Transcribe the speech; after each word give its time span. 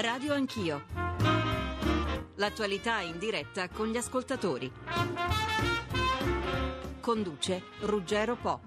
Radio 0.00 0.32
Anch'io. 0.32 0.84
L'attualità 2.36 3.00
in 3.00 3.18
diretta 3.18 3.68
con 3.68 3.88
gli 3.88 3.98
ascoltatori. 3.98 4.72
Conduce 7.00 7.62
Ruggero 7.80 8.36
Po. 8.36 8.60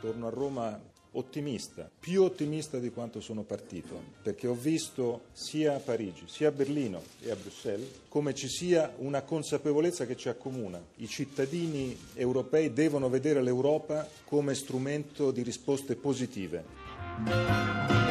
Torno 0.00 0.26
a 0.26 0.30
Roma 0.30 0.80
ottimista, 1.12 1.90
più 2.00 2.22
ottimista 2.22 2.78
di 2.78 2.90
quanto 2.90 3.20
sono 3.20 3.42
partito, 3.42 4.00
perché 4.22 4.46
ho 4.46 4.54
visto 4.54 5.24
sia 5.32 5.74
a 5.74 5.78
Parigi, 5.78 6.24
sia 6.26 6.48
a 6.48 6.52
Berlino 6.52 7.02
e 7.20 7.30
a 7.30 7.36
Bruxelles 7.36 8.04
come 8.08 8.34
ci 8.34 8.48
sia 8.48 8.94
una 8.98 9.20
consapevolezza 9.20 10.06
che 10.06 10.16
ci 10.16 10.30
accomuna. 10.30 10.82
I 10.96 11.08
cittadini 11.08 11.94
europei 12.14 12.72
devono 12.72 13.10
vedere 13.10 13.42
l'Europa 13.42 14.08
come 14.24 14.54
strumento 14.54 15.30
di 15.30 15.42
risposte 15.42 15.94
positive. 15.94 18.04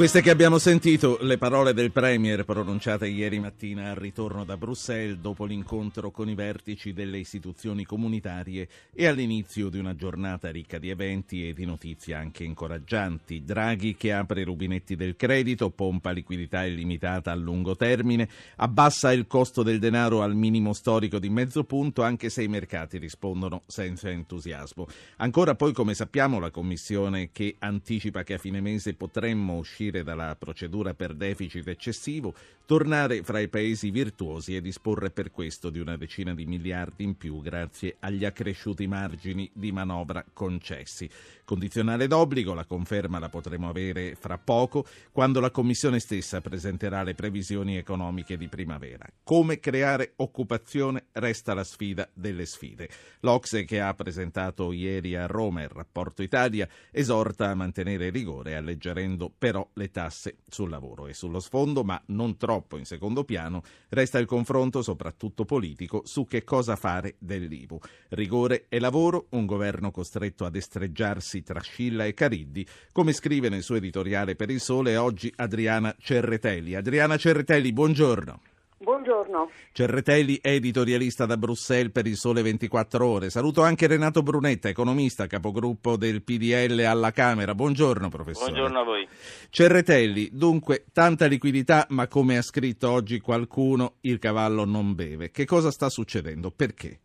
Queste 0.00 0.22
che 0.22 0.30
abbiamo 0.30 0.56
sentito, 0.56 1.18
le 1.20 1.36
parole 1.36 1.74
del 1.74 1.92
Premier 1.92 2.46
pronunciate 2.46 3.06
ieri 3.06 3.38
mattina 3.38 3.90
al 3.90 3.96
ritorno 3.96 4.46
da 4.46 4.56
Bruxelles 4.56 5.18
dopo 5.18 5.44
l'incontro 5.44 6.10
con 6.10 6.26
i 6.30 6.34
vertici 6.34 6.94
delle 6.94 7.18
istituzioni 7.18 7.84
comunitarie 7.84 8.66
e 8.94 9.06
all'inizio 9.06 9.68
di 9.68 9.78
una 9.78 9.94
giornata 9.94 10.50
ricca 10.50 10.78
di 10.78 10.88
eventi 10.88 11.46
e 11.46 11.52
di 11.52 11.66
notizie 11.66 12.14
anche 12.14 12.44
incoraggianti. 12.44 13.44
Draghi 13.44 13.94
che 13.94 14.14
apre 14.14 14.40
i 14.40 14.44
rubinetti 14.44 14.96
del 14.96 15.16
credito, 15.16 15.68
pompa 15.68 16.12
liquidità 16.12 16.64
illimitata 16.64 17.30
a 17.30 17.34
lungo 17.34 17.76
termine, 17.76 18.26
abbassa 18.56 19.12
il 19.12 19.26
costo 19.26 19.62
del 19.62 19.78
denaro 19.78 20.22
al 20.22 20.34
minimo 20.34 20.72
storico 20.72 21.18
di 21.18 21.28
mezzo 21.28 21.64
punto 21.64 22.02
anche 22.02 22.30
se 22.30 22.42
i 22.42 22.48
mercati 22.48 22.96
rispondono 22.96 23.64
senza 23.66 24.08
entusiasmo. 24.08 24.86
Ancora 25.18 25.54
poi, 25.54 25.74
come 25.74 25.92
sappiamo, 25.92 26.40
la 26.40 26.50
Commissione 26.50 27.28
che 27.32 27.56
anticipa 27.58 28.22
che 28.22 28.32
a 28.32 28.38
fine 28.38 28.62
mese 28.62 28.94
potremmo 28.94 29.58
uscire 29.58 29.88
uscire 29.90 30.02
dalla 30.04 30.36
procedura 30.36 30.94
per 30.94 31.14
deficit 31.14 31.66
eccessivo, 31.68 32.34
tornare 32.64 33.22
fra 33.22 33.40
i 33.40 33.48
paesi 33.48 33.90
virtuosi 33.90 34.54
e 34.54 34.60
disporre 34.60 35.10
per 35.10 35.32
questo 35.32 35.70
di 35.70 35.80
una 35.80 35.96
decina 35.96 36.32
di 36.34 36.46
miliardi 36.46 37.02
in 37.02 37.16
più 37.16 37.40
grazie 37.40 37.96
agli 37.98 38.24
accresciuti 38.24 38.86
margini 38.86 39.50
di 39.52 39.72
manovra 39.72 40.24
concessi. 40.32 41.10
Condizionale 41.44 42.06
d'obbligo, 42.06 42.54
la 42.54 42.64
conferma 42.64 43.18
la 43.18 43.28
potremo 43.28 43.68
avere 43.68 44.14
fra 44.14 44.38
poco 44.38 44.86
quando 45.10 45.40
la 45.40 45.50
Commissione 45.50 45.98
stessa 45.98 46.40
presenterà 46.40 47.02
le 47.02 47.14
previsioni 47.14 47.76
economiche 47.76 48.36
di 48.36 48.46
primavera. 48.46 49.04
Come 49.24 49.58
creare 49.58 50.12
occupazione 50.16 51.06
resta 51.12 51.52
la 51.52 51.64
sfida 51.64 52.08
delle 52.14 52.46
sfide. 52.46 52.88
L'Ocse 53.20 53.64
che 53.64 53.80
ha 53.80 53.92
presentato 53.94 54.70
ieri 54.70 55.16
a 55.16 55.26
Roma 55.26 55.62
il 55.62 55.68
rapporto 55.68 56.22
Italia 56.22 56.68
esorta 56.92 57.50
a 57.50 57.54
mantenere 57.56 58.10
rigore 58.10 58.54
alleggerendo 58.54 59.32
però 59.36 59.68
le 59.74 59.90
tasse 59.90 60.38
sul 60.48 60.68
lavoro 60.68 61.06
e 61.06 61.14
sullo 61.14 61.40
sfondo, 61.40 61.84
ma 61.84 62.00
non 62.06 62.36
troppo 62.36 62.76
in 62.76 62.84
secondo 62.84 63.24
piano, 63.24 63.62
resta 63.88 64.18
il 64.18 64.26
confronto 64.26 64.82
soprattutto 64.82 65.44
politico 65.44 66.02
su 66.04 66.26
che 66.26 66.44
cosa 66.44 66.76
fare 66.76 67.16
dell'IVU. 67.18 67.78
Rigore 68.10 68.66
e 68.68 68.78
lavoro, 68.78 69.26
un 69.30 69.46
governo 69.46 69.90
costretto 69.90 70.44
a 70.44 70.50
destreggiarsi 70.50 71.42
tra 71.42 71.60
Scilla 71.60 72.04
e 72.04 72.14
Cariddi, 72.14 72.66
come 72.92 73.12
scrive 73.12 73.48
nel 73.48 73.62
suo 73.62 73.76
editoriale 73.76 74.36
per 74.36 74.50
il 74.50 74.60
Sole 74.60 74.96
oggi 74.96 75.32
Adriana 75.36 75.94
Cerretelli. 75.98 76.74
Adriana 76.74 77.16
Cerretelli, 77.16 77.72
buongiorno. 77.72 78.49
Buongiorno. 78.82 79.50
Cerretelli, 79.72 80.38
editorialista 80.40 81.26
da 81.26 81.36
Bruxelles 81.36 81.92
per 81.92 82.06
il 82.06 82.16
Sole 82.16 82.40
24 82.40 83.06
Ore. 83.06 83.28
Saluto 83.28 83.60
anche 83.60 83.86
Renato 83.86 84.22
Brunetta, 84.22 84.70
economista, 84.70 85.26
capogruppo 85.26 85.98
del 85.98 86.22
PDL 86.22 86.80
alla 86.86 87.10
Camera. 87.10 87.54
Buongiorno, 87.54 88.08
professore. 88.08 88.52
Buongiorno 88.52 88.80
a 88.80 88.84
voi. 88.84 89.06
Cerretelli, 89.50 90.30
dunque, 90.32 90.86
tanta 90.94 91.26
liquidità, 91.26 91.84
ma 91.90 92.08
come 92.08 92.38
ha 92.38 92.42
scritto 92.42 92.90
oggi 92.90 93.20
qualcuno, 93.20 93.96
il 94.00 94.18
cavallo 94.18 94.64
non 94.64 94.94
beve. 94.94 95.30
Che 95.30 95.44
cosa 95.44 95.70
sta 95.70 95.90
succedendo? 95.90 96.50
Perché? 96.50 97.00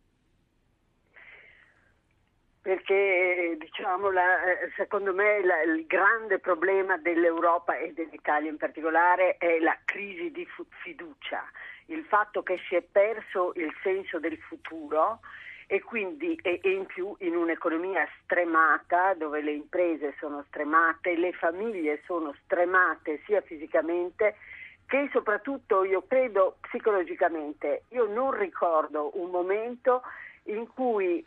Perché 2.66 3.56
diciamo, 3.60 4.10
la, 4.10 4.42
eh, 4.42 4.72
secondo 4.74 5.14
me 5.14 5.40
la, 5.44 5.62
il 5.62 5.86
grande 5.86 6.40
problema 6.40 6.96
dell'Europa 6.96 7.76
e 7.76 7.92
dell'Italia 7.92 8.50
in 8.50 8.56
particolare 8.56 9.36
è 9.38 9.60
la 9.60 9.78
crisi 9.84 10.32
di 10.32 10.44
fiducia, 10.82 11.44
il 11.86 12.04
fatto 12.06 12.42
che 12.42 12.58
si 12.66 12.74
è 12.74 12.82
perso 12.82 13.52
il 13.54 13.72
senso 13.84 14.18
del 14.18 14.36
futuro 14.38 15.20
e 15.68 15.80
quindi 15.80 16.36
e, 16.42 16.58
e 16.60 16.70
in 16.72 16.86
più 16.86 17.14
in 17.20 17.36
un'economia 17.36 18.04
stremata 18.24 19.14
dove 19.14 19.42
le 19.42 19.52
imprese 19.52 20.16
sono 20.18 20.44
stremate, 20.48 21.16
le 21.16 21.34
famiglie 21.34 22.02
sono 22.04 22.34
stremate 22.42 23.22
sia 23.26 23.42
fisicamente 23.42 24.38
che 24.88 25.08
soprattutto 25.12 25.84
io 25.84 26.02
credo 26.08 26.56
psicologicamente. 26.62 27.84
Io 27.90 28.06
non 28.06 28.32
ricordo 28.32 29.12
un 29.20 29.30
momento 29.30 30.02
in 30.48 30.66
cui 30.66 31.24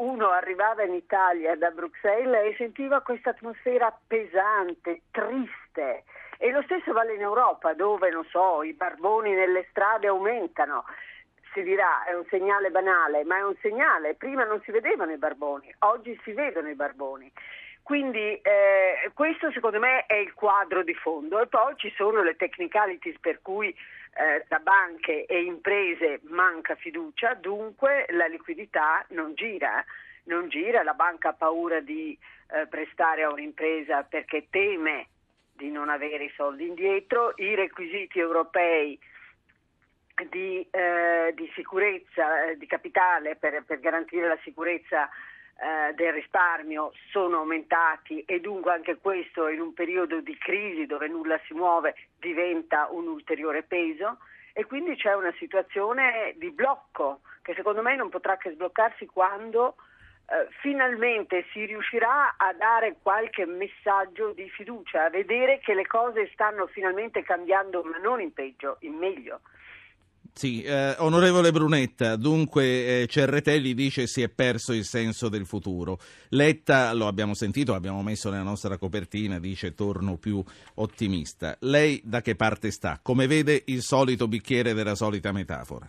uno 0.00 0.30
arrivava 0.30 0.82
in 0.82 0.94
Italia 0.94 1.56
da 1.56 1.70
Bruxelles 1.70 2.52
e 2.52 2.56
sentiva 2.56 3.00
questa 3.02 3.30
atmosfera 3.30 3.96
pesante, 4.06 5.02
triste. 5.10 6.04
E 6.38 6.50
lo 6.50 6.62
stesso 6.62 6.92
vale 6.92 7.14
in 7.14 7.20
Europa, 7.20 7.74
dove, 7.74 8.10
non 8.10 8.24
so, 8.24 8.62
i 8.62 8.72
barboni 8.72 9.32
nelle 9.32 9.66
strade 9.70 10.06
aumentano. 10.06 10.84
Si 11.52 11.62
dirà, 11.62 12.04
è 12.04 12.14
un 12.14 12.24
segnale 12.30 12.70
banale, 12.70 13.24
ma 13.24 13.36
è 13.36 13.44
un 13.44 13.54
segnale. 13.60 14.14
Prima 14.14 14.44
non 14.44 14.60
si 14.62 14.70
vedevano 14.70 15.12
i 15.12 15.18
barboni, 15.18 15.72
oggi 15.80 16.18
si 16.24 16.32
vedono 16.32 16.68
i 16.68 16.74
barboni. 16.74 17.30
Quindi 17.82 18.40
eh, 18.40 19.10
questo 19.14 19.50
secondo 19.52 19.78
me 19.78 20.06
è 20.06 20.14
il 20.14 20.32
quadro 20.34 20.82
di 20.82 20.94
fondo. 20.94 21.40
E 21.40 21.46
poi 21.46 21.74
ci 21.76 21.92
sono 21.96 22.22
le 22.22 22.36
technicalities 22.36 23.18
per 23.18 23.40
cui 23.42 23.68
eh, 23.68 24.44
da 24.48 24.58
banche 24.58 25.26
e 25.26 25.42
imprese 25.42 26.20
manca 26.24 26.74
fiducia, 26.74 27.34
dunque 27.34 28.06
la 28.10 28.26
liquidità 28.26 29.04
non 29.10 29.34
gira, 29.34 29.84
non 30.24 30.48
gira, 30.48 30.82
la 30.82 30.94
banca 30.94 31.30
ha 31.30 31.34
paura 31.34 31.80
di 31.80 32.16
eh, 32.52 32.66
prestare 32.66 33.22
a 33.22 33.30
un'impresa 33.30 34.02
perché 34.02 34.48
teme 34.50 35.08
di 35.52 35.70
non 35.70 35.88
avere 35.88 36.24
i 36.24 36.32
soldi 36.34 36.66
indietro, 36.66 37.32
i 37.36 37.54
requisiti 37.54 38.18
europei 38.18 38.98
di, 40.28 40.66
eh, 40.70 41.32
di 41.34 41.50
sicurezza, 41.54 42.46
eh, 42.46 42.56
di 42.56 42.66
capitale 42.66 43.36
per, 43.36 43.62
per 43.64 43.80
garantire 43.80 44.28
la 44.28 44.38
sicurezza 44.42 45.08
eh, 45.60 45.92
del 45.94 46.14
risparmio 46.14 46.92
sono 47.10 47.38
aumentati 47.38 48.22
e 48.22 48.40
dunque 48.40 48.72
anche 48.72 48.96
questo 48.96 49.48
in 49.48 49.60
un 49.60 49.74
periodo 49.74 50.20
di 50.20 50.36
crisi 50.38 50.86
dove 50.86 51.06
nulla 51.06 51.38
si 51.46 51.52
muove 51.52 51.94
diventa 52.18 52.88
un 52.90 53.06
ulteriore 53.06 53.62
peso 53.62 54.18
e 54.52 54.64
quindi 54.64 54.96
c'è 54.96 55.14
una 55.14 55.32
situazione 55.38 56.34
di 56.36 56.50
blocco 56.50 57.20
che 57.42 57.54
secondo 57.54 57.82
me 57.82 57.94
non 57.94 58.08
potrà 58.08 58.36
che 58.36 58.52
sbloccarsi 58.52 59.06
quando 59.06 59.76
eh, 60.30 60.48
finalmente 60.60 61.44
si 61.52 61.64
riuscirà 61.64 62.36
a 62.36 62.52
dare 62.52 62.96
qualche 63.02 63.44
messaggio 63.46 64.32
di 64.32 64.48
fiducia, 64.48 65.04
a 65.04 65.10
vedere 65.10 65.58
che 65.58 65.74
le 65.74 65.86
cose 65.86 66.30
stanno 66.32 66.68
finalmente 66.68 67.22
cambiando 67.22 67.82
ma 67.82 67.98
non 67.98 68.20
in 68.20 68.32
peggio, 68.32 68.76
in 68.80 68.94
meglio. 68.94 69.40
Sì, 70.32 70.62
eh, 70.62 70.94
onorevole 70.98 71.50
Brunetta, 71.50 72.16
dunque 72.16 73.02
eh, 73.02 73.06
Cerretelli 73.06 73.74
dice 73.74 74.06
si 74.06 74.22
è 74.22 74.28
perso 74.28 74.72
il 74.72 74.84
senso 74.84 75.28
del 75.28 75.44
futuro. 75.44 75.98
Letta, 76.30 76.92
lo 76.94 77.06
abbiamo 77.06 77.34
sentito, 77.34 77.72
l'abbiamo 77.72 78.02
messo 78.02 78.30
nella 78.30 78.42
nostra 78.42 78.78
copertina, 78.78 79.38
dice 79.38 79.74
torno 79.74 80.16
più 80.16 80.42
ottimista. 80.74 81.56
Lei 81.60 82.00
da 82.04 82.20
che 82.22 82.36
parte 82.36 82.70
sta? 82.70 83.00
Come 83.02 83.26
vede 83.26 83.62
il 83.66 83.82
solito 83.82 84.28
bicchiere 84.28 84.72
della 84.72 84.94
solita 84.94 85.32
metafora? 85.32 85.86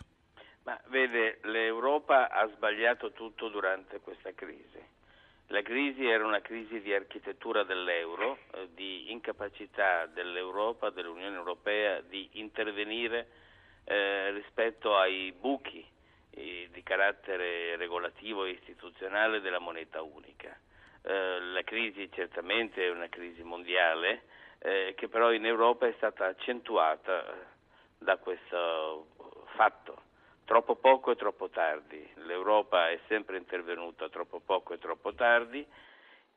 Ma 0.64 0.80
vede, 0.90 1.40
l'Europa 1.44 2.30
ha 2.30 2.50
sbagliato 2.54 3.12
tutto 3.14 3.48
durante 3.50 4.00
questa 4.00 4.32
crisi. 4.34 4.80
La 5.48 5.62
crisi 5.64 6.06
era 6.06 6.26
una 6.26 6.40
crisi 6.40 6.80
di 6.80 6.94
architettura 6.94 7.64
dell'euro, 7.64 8.38
eh, 8.54 8.70
di 8.74 9.12
incapacità 9.12 10.06
dell'Europa, 10.06 10.90
dell'Unione 10.90 11.36
Europea 11.36 12.00
di 12.02 12.30
intervenire 12.34 13.28
eh, 13.84 14.32
rispetto 14.32 14.96
ai 14.98 15.32
buchi 15.32 15.86
eh, 16.32 16.70
di 16.72 16.84
carattere 16.84 17.76
regolativo 17.76 18.46
e 18.46 18.52
istituzionale 18.52 19.42
della 19.42 19.60
moneta 19.60 20.02
unica. 20.02 20.58
Eh, 21.04 21.40
la 21.40 21.64
crisi 21.64 22.10
certamente 22.12 22.86
è 22.86 22.90
una 22.90 23.10
crisi 23.10 23.44
mondiale 23.44 24.24
che 24.62 25.08
però 25.10 25.34
in 25.34 25.44
Europa 25.44 25.88
è 25.88 25.94
stata 25.98 26.28
accentuata 26.28 27.26
da 27.98 28.18
questo 28.18 29.08
fatto. 29.56 30.04
Troppo 30.46 30.76
poco 30.76 31.10
e 31.10 31.16
troppo 31.16 31.50
tardi. 31.50 32.08
L'Europa 32.26 32.92
è 32.92 33.00
sempre 33.08 33.38
intervenuta 33.38 34.08
troppo 34.10 34.40
poco 34.40 34.76
e 34.76 34.78
troppo 34.78 35.16
tardi 35.16 35.66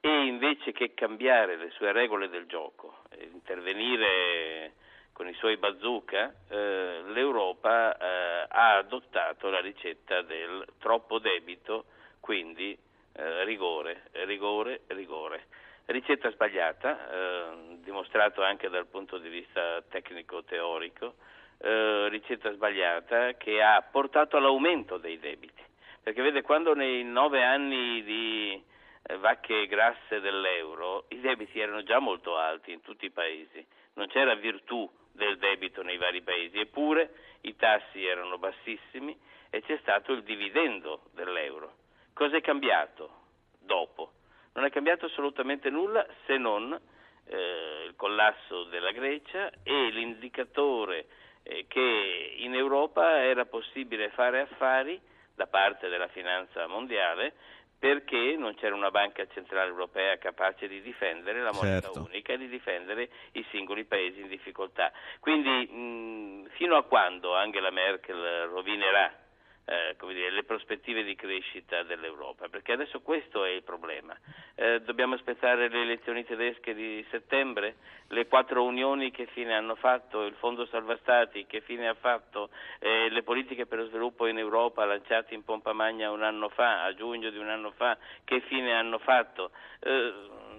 e 0.00 0.26
invece 0.26 0.73
che 0.73 0.93
cambiare 0.93 1.56
le 1.56 1.70
sue 1.70 1.90
regole 1.90 2.29
del 2.29 2.44
gioco, 2.44 3.05
intervenire 3.32 4.75
con 5.14 5.28
i 5.28 5.34
suoi 5.34 5.56
bazooka, 5.56 6.34
eh, 6.49 7.02
l'Europa 7.06 7.96
eh, 7.96 8.46
ha 8.49 8.76
adottato 8.76 9.49
la 9.49 9.61
ricetta 9.61 10.22
del 10.22 10.66
troppo 10.81 11.20
debito, 11.20 11.84
quindi 12.19 12.76
eh, 13.12 13.44
rigore, 13.44 14.08
rigore, 14.25 14.81
rigore. 14.88 15.46
Ricetta 15.87 16.31
sbagliata, 16.32 17.11
eh, 17.11 17.78
dimostrato 17.82 18.43
anche 18.43 18.69
dal 18.69 18.87
punto 18.87 19.19
di 19.19 19.28
vista 19.28 19.81
tecnico-teorico, 19.88 21.14
eh, 21.58 22.08
ricetta 22.08 22.50
sbagliata 22.52 23.34
che 23.34 23.62
ha 23.62 23.81
portato 23.82 24.37
all'aumento 24.37 24.96
dei 24.99 25.20
debiti. 25.20 25.62
Perché 26.02 26.22
vede, 26.22 26.43
quando 26.43 26.75
nei 26.75 27.05
nove 27.05 27.44
anni 27.44 28.02
di 28.02 28.64
eh, 29.02 29.16
vacche 29.19 29.69
grasse 29.69 30.19
dell'euro 30.19 31.05
i 31.11 31.20
debiti 31.20 31.61
erano 31.61 31.84
già 31.84 32.00
molto 32.00 32.37
alti 32.37 32.72
in 32.72 32.82
tutti 32.82 33.05
i 33.05 33.11
paesi, 33.11 33.64
non 33.94 34.08
c'era 34.08 34.34
virtù 34.34 34.90
del 35.14 35.38
debito 35.38 35.82
nei 35.82 35.96
vari 35.96 36.22
paesi, 36.22 36.58
eppure 36.58 37.14
i 37.43 37.56
tassi 37.56 38.05
erano 38.05 38.38
bassissimi 38.38 39.16
e 39.50 39.62
c'è 39.62 39.78
stato 39.81 40.12
il 40.12 40.22
dividendo 40.22 41.05
dell'euro. 41.12 41.76
Cosa 42.12 42.37
è 42.37 42.40
cambiato 42.40 43.22
dopo? 43.58 44.12
Non 44.55 44.64
è 44.64 44.70
cambiato 44.70 45.06
assolutamente 45.06 45.70
nulla 45.70 46.06
se 46.26 46.37
non 46.37 46.78
eh, 47.26 47.84
il 47.87 47.94
collasso 47.96 48.64
della 48.64 48.93
Grecia 48.93 49.50
e 49.62 49.90
l'indicatore 49.90 51.06
eh, 51.43 51.66
che 51.69 52.34
in 52.38 52.55
Europa 52.55 53.22
era 53.22 53.46
possibile 53.46 54.11
fare 54.11 54.40
affari 54.40 55.00
da 55.34 55.46
parte 55.46 55.88
della 55.88 56.08
finanza 56.08 56.66
mondiale 56.66 57.34
perché 57.79 58.37
non 58.37 58.55
c'era 58.55 58.75
una 58.75 58.91
banca 58.91 59.26
centrale 59.32 59.69
europea 59.69 60.17
capace 60.19 60.69
di 60.69 60.81
difendere 60.81 61.43
la 61.43 61.53
moneta 61.53 61.88
certo. 61.93 62.05
unica 62.09 62.32
e 62.32 62.38
di 62.38 62.49
difendere 62.49 63.09
i 63.32 63.44
singoli 63.50 63.85
paesi 63.85 64.21
in 64.21 64.29
difficoltà. 64.29 64.93
Quindi 65.21 65.67
mh, 65.67 66.49
fino 66.50 66.76
a 66.76 66.85
quando 66.85 67.35
Angela 67.35 67.71
Merkel 67.71 68.49
rovinerà 68.49 69.24
eh, 69.66 69.96
dire, 70.12 70.31
le 70.31 70.44
prospettive 70.44 71.02
di 71.02 71.14
crescita 71.14 71.82
dell'Europa, 71.82 72.49
perché 72.49 72.72
adesso 72.72 73.00
questo 73.00 73.44
è 73.44 73.50
il 73.50 73.62
problema. 73.62 74.16
Eh, 74.55 74.81
dobbiamo 74.82 75.14
aspettare 75.14 75.69
le 75.69 75.82
elezioni 75.82 76.25
tedesche 76.25 76.75
di 76.75 77.05
settembre, 77.11 77.76
le 78.08 78.26
quattro 78.26 78.64
unioni 78.64 79.11
che 79.11 79.26
fine 79.26 79.55
hanno 79.55 79.75
fatto, 79.75 80.25
il 80.25 80.34
Fondo 80.34 80.66
Salva 80.66 80.96
Stati 80.99 81.46
che 81.46 81.61
fine 81.62 81.88
ha 81.88 81.94
fatto, 81.94 82.50
eh, 82.78 83.08
le 83.08 83.22
politiche 83.22 83.66
per 83.66 83.78
lo 83.78 83.87
sviluppo 83.87 84.26
in 84.26 84.38
Europa 84.38 84.84
lanciate 84.84 85.34
in 85.34 85.44
pompa 85.44 85.72
magna 85.72 86.11
un 86.11 86.22
anno 86.22 86.49
fa, 86.50 86.84
a 86.84 86.94
giugno 86.94 87.31
di 87.31 87.38
un 87.38 87.49
anno 87.49 87.72
fa, 87.72 87.96
che 88.25 88.40
fine 88.43 88.75
hanno 88.75 88.99
fatto. 88.99 89.50
Eh, 89.81 90.12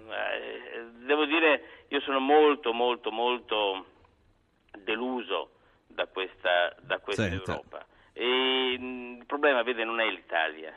eh, 0.08 0.84
devo 1.04 1.24
dire, 1.24 1.84
io 1.88 2.00
sono 2.00 2.18
molto, 2.18 2.72
molto, 2.72 3.10
molto 3.10 3.86
deluso 4.78 5.50
da 5.86 6.06
questa, 6.06 6.74
da 6.80 6.98
questa 6.98 7.26
Europa. 7.26 7.86
E, 8.18 8.72
il 8.72 9.24
problema, 9.26 9.62
vede, 9.62 9.84
non 9.84 10.00
è 10.00 10.08
l'Italia. 10.08 10.74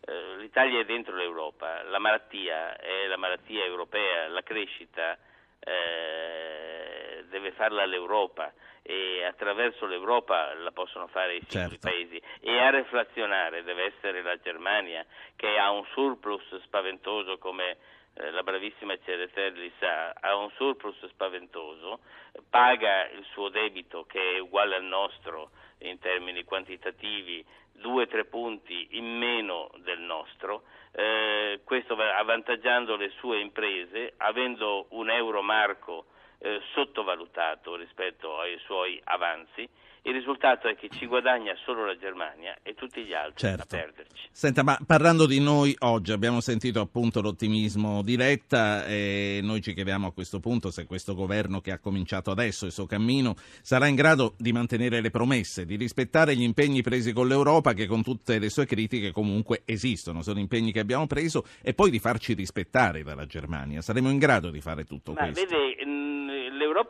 Eh, 0.00 0.36
L'Italia 0.38 0.80
è 0.80 0.84
dentro 0.84 1.14
l'Europa, 1.14 1.84
la 1.84 2.00
malattia 2.00 2.76
è 2.76 3.06
la 3.06 3.16
malattia 3.16 3.64
europea, 3.64 4.26
la 4.26 4.42
crescita 4.42 5.16
eh, 5.60 7.24
deve 7.28 7.52
farla 7.52 7.84
l'Europa 7.84 8.52
e 8.82 9.24
attraverso 9.24 9.86
l'Europa 9.86 10.52
la 10.54 10.72
possono 10.72 11.06
fare 11.06 11.36
i 11.36 11.44
singoli 11.46 11.78
certo. 11.78 11.88
paesi 11.88 12.20
e 12.40 12.58
a 12.58 12.70
reflazionare 12.70 13.62
deve 13.62 13.84
essere 13.84 14.22
la 14.22 14.36
Germania 14.38 15.04
che 15.36 15.58
ha 15.58 15.70
un 15.70 15.84
surplus 15.92 16.60
spaventoso 16.62 17.38
come 17.38 17.76
eh, 18.14 18.30
la 18.30 18.42
bravissima 18.42 18.98
Ceretelli 19.04 19.70
sa, 19.78 20.12
ha 20.18 20.34
un 20.34 20.50
surplus 20.56 21.06
spaventoso, 21.08 22.00
paga 22.48 23.08
il 23.10 23.24
suo 23.32 23.48
debito 23.48 24.04
che 24.06 24.36
è 24.36 24.38
uguale 24.40 24.74
al 24.74 24.84
nostro 24.84 25.50
in 25.80 25.98
termini 25.98 26.44
quantitativi 26.44 27.44
due 27.72 28.04
o 28.04 28.06
tre 28.06 28.24
punti 28.24 28.88
in 28.92 29.06
meno 29.16 29.70
del 29.78 30.00
nostro, 30.00 30.64
eh, 30.92 31.60
questo 31.64 31.94
avvantaggiando 31.94 32.96
le 32.96 33.10
sue 33.18 33.40
imprese, 33.40 34.14
avendo 34.18 34.86
un 34.90 35.10
euro 35.10 35.42
marco 35.42 36.06
eh, 36.38 36.60
sottovalutato 36.72 37.76
rispetto 37.76 38.38
ai 38.38 38.58
suoi 38.64 39.00
avanzi 39.04 39.68
il 40.02 40.12
risultato 40.12 40.68
è 40.68 40.76
che 40.76 40.88
ci 40.90 41.06
guadagna 41.06 41.54
solo 41.64 41.84
la 41.84 41.96
Germania 41.96 42.56
e 42.62 42.74
tutti 42.74 43.02
gli 43.04 43.12
altri 43.12 43.48
certo. 43.48 43.62
a 43.62 43.78
perderci. 43.78 44.28
Senta, 44.30 44.62
ma 44.62 44.78
parlando 44.86 45.26
di 45.26 45.40
noi 45.40 45.74
oggi, 45.80 46.12
abbiamo 46.12 46.40
sentito 46.40 46.80
appunto 46.80 47.20
l'ottimismo 47.20 48.02
di 48.02 48.16
Letta 48.16 48.86
e 48.86 49.40
noi 49.42 49.60
ci 49.60 49.74
chiediamo 49.74 50.06
a 50.06 50.12
questo 50.12 50.40
punto 50.40 50.70
se 50.70 50.86
questo 50.86 51.14
governo 51.14 51.60
che 51.60 51.72
ha 51.72 51.78
cominciato 51.78 52.30
adesso 52.30 52.64
il 52.66 52.72
suo 52.72 52.86
cammino 52.86 53.34
sarà 53.60 53.86
in 53.86 53.94
grado 53.94 54.34
di 54.38 54.52
mantenere 54.52 55.00
le 55.00 55.10
promesse, 55.10 55.66
di 55.66 55.76
rispettare 55.76 56.34
gli 56.34 56.42
impegni 56.42 56.82
presi 56.82 57.12
con 57.12 57.28
l'Europa 57.28 57.74
che 57.74 57.86
con 57.86 58.02
tutte 58.02 58.38
le 58.38 58.48
sue 58.48 58.66
critiche 58.66 59.12
comunque 59.12 59.62
esistono, 59.64 60.22
sono 60.22 60.38
impegni 60.38 60.72
che 60.72 60.80
abbiamo 60.80 61.06
preso 61.06 61.44
e 61.62 61.74
poi 61.74 61.90
di 61.90 61.98
farci 61.98 62.32
rispettare 62.32 63.02
dalla 63.02 63.26
Germania. 63.26 63.82
Saremo 63.82 64.10
in 64.10 64.18
grado 64.18 64.50
di 64.50 64.60
fare 64.60 64.84
tutto 64.84 65.12
ma 65.12 65.24
questo? 65.24 65.46
Vede, 65.46 65.84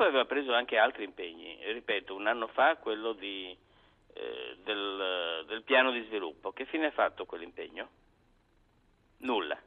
l'Europa 0.00 0.04
aveva 0.06 0.24
preso 0.24 0.54
anche 0.54 0.78
altri 0.78 1.04
impegni, 1.04 1.58
ripeto, 1.72 2.14
un 2.14 2.26
anno 2.26 2.46
fa 2.48 2.76
quello 2.76 3.12
di, 3.12 3.56
eh, 4.14 4.56
del, 4.62 5.44
del, 5.46 5.62
piano 5.62 5.90
di 5.90 6.02
sviluppo. 6.04 6.52
Che 6.52 6.64
fine 6.64 6.86
ha 6.86 6.90
fatto 6.90 7.26
quell'impegno? 7.26 7.88
Nulla. 9.18 9.58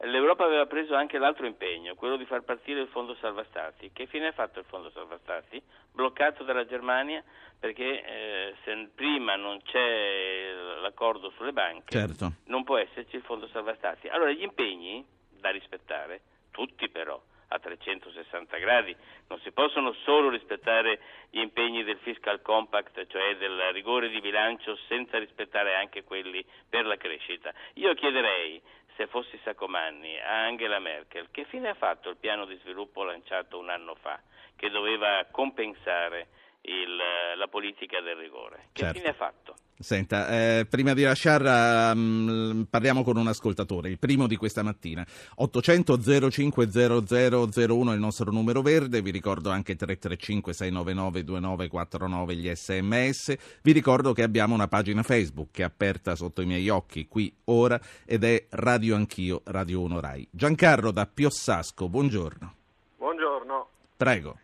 L'Europa 0.00 0.44
aveva 0.44 0.66
preso 0.66 0.94
anche 0.94 1.16
l'altro 1.16 1.46
impegno, 1.46 1.94
quello 1.94 2.16
di 2.16 2.26
far 2.26 2.42
partire 2.42 2.80
il 2.80 2.88
fondo 2.88 3.14
salva 3.14 3.44
stati. 3.44 3.92
Che 3.92 4.06
fine 4.06 4.26
ha 4.26 4.32
fatto 4.32 4.58
il 4.58 4.66
fondo 4.66 4.90
salva 4.90 5.18
stati? 5.22 5.62
Bloccato 5.92 6.42
dalla 6.42 6.66
Germania 6.66 7.22
perché 7.58 8.04
eh, 8.04 8.54
se 8.64 8.90
prima 8.94 9.36
non 9.36 9.62
c'è 9.62 10.52
l'accordo 10.82 11.30
sulle 11.30 11.52
banche, 11.52 11.96
certo. 11.96 12.32
non 12.46 12.64
può 12.64 12.76
esserci 12.76 13.16
il 13.16 13.22
fondo 13.22 13.46
salva 13.48 13.74
stati. 13.76 14.08
Allora 14.08 14.32
gli 14.32 14.42
impegni 14.42 15.02
da 15.30 15.48
rispettare, 15.48 16.20
tutti 16.50 16.90
però, 16.90 17.18
a 17.48 17.58
360 17.58 18.56
gradi, 18.58 18.96
non 19.28 19.38
si 19.40 19.52
possono 19.52 19.92
solo 20.04 20.28
rispettare 20.28 21.00
gli 21.30 21.40
impegni 21.40 21.84
del 21.84 21.98
fiscal 21.98 22.42
compact, 22.42 23.06
cioè 23.06 23.36
del 23.36 23.58
rigore 23.72 24.08
di 24.08 24.20
bilancio, 24.20 24.76
senza 24.88 25.18
rispettare 25.18 25.74
anche 25.74 26.04
quelli 26.04 26.44
per 26.68 26.86
la 26.86 26.96
crescita. 26.96 27.52
Io 27.74 27.94
chiederei, 27.94 28.60
se 28.96 29.06
fossi 29.06 29.38
Saccomanni, 29.44 30.18
a 30.18 30.44
Angela 30.44 30.78
Merkel, 30.78 31.28
che 31.30 31.44
fine 31.44 31.68
ha 31.68 31.74
fatto 31.74 32.08
il 32.08 32.16
piano 32.16 32.46
di 32.46 32.56
sviluppo 32.62 33.04
lanciato 33.04 33.58
un 33.58 33.68
anno 33.68 33.94
fa, 33.94 34.20
che 34.56 34.70
doveva 34.70 35.26
compensare 35.30 36.28
il, 36.62 36.96
la 37.36 37.48
politica 37.48 38.00
del 38.00 38.16
rigore? 38.16 38.68
Che 38.72 38.82
certo. 38.82 38.98
fine 38.98 39.10
ha 39.10 39.14
fatto? 39.14 39.54
Senta, 39.78 40.28
eh, 40.30 40.66
prima 40.66 40.94
di 40.94 41.02
lasciarla 41.02 41.92
um, 41.94 42.66
parliamo 42.68 43.04
con 43.04 43.18
un 43.18 43.26
ascoltatore, 43.26 43.90
il 43.90 43.98
primo 43.98 44.26
di 44.26 44.36
questa 44.36 44.62
mattina. 44.62 45.06
800 45.34 46.30
05 46.30 46.70
0001 46.70 47.90
è 47.90 47.94
il 47.94 48.00
nostro 48.00 48.30
numero 48.30 48.62
verde, 48.62 49.02
vi 49.02 49.10
ricordo 49.10 49.50
anche 49.50 49.76
335 49.76 50.54
699 50.54 51.24
2949 51.24 52.34
gli 52.36 52.50
sms, 52.54 53.36
vi 53.62 53.72
ricordo 53.72 54.14
che 54.14 54.22
abbiamo 54.22 54.54
una 54.54 54.66
pagina 54.68 55.02
Facebook 55.02 55.50
che 55.50 55.60
è 55.60 55.66
aperta 55.66 56.14
sotto 56.14 56.40
i 56.40 56.46
miei 56.46 56.70
occhi 56.70 57.06
qui 57.06 57.30
ora 57.44 57.78
ed 58.06 58.24
è 58.24 58.46
Radio 58.50 58.96
Anch'io, 58.96 59.42
Radio 59.44 59.82
1 59.82 60.00
Rai. 60.00 60.26
Giancarlo 60.30 60.90
da 60.90 61.06
Piossasco, 61.06 61.90
buongiorno. 61.90 62.54
Buongiorno. 62.96 63.68
Prego 63.94 64.38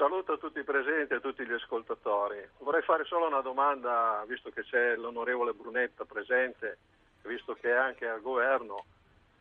saluto 0.00 0.32
a 0.32 0.38
tutti 0.38 0.60
i 0.60 0.64
presenti 0.64 1.12
e 1.12 1.16
a 1.16 1.20
tutti 1.20 1.44
gli 1.44 1.52
ascoltatori. 1.52 2.42
Vorrei 2.60 2.80
fare 2.80 3.04
solo 3.04 3.26
una 3.26 3.42
domanda, 3.42 4.24
visto 4.26 4.48
che 4.48 4.62
c'è 4.62 4.96
l'onorevole 4.96 5.52
Brunetta 5.52 6.06
presente, 6.06 6.78
visto 7.24 7.52
che 7.52 7.68
è 7.68 7.76
anche 7.76 8.08
al 8.08 8.22
governo. 8.22 8.86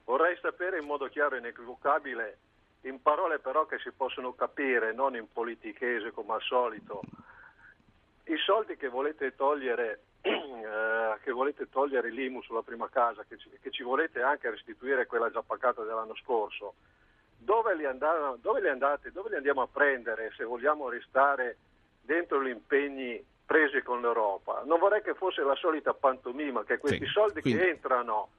Vorrei 0.04 0.38
sapere 0.42 0.78
in 0.78 0.86
modo 0.86 1.08
chiaro 1.08 1.36
e 1.36 1.38
inequivocabile, 1.38 2.38
in 2.82 3.02
parole 3.02 3.40
però 3.40 3.66
che 3.68 3.80
si 3.80 3.90
possono 3.92 4.34
capire, 4.34 4.92
non 4.92 5.16
in 5.16 5.32
politichese 5.32 6.12
come 6.12 6.34
al 6.34 6.42
solito, 6.42 7.04
i 8.26 8.36
soldi 8.44 8.76
che 8.76 8.90
volete 8.90 9.34
togliere, 9.38 10.02
eh, 10.20 11.18
che 11.24 11.32
volete 11.32 11.70
togliere 11.70 12.12
l'IMU 12.12 12.42
sulla 12.42 12.64
prima 12.64 12.90
casa, 12.90 13.24
che 13.24 13.38
ci, 13.38 13.50
che 13.62 13.72
ci 13.72 13.84
volete 13.84 14.22
anche 14.22 14.50
restituire 14.50 15.06
quella 15.06 15.32
già 15.32 15.42
pagata 15.42 15.84
dell'anno 15.84 16.18
scorso, 16.18 16.74
dove 17.40 17.76
li, 17.76 17.86
andano, 17.86 18.38
dove 18.42 18.62
li 18.62 18.68
andate, 18.68 19.12
dove 19.12 19.30
li 19.30 19.36
andiamo 19.36 19.62
a 19.62 19.68
prendere 19.72 20.32
se 20.36 20.44
vogliamo 20.44 20.90
restare 20.90 21.58
dentro 22.02 22.44
gli 22.44 22.50
impegni 22.50 23.24
presi 23.46 23.82
con 23.82 24.02
l'Europa? 24.02 24.64
Non 24.66 24.78
vorrei 24.78 25.02
che 25.02 25.16
fosse 25.16 25.42
la 25.42 25.56
solita 25.56 25.94
pantomima, 25.94 26.64
che 26.64 26.78
questi 26.78 27.06
sì, 27.06 27.12
soldi 27.12 27.42
quindi... 27.42 27.60
che 27.60 27.70
entrano 27.70 28.30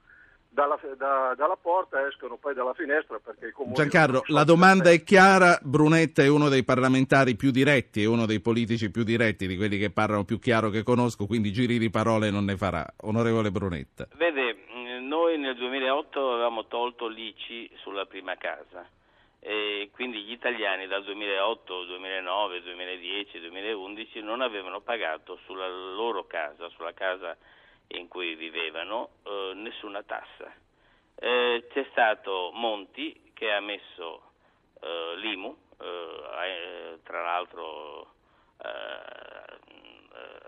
dalla, 0.53 0.77
da, 0.97 1.33
dalla, 1.35 1.55
porta 1.55 2.05
escono 2.05 2.35
poi 2.35 2.53
dalla 2.53 2.73
finestra 2.73 3.19
perché 3.19 3.47
il 3.47 3.53
comune... 3.53 3.75
Giancarlo, 3.75 4.23
la 4.27 4.43
domanda 4.43 4.91
è 4.91 5.01
chiara, 5.01 5.57
Brunetta 5.61 6.21
è 6.21 6.27
uno 6.27 6.49
dei 6.49 6.63
parlamentari 6.63 7.35
più 7.35 7.51
diretti, 7.51 8.03
è 8.03 8.05
uno 8.05 8.25
dei 8.25 8.41
politici 8.41 8.91
più 8.91 9.03
diretti, 9.03 9.47
di 9.47 9.55
quelli 9.55 9.77
che 9.77 9.91
parlano 9.91 10.25
più 10.25 10.39
chiaro 10.39 10.69
che 10.69 10.83
conosco, 10.83 11.25
quindi 11.25 11.53
giri 11.53 11.79
di 11.79 11.89
parole 11.89 12.29
non 12.29 12.43
ne 12.43 12.57
farà. 12.57 12.85
Onorevole 13.03 13.49
Brunetta. 13.49 14.07
Vede, 14.17 14.50
noi 15.31 15.39
nel 15.39 15.55
2008 15.55 16.33
avevamo 16.33 16.65
tolto 16.65 17.07
l'ICI 17.07 17.71
sulla 17.77 18.05
prima 18.05 18.35
casa 18.35 18.85
e 19.39 19.89
quindi 19.93 20.23
gli 20.23 20.31
italiani 20.31 20.87
dal 20.87 21.03
2008, 21.03 21.85
2009, 21.85 22.61
2010, 22.61 23.39
2011 23.39 24.21
non 24.21 24.41
avevano 24.41 24.81
pagato 24.81 25.39
sulla 25.45 25.69
loro 25.69 26.25
casa, 26.27 26.67
sulla 26.69 26.93
casa 26.93 27.37
in 27.87 28.07
cui 28.09 28.35
vivevano, 28.35 29.11
eh, 29.23 29.51
nessuna 29.55 30.03
tassa. 30.03 30.53
eh, 31.15 31.65
c'è 31.71 31.87
stato 31.91 32.51
Monti 32.53 33.31
che 33.33 33.53
ha 33.53 33.61
messo 33.61 34.31
eh, 34.81 35.13
l'IMU, 35.15 35.55
eh, 35.79 36.99
tra 37.03 37.21
l'altro 37.21 38.09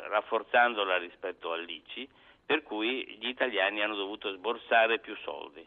rafforzandola 0.10 0.98
rispetto 0.98 1.52
all'ICI, 1.52 2.08
per 2.46 2.64
cui 2.64 3.18
gli 3.20 3.28
italiani 3.28 3.82
hanno 3.82 3.96
dovuto 3.96 4.32
sborsare 4.34 5.00
più 5.00 5.16
soldi. 5.24 5.66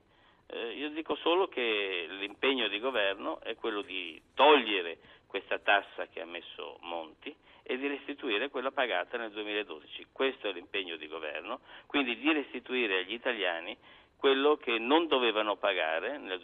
Eh, 0.48 0.72
io 0.76 0.90
dico 0.90 1.16
solo 1.16 1.48
che 1.48 2.06
l'impegno 2.08 2.68
di 2.68 2.78
governo 2.78 3.40
è 3.40 3.56
quello 3.56 3.82
di 3.82 4.20
togliere 4.34 4.98
questa 5.26 5.58
tassa 5.58 6.06
che 6.06 6.20
ha 6.20 6.26
messo 6.26 6.78
Monti 6.82 7.34
e 7.62 7.76
di 7.76 7.88
restituire 7.88 8.48
quella 8.48 8.70
pagata 8.70 9.18
nel 9.18 9.32
2012. 9.32 10.06
Questo 10.12 10.48
è 10.48 10.52
l'impegno 10.52 10.96
di 10.96 11.08
governo, 11.08 11.60
quindi 11.86 12.16
di 12.16 12.32
restituire 12.32 12.98
agli 12.98 13.12
italiani 13.12 13.76
quello 14.16 14.56
che 14.56 14.78
non 14.78 15.08
dovevano 15.08 15.56
pagare 15.56 16.18
nel, 16.18 16.40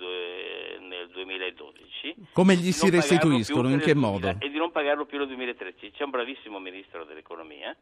nel 0.81 1.09
2012. 1.09 2.15
Come 2.33 2.57
gli 2.57 2.71
si 2.73 2.91
restituiscono? 2.91 3.71
In 3.71 3.79
che 3.79 3.95
modo? 3.95 4.35
E 4.39 4.51
di 4.51 4.59
non 4.59 4.73
pagarlo 4.73 5.07
più 5.07 5.19
nel 5.19 5.29
2013. 5.29 5.93
C'è 5.93 6.05
un 6.05 6.11
bravissimo 6.11 6.59
ministro 6.59 7.05
dell'economia, 7.05 7.75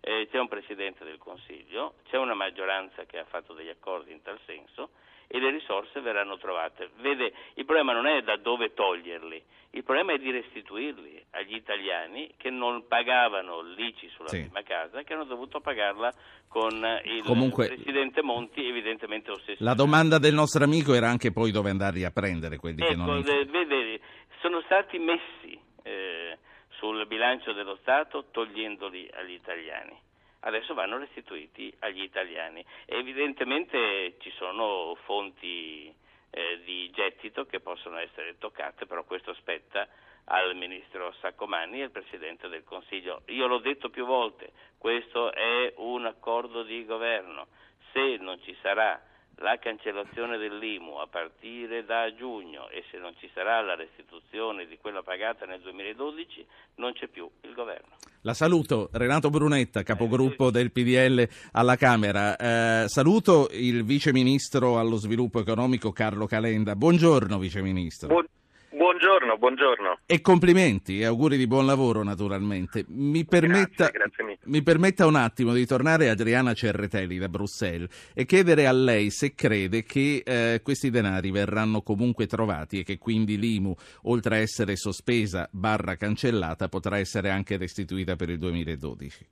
eh, 0.00 0.28
c'è 0.30 0.38
un 0.38 0.48
presidente 0.48 1.04
del 1.04 1.18
Consiglio, 1.18 1.94
c'è 2.08 2.16
una 2.16 2.34
maggioranza 2.34 3.04
che 3.04 3.18
ha 3.18 3.24
fatto 3.24 3.52
degli 3.52 3.68
accordi 3.68 4.12
in 4.12 4.22
tal 4.22 4.38
senso 4.46 4.90
e 5.26 5.38
le 5.38 5.50
risorse 5.50 6.00
verranno 6.00 6.38
trovate. 6.38 6.90
Vede, 7.00 7.32
il 7.54 7.64
problema 7.64 7.92
non 7.92 8.06
è 8.06 8.22
da 8.22 8.36
dove 8.36 8.72
toglierli, 8.72 9.42
il 9.72 9.84
problema 9.84 10.14
è 10.14 10.18
di 10.18 10.30
restituirli 10.30 11.22
agli 11.32 11.54
italiani 11.54 12.32
che 12.38 12.48
non 12.48 12.86
pagavano 12.88 13.60
l'ICI 13.60 14.08
sulla 14.08 14.28
sì. 14.28 14.40
prima 14.40 14.62
casa, 14.62 15.02
che 15.02 15.12
hanno 15.12 15.24
dovuto 15.24 15.60
pagarla 15.60 16.10
con 16.48 16.72
il 17.04 17.22
Comunque, 17.24 17.66
Presidente 17.66 18.22
Monti 18.22 18.66
evidentemente 18.66 19.30
ossessionato. 19.30 19.64
La 19.64 19.74
domanda 19.74 20.18
del 20.18 20.32
nostro 20.32 20.64
amico 20.64 20.94
era 20.94 21.08
anche 21.08 21.30
poi 21.30 21.50
dove 21.50 21.68
andarli 21.68 22.04
a 22.04 22.10
prendere 22.10 22.56
quelli 22.56 22.80
ecco, 22.80 22.90
che 22.90 22.96
non... 22.96 23.20
Vede, 23.20 24.00
sono 24.40 24.62
stati 24.62 24.98
messi 24.98 25.60
eh, 25.82 26.38
sul 26.78 27.06
bilancio 27.06 27.52
dello 27.52 27.76
Stato 27.76 28.30
togliendoli 28.30 29.10
agli 29.12 29.32
italiani 29.32 30.06
adesso 30.40 30.74
vanno 30.74 30.98
restituiti 30.98 31.74
agli 31.80 32.02
italiani. 32.02 32.64
Evidentemente 32.86 34.16
ci 34.20 34.30
sono 34.36 34.96
fonti 35.04 35.92
eh, 36.30 36.60
di 36.64 36.90
gettito 36.90 37.44
che 37.46 37.60
possono 37.60 37.98
essere 37.98 38.38
toccate, 38.38 38.86
però 38.86 39.04
questo 39.04 39.34
spetta 39.34 39.88
al 40.24 40.54
ministro 40.54 41.12
Saccomani 41.20 41.80
e 41.80 41.84
al 41.84 41.90
Presidente 41.90 42.48
del 42.48 42.64
Consiglio. 42.64 43.22
Io 43.26 43.46
l'ho 43.46 43.58
detto 43.58 43.88
più 43.88 44.04
volte, 44.04 44.52
questo 44.76 45.32
è 45.32 45.72
un 45.76 46.04
accordo 46.06 46.62
di 46.62 46.84
governo. 46.84 47.48
Se 47.92 48.16
non 48.18 48.40
ci 48.42 48.56
sarà 48.60 49.02
la 49.40 49.56
cancellazione 49.58 50.36
dell'IMU 50.36 50.96
a 50.96 51.06
partire 51.06 51.84
da 51.84 52.12
giugno 52.14 52.68
e 52.70 52.84
se 52.90 52.98
non 52.98 53.14
ci 53.18 53.30
sarà 53.32 53.60
la 53.60 53.74
restituzione 53.74 54.66
di 54.66 54.78
quella 54.80 55.02
pagata 55.02 55.46
nel 55.46 55.60
2012 55.60 56.46
non 56.76 56.92
c'è 56.92 57.06
più 57.06 57.28
il 57.42 57.54
governo. 57.54 57.96
La 58.22 58.34
saluto, 58.34 58.88
Renato 58.92 59.30
Brunetta, 59.30 59.82
capogruppo 59.82 60.50
del 60.50 60.72
PDL 60.72 61.28
alla 61.52 61.76
Camera. 61.76 62.36
Eh, 62.36 62.88
saluto 62.88 63.48
il 63.52 63.84
Vice 63.84 64.12
Ministro 64.12 64.78
allo 64.78 64.96
Sviluppo 64.96 65.40
Economico 65.40 65.92
Carlo 65.92 66.26
Calenda. 66.26 66.74
Buongiorno 66.74 67.38
Vice 67.38 67.62
Ministro. 67.62 68.08
Buon... 68.08 68.26
Buongiorno, 68.70 69.38
buongiorno. 69.38 69.98
E 70.06 70.20
complimenti 70.20 71.00
e 71.00 71.04
auguri 71.04 71.36
di 71.36 71.46
buon 71.46 71.66
lavoro 71.66 72.02
naturalmente. 72.02 72.84
Mi 72.88 73.24
permetta, 73.24 73.88
grazie, 73.88 73.98
grazie 73.98 74.24
mi 74.48 74.62
permetta, 74.62 75.06
un 75.06 75.16
attimo 75.16 75.52
di 75.52 75.66
tornare 75.66 76.08
a 76.08 76.12
Adriana 76.12 76.54
Cerretelli 76.54 77.18
da 77.18 77.28
Bruxelles 77.28 78.12
e 78.14 78.24
chiedere 78.24 78.66
a 78.66 78.72
lei 78.72 79.10
se 79.10 79.34
crede 79.34 79.82
che 79.82 80.22
eh, 80.24 80.60
questi 80.62 80.90
denari 80.90 81.30
verranno 81.30 81.82
comunque 81.82 82.26
trovati 82.26 82.80
e 82.80 82.82
che 82.82 82.98
quindi 82.98 83.38
l'IMU, 83.38 83.74
oltre 84.04 84.36
a 84.36 84.38
essere 84.38 84.76
sospesa 84.76 85.48
barra 85.52 85.96
cancellata, 85.96 86.68
potrà 86.68 86.98
essere 86.98 87.30
anche 87.30 87.58
restituita 87.58 88.16
per 88.16 88.30
il 88.30 88.38
2012. 88.38 89.28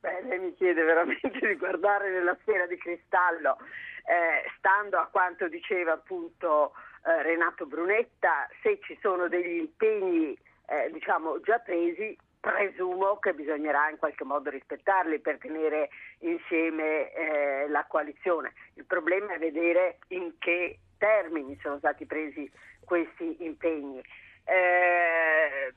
Beh, 0.00 0.22
lei 0.28 0.38
mi 0.38 0.54
chiede 0.54 0.82
veramente 0.82 1.30
di 1.40 1.54
guardare 1.54 2.10
nella 2.10 2.36
sfera 2.42 2.66
di 2.66 2.76
cristallo, 2.76 3.56
eh, 4.04 4.48
stando 4.58 4.98
a 4.98 5.08
quanto 5.10 5.48
diceva 5.48 5.92
appunto 5.92 6.72
eh, 7.04 7.22
Renato 7.22 7.66
Brunetta, 7.66 8.46
se 8.62 8.78
ci 8.82 8.98
sono 9.00 9.26
degli 9.28 9.56
impegni 9.56 10.36
eh, 10.66 10.90
diciamo 10.92 11.40
già 11.40 11.58
presi, 11.58 12.16
presumo 12.40 13.18
che 13.18 13.34
bisognerà 13.34 13.90
in 13.90 13.98
qualche 13.98 14.24
modo 14.24 14.50
rispettarli 14.50 15.18
per 15.20 15.38
tenere 15.38 15.88
insieme 16.20 17.12
eh, 17.12 17.68
la 17.68 17.84
coalizione. 17.86 18.52
Il 18.74 18.84
problema 18.84 19.34
è 19.34 19.38
vedere 19.38 19.98
in 20.08 20.38
che 20.38 20.78
termini 20.98 21.58
sono 21.60 21.78
stati 21.78 22.06
presi 22.06 22.50
questi 22.84 23.44
impegni. 23.44 24.02
Eh, 24.44 25.74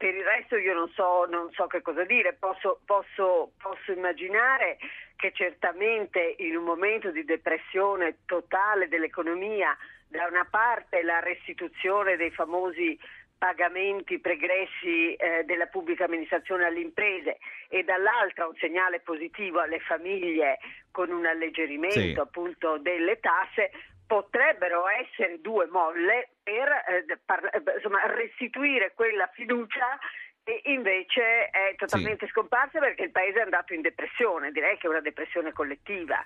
per 0.00 0.14
il 0.14 0.24
resto 0.24 0.56
io 0.56 0.72
non 0.72 0.88
so, 0.90 1.26
non 1.26 1.50
so 1.52 1.66
che 1.66 1.82
cosa 1.82 2.04
dire, 2.04 2.32
posso, 2.32 2.80
posso, 2.86 3.52
posso, 3.60 3.92
immaginare 3.92 4.78
che 5.16 5.30
certamente 5.34 6.36
in 6.38 6.56
un 6.56 6.64
momento 6.64 7.10
di 7.10 7.22
depressione 7.22 8.20
totale 8.24 8.88
dell'economia 8.88 9.76
da 10.08 10.26
una 10.26 10.46
parte 10.48 11.02
la 11.02 11.20
restituzione 11.20 12.16
dei 12.16 12.30
famosi 12.30 12.98
pagamenti 13.40 14.20
pregressi 14.20 15.14
eh, 15.14 15.44
della 15.46 15.64
pubblica 15.64 16.04
amministrazione 16.04 16.66
alle 16.66 16.80
imprese 16.80 17.38
e 17.70 17.82
dall'altra 17.84 18.46
un 18.46 18.54
segnale 18.56 19.00
positivo 19.00 19.60
alle 19.60 19.80
famiglie 19.80 20.58
con 20.90 21.10
un 21.10 21.24
alleggerimento 21.24 21.98
sì. 21.98 22.14
appunto 22.18 22.76
delle 22.76 23.18
tasse 23.18 23.70
potrebbero 24.06 24.86
essere 24.88 25.40
due 25.40 25.66
molle 25.68 26.32
per 26.42 26.68
eh, 26.68 27.18
par- 27.24 27.48
eh, 27.50 27.62
insomma, 27.76 28.04
restituire 28.08 28.92
quella 28.94 29.26
fiducia 29.32 29.98
che 30.44 30.60
invece 30.64 31.48
è 31.48 31.74
totalmente 31.76 32.26
sì. 32.26 32.32
scomparsa 32.32 32.78
perché 32.78 33.04
il 33.04 33.10
paese 33.10 33.38
è 33.38 33.42
andato 33.42 33.72
in 33.72 33.80
depressione, 33.80 34.52
direi 34.52 34.76
che 34.76 34.86
è 34.86 34.90
una 34.90 35.00
depressione 35.00 35.54
collettiva 35.54 36.22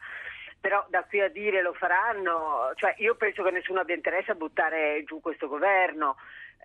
però 0.64 0.83
da 0.88 1.04
qui 1.04 1.21
a 1.21 1.28
dire 1.28 1.61
lo 1.61 1.75
faranno, 1.75 2.73
cioè 2.76 2.94
io 2.97 3.16
penso 3.16 3.42
che 3.42 3.50
nessuno 3.50 3.80
abbia 3.80 3.94
interesse 3.94 4.30
a 4.30 4.35
buttare 4.35 5.04
giù 5.04 5.21
questo 5.21 5.47
governo. 5.47 6.16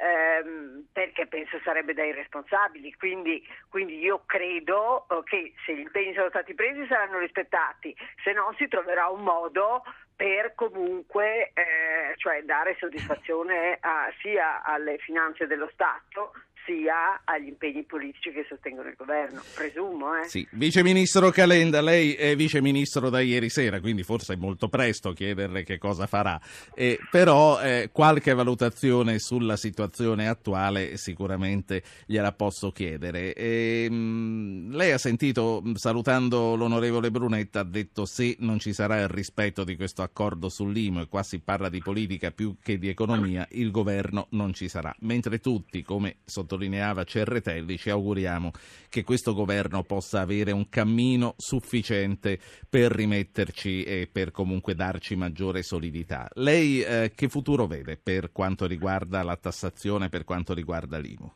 Ehm, 0.01 0.88
perché 0.93 1.27
penso 1.27 1.60
sarebbe 1.63 1.93
da 1.93 2.03
irresponsabili, 2.05 2.93
quindi, 2.96 3.46
quindi 3.69 4.00
io 4.00 4.24
credo 4.25 5.05
eh, 5.10 5.22
che 5.25 5.53
se 5.65 5.75
gli 5.75 5.79
impegni 5.79 6.13
sono 6.13 6.29
stati 6.29 6.53
presi 6.53 6.86
saranno 6.88 7.19
rispettati, 7.19 7.93
se 8.24 8.31
no 8.31 8.53
si 8.58 8.67
troverà 8.69 9.08
un 9.08 9.24
modo 9.24 9.84
per 10.15 10.53
comunque 10.55 11.51
eh, 11.53 12.13
cioè 12.17 12.43
dare 12.43 12.75
soddisfazione 12.77 13.77
a, 13.79 14.12
sia 14.22 14.62
alle 14.63 14.98
finanze 14.98 15.48
dello 15.48 15.69
Stato 15.74 16.34
sia 16.69 17.21
agli 17.23 17.47
impegni 17.47 17.83
politici 17.83 18.31
che 18.31 18.45
sostengono 18.47 18.89
il 18.89 18.95
governo, 18.95 19.41
presumo. 19.55 20.15
Eh? 20.15 20.27
Sì. 20.27 20.47
Vice 20.51 20.83
Ministro 20.83 21.31
Calenda, 21.31 21.81
lei 21.81 22.13
è 22.13 22.35
Vice 22.35 22.61
Ministro 22.61 23.09
da 23.09 23.21
ieri 23.21 23.49
sera, 23.49 23.79
quindi 23.79 24.03
forse 24.03 24.33
è 24.33 24.35
molto 24.35 24.69
presto 24.69 25.11
chiederle 25.11 25.63
che 25.63 25.79
cosa 25.79 26.05
farà, 26.05 26.39
eh, 26.75 26.99
però 27.09 27.59
eh, 27.59 27.89
qualche 27.91 28.35
valutazione 28.35 29.17
sulla 29.17 29.57
situazione 29.57 30.27
attuale 30.27 30.95
sicuramente 30.97 31.81
gliela 32.05 32.33
posso 32.33 32.71
chiedere. 32.71 33.33
E, 33.33 33.85
ehm, 33.85 33.93
mh, 33.93 34.75
lei 34.75 34.91
ha 34.91 34.99
sentito, 34.99 35.63
salutando 35.73 36.55
l'onorevole 36.55 37.09
Brunetta, 37.09 37.61
ha 37.61 37.63
detto 37.63 38.05
se 38.05 38.35
non 38.39 38.59
ci 38.59 38.73
sarà 38.73 38.99
il 38.99 39.07
rispetto 39.07 39.63
di 39.63 39.75
questo 39.75 40.03
accordo 40.03 40.49
sull'IMO, 40.49 41.01
e 41.01 41.07
qua 41.07 41.23
si 41.23 41.39
parla 41.39 41.69
di 41.69 41.79
politica 41.79 42.29
più 42.29 42.57
che 42.61 42.77
di 42.77 42.89
economia, 42.89 43.47
il 43.51 43.71
governo 43.71 44.27
non 44.31 44.53
ci 44.53 44.67
sarà, 44.67 44.95
mentre 44.99 45.39
tutti, 45.39 45.81
come 45.81 46.17
sottolineato, 46.25 46.57
sottolineava 46.59 47.05
Cerretelli, 47.05 47.77
ci 47.77 47.89
auguriamo 47.89 48.51
che 48.89 49.03
questo 49.03 49.33
governo 49.33 49.83
possa 49.83 50.19
avere 50.19 50.51
un 50.51 50.67
cammino 50.67 51.35
sufficiente 51.37 52.37
per 52.69 52.91
rimetterci 52.91 53.83
e 53.83 54.09
per 54.11 54.31
comunque 54.31 54.75
darci 54.75 55.15
maggiore 55.15 55.63
solidità. 55.63 56.27
Lei 56.33 56.81
eh, 56.81 57.13
che 57.15 57.29
futuro 57.29 57.65
vede 57.65 57.97
per 57.97 58.31
quanto 58.31 58.67
riguarda 58.67 59.23
la 59.23 59.37
tassazione, 59.37 60.09
per 60.09 60.25
quanto 60.25 60.53
riguarda 60.53 60.97
l'IMU? 60.97 61.31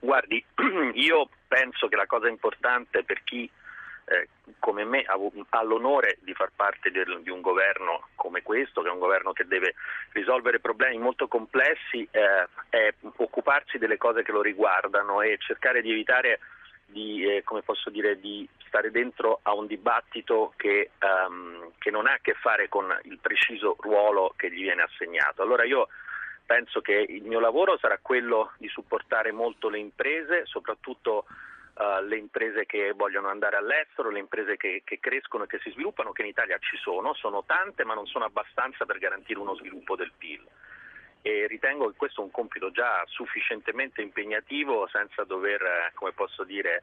Guardi, 0.00 0.42
io 0.94 1.28
penso 1.48 1.88
che 1.88 1.96
la 1.96 2.06
cosa 2.06 2.28
importante 2.28 3.02
per 3.02 3.22
chi 3.24 3.50
eh, 4.10 4.28
come 4.58 4.84
me 4.84 5.04
ha 5.04 5.62
l'onore 5.62 6.18
di 6.20 6.34
far 6.34 6.50
parte 6.54 6.90
del, 6.90 7.20
di 7.22 7.30
un 7.30 7.40
governo 7.40 8.08
come 8.16 8.42
questo, 8.42 8.82
che 8.82 8.88
è 8.88 8.92
un 8.92 8.98
governo 8.98 9.32
che 9.32 9.46
deve 9.46 9.74
risolvere 10.12 10.58
problemi 10.58 10.98
molto 10.98 11.28
complessi, 11.28 12.06
eh, 12.10 12.48
è 12.68 12.92
occuparsi 13.16 13.78
delle 13.78 13.96
cose 13.96 14.22
che 14.22 14.32
lo 14.32 14.42
riguardano 14.42 15.22
e 15.22 15.38
cercare 15.38 15.80
di 15.80 15.92
evitare 15.92 16.40
di, 16.86 17.24
eh, 17.24 17.44
dire, 17.92 18.18
di 18.18 18.48
stare 18.66 18.90
dentro 18.90 19.38
a 19.42 19.54
un 19.54 19.68
dibattito 19.68 20.52
che, 20.56 20.90
um, 21.00 21.70
che 21.78 21.92
non 21.92 22.08
ha 22.08 22.14
a 22.14 22.18
che 22.20 22.34
fare 22.34 22.68
con 22.68 22.92
il 23.04 23.18
preciso 23.20 23.76
ruolo 23.78 24.34
che 24.36 24.50
gli 24.50 24.62
viene 24.62 24.82
assegnato. 24.82 25.42
Allora 25.42 25.64
io 25.64 25.86
penso 26.44 26.80
che 26.80 26.94
il 27.08 27.22
mio 27.22 27.38
lavoro 27.38 27.78
sarà 27.78 27.98
quello 28.02 28.52
di 28.58 28.66
supportare 28.66 29.30
molto 29.30 29.68
le 29.68 29.78
imprese, 29.78 30.46
soprattutto 30.46 31.26
Uh, 31.72 32.04
le 32.04 32.18
imprese 32.18 32.66
che 32.66 32.92
vogliono 32.92 33.28
andare 33.28 33.56
all'estero, 33.56 34.10
le 34.10 34.18
imprese 34.18 34.56
che, 34.56 34.82
che, 34.84 34.98
crescono 35.00 35.44
e 35.44 35.46
che 35.46 35.60
si 35.60 35.70
sviluppano, 35.70 36.12
che 36.12 36.22
in 36.22 36.28
Italia 36.28 36.58
ci 36.58 36.76
sono, 36.76 37.14
sono 37.14 37.44
tante 37.46 37.84
ma 37.84 37.94
non 37.94 38.06
sono 38.06 38.26
abbastanza 38.26 38.84
per 38.84 38.98
garantire 38.98 39.38
uno 39.38 39.54
sviluppo 39.54 39.96
del 39.96 40.12
PIL. 40.18 40.46
E 41.22 41.46
ritengo 41.46 41.88
che 41.88 41.96
questo 41.96 42.20
è 42.20 42.24
un 42.24 42.30
compito 42.30 42.70
già 42.70 43.02
sufficientemente 43.06 44.02
impegnativo 44.02 44.88
senza 44.88 45.24
dover, 45.24 45.62
eh, 45.62 45.92
come 45.94 46.12
posso 46.12 46.44
dire, 46.44 46.82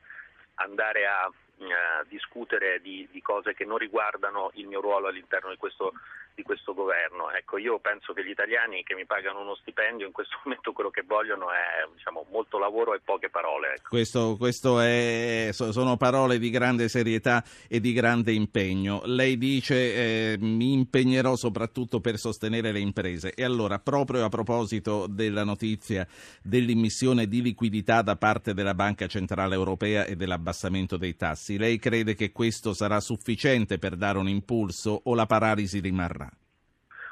andare 0.56 1.06
a 1.06 1.32
eh, 1.60 2.06
discutere 2.08 2.80
di, 2.82 3.08
di, 3.12 3.22
cose 3.22 3.54
che 3.54 3.66
non 3.66 3.78
riguardano 3.78 4.52
il 4.56 4.68
mio 4.68 4.80
ruolo 4.80 5.08
all'interno 5.08 5.50
di 5.50 5.58
questo, 5.58 5.94
di 6.38 6.44
questo, 6.44 6.76
governo. 6.76 7.32
Ecco, 7.32 7.58
io 7.58 7.80
penso 7.80 8.14
che 8.14 8.24
gli 8.24 8.30
italiani 8.30 8.84
che 8.84 8.94
mi 8.94 9.06
pagano 9.06 9.42
uno 9.42 9.56
stipendio 9.56 10.06
in 10.06 10.12
questo 10.12 10.38
momento 10.46 10.72
quello 10.72 10.92
che 10.92 11.02
vogliono 11.02 11.48
è 11.50 11.90
diciamo, 11.96 12.28
molto 12.30 12.60
lavoro 12.60 12.94
e 12.94 13.02
poche 13.04 13.30
parole. 13.30 13.74
Ecco. 13.74 13.90
Questo, 13.90 14.36
questo 14.38 14.80
è, 14.80 15.50
sono 15.52 15.98
parole 15.98 16.38
di 16.38 16.52
grande 16.52 16.88
serietà 16.88 17.44
e 17.68 17.80
di 17.80 17.92
grande 17.92 18.32
impegno. 18.32 19.02
Lei 19.06 19.38
dice 19.38 20.34
eh, 20.34 20.38
mi 20.40 20.74
impegnerò 20.74 21.36
soprattutto 21.36 22.00
per 22.00 22.18
sostenere 22.18 22.72
le 22.72 22.80
imprese 22.80 23.34
e 23.34 23.44
allora 23.44 23.80
proprio 23.80 24.24
a 24.24 24.30
proposito 24.30 25.08
della 25.08 25.44
notizia 25.44 26.08
dell'immissione 26.44 27.28
di 27.28 27.42
liquidità 27.42 28.04
da 28.04 28.16
parte 28.16 28.54
della 28.54 28.76
Banca 28.76 29.08
Centrale 29.08 29.56
Europea 29.56 30.06
e 30.06 30.16
dell'abbassamento 30.16 30.98
dei 30.98 31.16
tassi, 31.16 31.58
lei 31.58 31.80
crede 31.80 32.14
che 32.14 32.32
questo 32.32 32.74
sarà 32.74 33.00
sufficiente 33.00 33.80
per 33.80 33.96
dare 33.96 34.20
un 34.20 34.30
impulso 34.30 35.02
o 35.06 35.16
la 35.16 35.26
paralisi 35.26 35.80
rimarrà? 35.80 36.27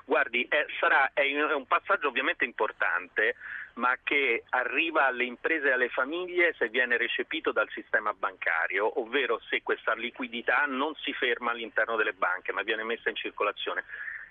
Guardi, 0.05 0.47
eh, 0.47 0.67
sarà, 0.79 1.11
è 1.13 1.23
un 1.53 1.65
passaggio 1.65 2.07
ovviamente 2.07 2.45
importante, 2.45 3.35
ma 3.73 3.97
che 4.03 4.43
arriva 4.49 5.07
alle 5.07 5.23
imprese 5.23 5.67
e 5.67 5.71
alle 5.71 5.89
famiglie 5.89 6.53
se 6.57 6.69
viene 6.69 6.95
recepito 6.95 7.51
dal 7.51 7.67
sistema 7.71 8.13
bancario, 8.13 8.99
ovvero 8.99 9.41
se 9.49 9.63
questa 9.63 9.95
liquidità 9.95 10.65
non 10.67 10.93
si 10.95 11.11
ferma 11.13 11.51
all'interno 11.51 11.95
delle 11.95 12.13
banche, 12.13 12.51
ma 12.51 12.61
viene 12.61 12.83
messa 12.83 13.09
in 13.09 13.15
circolazione. 13.15 13.83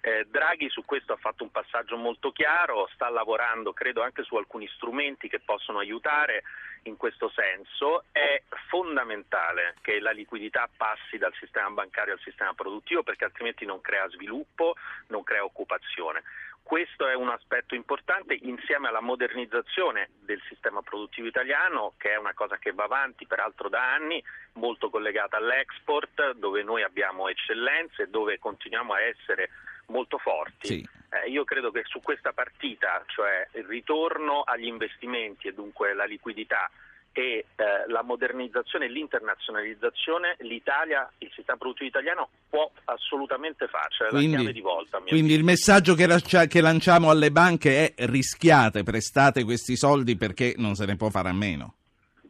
Eh, 0.07 0.27
Draghi 0.29 0.69
su 0.69 0.85
questo 0.85 1.15
ha 1.15 1.17
fatto 1.17 1.45
un 1.45 1.51
passaggio 1.51 1.97
molto 1.97 2.31
chiaro, 2.31 2.91
sta 2.93 3.09
lavorando 3.09 3.73
credo 3.73 4.03
anche 4.03 4.23
su 4.23 4.37
alcuni 4.37 4.69
strumenti 4.75 5.31
che 5.31 5.41
possono 5.41 5.79
aiutare 5.79 6.43
in 6.83 6.99
questo 6.99 7.31
senso. 7.31 8.05
È 8.13 8.43
fondamentale 8.69 9.77
che 9.81 10.01
la 10.01 10.11
liquidità 10.11 10.69
passi 10.77 11.17
dal 11.17 11.33
sistema 11.41 11.71
bancario 11.71 12.13
al 12.13 12.21
sistema 12.21 12.53
produttivo 12.53 13.03
perché 13.03 13.25
altrimenti 13.25 13.65
non 13.65 13.81
crea 13.81 14.07
sviluppo, 14.11 14.75
non 15.07 15.23
crea 15.23 15.43
occupazione. 15.43 16.23
Questo 16.63 17.09
è 17.09 17.15
un 17.15 17.31
aspetto 17.31 17.75
importante 17.75 18.37
insieme 18.43 18.89
alla 18.89 19.01
modernizzazione 19.01 20.11
del 20.21 20.43
sistema 20.49 20.83
produttivo 20.83 21.29
italiano, 21.29 21.95
che 21.97 22.13
è 22.13 22.17
una 22.17 22.35
cosa 22.35 22.59
che 22.59 22.73
va 22.73 22.85
avanti 22.85 23.27
peraltro 23.27 23.71
da 23.71 23.95
anni, 23.95 24.23
molto 24.55 24.91
collegata 24.91 25.39
all'export, 25.39 26.33
dove 26.33 26.63
noi 26.63 26.83
abbiamo 26.83 27.29
eccellenze, 27.29 28.11
dove 28.11 28.39
continuiamo 28.39 28.93
a 28.93 29.01
essere 29.01 29.49
molto 29.87 30.19
forti. 30.19 30.67
Sì. 30.67 30.89
Eh, 31.11 31.31
io 31.31 31.45
credo 31.45 31.71
che 31.71 31.83
su 31.85 32.01
questa 32.01 32.33
partita, 32.33 33.03
cioè 33.07 33.47
il 33.55 33.65
ritorno 33.65 34.43
agli 34.43 34.67
investimenti 34.67 35.49
e 35.49 35.55
dunque 35.55 35.95
la 35.95 36.05
liquidità 36.05 36.71
e 37.13 37.47
eh, 37.55 37.65
la 37.87 38.03
modernizzazione 38.03 38.87
e 38.87 38.89
l'internazionalizzazione, 38.89 40.37
l'Italia, 40.41 41.09
il 41.19 41.31
sistema 41.33 41.57
produttivo 41.57 41.89
italiano 41.89 42.29
può 42.51 42.69
assolutamente 42.87 43.69
farcela, 43.69 44.11
quindi, 44.11 44.33
la 44.33 44.37
chiave 44.39 44.53
di 44.53 44.61
volta. 44.61 44.99
Quindi 44.99 45.35
il 45.35 45.45
messaggio 45.45 45.95
che, 45.95 46.07
lascia, 46.07 46.47
che 46.47 46.61
lanciamo 46.61 47.11
alle 47.11 47.31
banche 47.31 47.95
è 47.95 48.07
rischiate, 48.07 48.83
prestate 48.83 49.45
questi 49.45 49.77
soldi 49.77 50.17
perché 50.17 50.55
non 50.57 50.75
se 50.75 50.87
ne 50.87 50.97
può 50.97 51.09
fare 51.09 51.29
a 51.29 51.33
meno. 51.35 51.77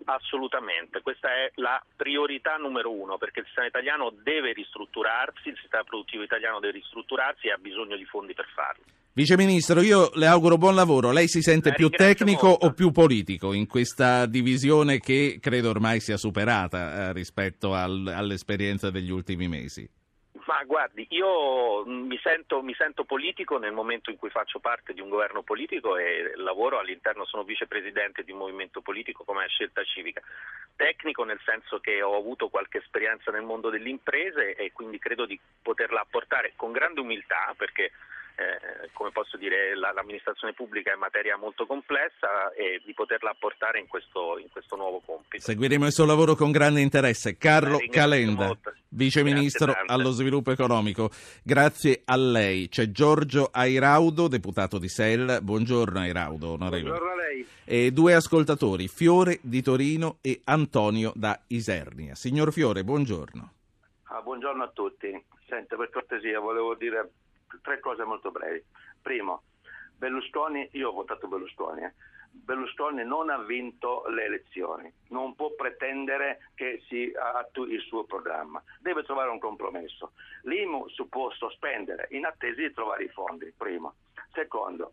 Assolutamente, 0.04 1.00
questa 1.00 1.28
è 1.28 1.50
la 1.56 1.82
priorità 1.96 2.56
numero 2.56 2.92
uno 2.92 3.16
perché 3.16 3.40
il 3.40 3.46
sistema 3.46 3.66
italiano 3.66 4.12
deve 4.22 4.52
ristrutturarsi, 4.52 5.48
il 5.48 5.59
sistema 5.61 5.83
produttivo 5.83 6.22
italiano 6.22 6.61
deve 6.61 6.74
ristrutturarsi 6.78 7.46
e 7.46 7.52
ha 7.52 7.57
bisogno 7.57 7.96
di 7.96 8.05
fondi 8.05 8.35
per 8.35 8.46
farlo. 8.55 8.85
Vice 9.16 9.37
Ministro, 9.37 9.81
io 9.81 10.11
le 10.14 10.26
auguro 10.26 10.59
buon 10.59 10.74
lavoro. 10.74 11.12
Lei 11.12 11.28
si 11.28 11.40
sente 11.40 11.68
La 11.68 11.74
più 11.76 11.88
tecnico 11.88 12.48
molto. 12.48 12.66
o 12.66 12.72
più 12.72 12.90
politico 12.90 13.52
in 13.52 13.66
questa 13.66 14.26
divisione 14.26 14.98
che 14.98 15.38
credo 15.40 15.70
ormai 15.70 16.00
sia 16.00 16.16
superata 16.16 17.11
eh, 17.11 17.12
rispetto 17.12 17.74
al, 17.74 18.07
all'esperienza 18.09 18.90
degli 18.90 19.11
ultimi 19.11 19.46
mesi? 19.46 19.88
Ma 20.46 20.62
guardi, 20.64 21.07
io 21.11 21.87
mi 21.87 22.18
sento, 22.22 22.61
mi 22.61 22.74
sento, 22.74 23.04
politico 23.04 23.57
nel 23.57 23.72
momento 23.72 24.11
in 24.11 24.18
cui 24.18 24.28
faccio 24.28 24.59
parte 24.59 24.92
di 24.92 25.00
un 25.00 25.09
governo 25.09 25.42
politico 25.42 25.96
e 25.96 26.33
lavoro 26.37 26.78
all'interno, 26.78 27.24
sono 27.24 27.44
vicepresidente 27.44 28.24
di 28.24 28.33
un 28.33 28.38
movimento 28.38 28.83
politico 28.83 29.24
come 29.24 29.46
scelta 29.48 29.83
civica. 29.85 30.20
Tecnico 30.76 31.24
nel 31.24 31.40
senso 31.44 31.80
che 31.80 32.02
ho 32.02 32.14
avuto 32.16 32.48
qualche 32.48 32.78
esperienza 32.78 33.30
nel 33.30 33.42
mondo 33.42 33.70
delle 33.70 33.88
imprese 33.88 34.54
e 34.54 34.72
quindi 34.72 34.98
credo 34.98 35.24
di 35.24 35.38
poterla 35.62 36.00
apportare 36.00 36.52
con 36.57 36.72
grande 36.72 37.00
umiltà 37.00 37.54
perché 37.57 37.92
eh, 38.37 38.90
come 38.92 39.11
posso 39.12 39.37
dire, 39.37 39.77
la, 39.77 39.92
l'amministrazione 39.92 40.55
pubblica 40.55 40.92
è 40.92 40.97
materia 40.97 41.37
molto 41.37 41.66
complessa 41.66 42.53
e 42.57 42.83
di 42.85 42.92
poterla 42.92 43.31
apportare 43.31 43.79
in 43.79 43.87
questo, 43.87 44.38
in 44.38 44.49
questo 44.51 44.75
nuovo 44.75 45.01
compito. 45.05 45.42
Seguiremo 45.42 45.87
il 45.87 45.92
suo 45.92 46.05
lavoro 46.05 46.35
con 46.35 46.51
grande 46.51 46.81
interesse. 46.81 47.37
Carlo 47.37 47.79
Beh, 47.79 47.88
Calenda, 47.88 48.47
molto. 48.47 48.73
Vice 48.88 49.23
Ministro 49.23 49.73
allo 49.87 50.11
Sviluppo 50.11 50.51
Economico. 50.51 51.11
Grazie 51.44 52.03
a 52.05 52.16
lei. 52.16 52.68
C'è 52.68 52.90
Giorgio 52.90 53.51
Airaudo, 53.53 54.27
deputato 54.27 54.79
di 54.79 54.88
SEL. 54.88 55.40
Buongiorno 55.40 56.01
Airaudo, 56.01 56.53
onorevole. 56.53 56.99
Buongiorno 56.99 57.12
a 57.12 57.27
lei. 57.27 57.47
E 57.64 57.92
due 57.92 58.14
ascoltatori, 58.14 58.88
Fiore 58.88 59.38
di 59.42 59.62
Torino 59.62 60.18
e 60.20 60.40
Antonio 60.44 61.12
da 61.14 61.38
Isernia. 61.49 62.16
Signor 62.16 62.53
Fiore, 62.53 62.83
buongiorno. 62.83 63.53
Ah, 64.05 64.20
buongiorno 64.20 64.64
a 64.64 64.68
tutti. 64.68 65.25
Senta, 65.47 65.77
per 65.77 65.90
cortesia, 65.90 66.40
volevo 66.40 66.75
dire 66.75 67.11
tre 67.62 67.80
cose 67.80 68.04
molto 68.04 68.30
brevi. 68.30 68.62
Primo, 69.00 69.42
Berlusconi, 69.96 70.68
io 70.72 70.90
ho 70.90 70.92
votato 70.92 71.28
Berlusconi, 71.28 71.82
eh. 71.82 71.92
Berlusconi 72.34 73.04
non 73.04 73.30
ha 73.30 73.38
vinto 73.38 74.04
le 74.08 74.24
elezioni, 74.24 74.92
non 75.10 75.36
può 75.36 75.52
pretendere 75.54 76.50
che 76.54 76.82
si 76.88 77.12
attui 77.16 77.74
il 77.74 77.80
suo 77.82 78.04
programma, 78.04 78.62
deve 78.80 79.04
trovare 79.04 79.30
un 79.30 79.38
compromesso. 79.38 80.12
L'IMU 80.42 80.88
si 80.88 81.06
può 81.06 81.30
sospendere 81.30 82.08
in 82.10 82.26
attesa 82.26 82.60
di 82.60 82.72
trovare 82.72 83.04
i 83.04 83.08
fondi, 83.08 83.52
primo. 83.56 83.94
Secondo, 84.32 84.92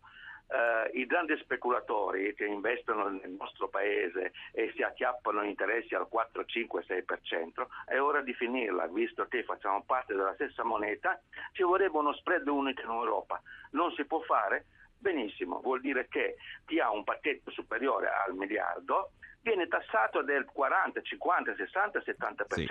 Uh, 0.52 0.98
i 0.98 1.06
grandi 1.06 1.34
speculatori 1.38 2.34
che 2.34 2.44
investono 2.44 3.08
nel 3.08 3.30
nostro 3.38 3.68
paese 3.68 4.32
e 4.52 4.70
si 4.76 4.82
acchiappano 4.82 5.42
interessi 5.44 5.94
al 5.94 6.08
4, 6.08 6.44
5, 6.44 6.84
6%, 6.86 7.66
è 7.86 7.98
ora 7.98 8.20
di 8.20 8.34
finirla, 8.34 8.86
visto 8.88 9.24
che 9.28 9.44
facciamo 9.44 9.82
parte 9.86 10.14
della 10.14 10.34
stessa 10.34 10.62
moneta, 10.62 11.18
ci 11.52 11.62
vorrebbe 11.62 11.96
uno 11.96 12.12
spread 12.12 12.46
unico 12.48 12.82
in 12.82 12.90
Europa. 12.90 13.40
Non 13.70 13.92
si 13.92 14.04
può 14.04 14.20
fare? 14.20 14.66
Benissimo, 14.98 15.60
vuol 15.62 15.80
dire 15.80 16.06
che 16.08 16.36
chi 16.66 16.78
ha 16.80 16.92
un 16.92 17.02
pacchetto 17.02 17.50
superiore 17.50 18.08
al 18.08 18.34
miliardo 18.34 19.12
viene 19.40 19.66
tassato 19.66 20.22
del 20.22 20.44
40, 20.44 21.00
50, 21.00 21.54
60, 21.56 21.98
70% 21.98 22.46
sì. 22.54 22.62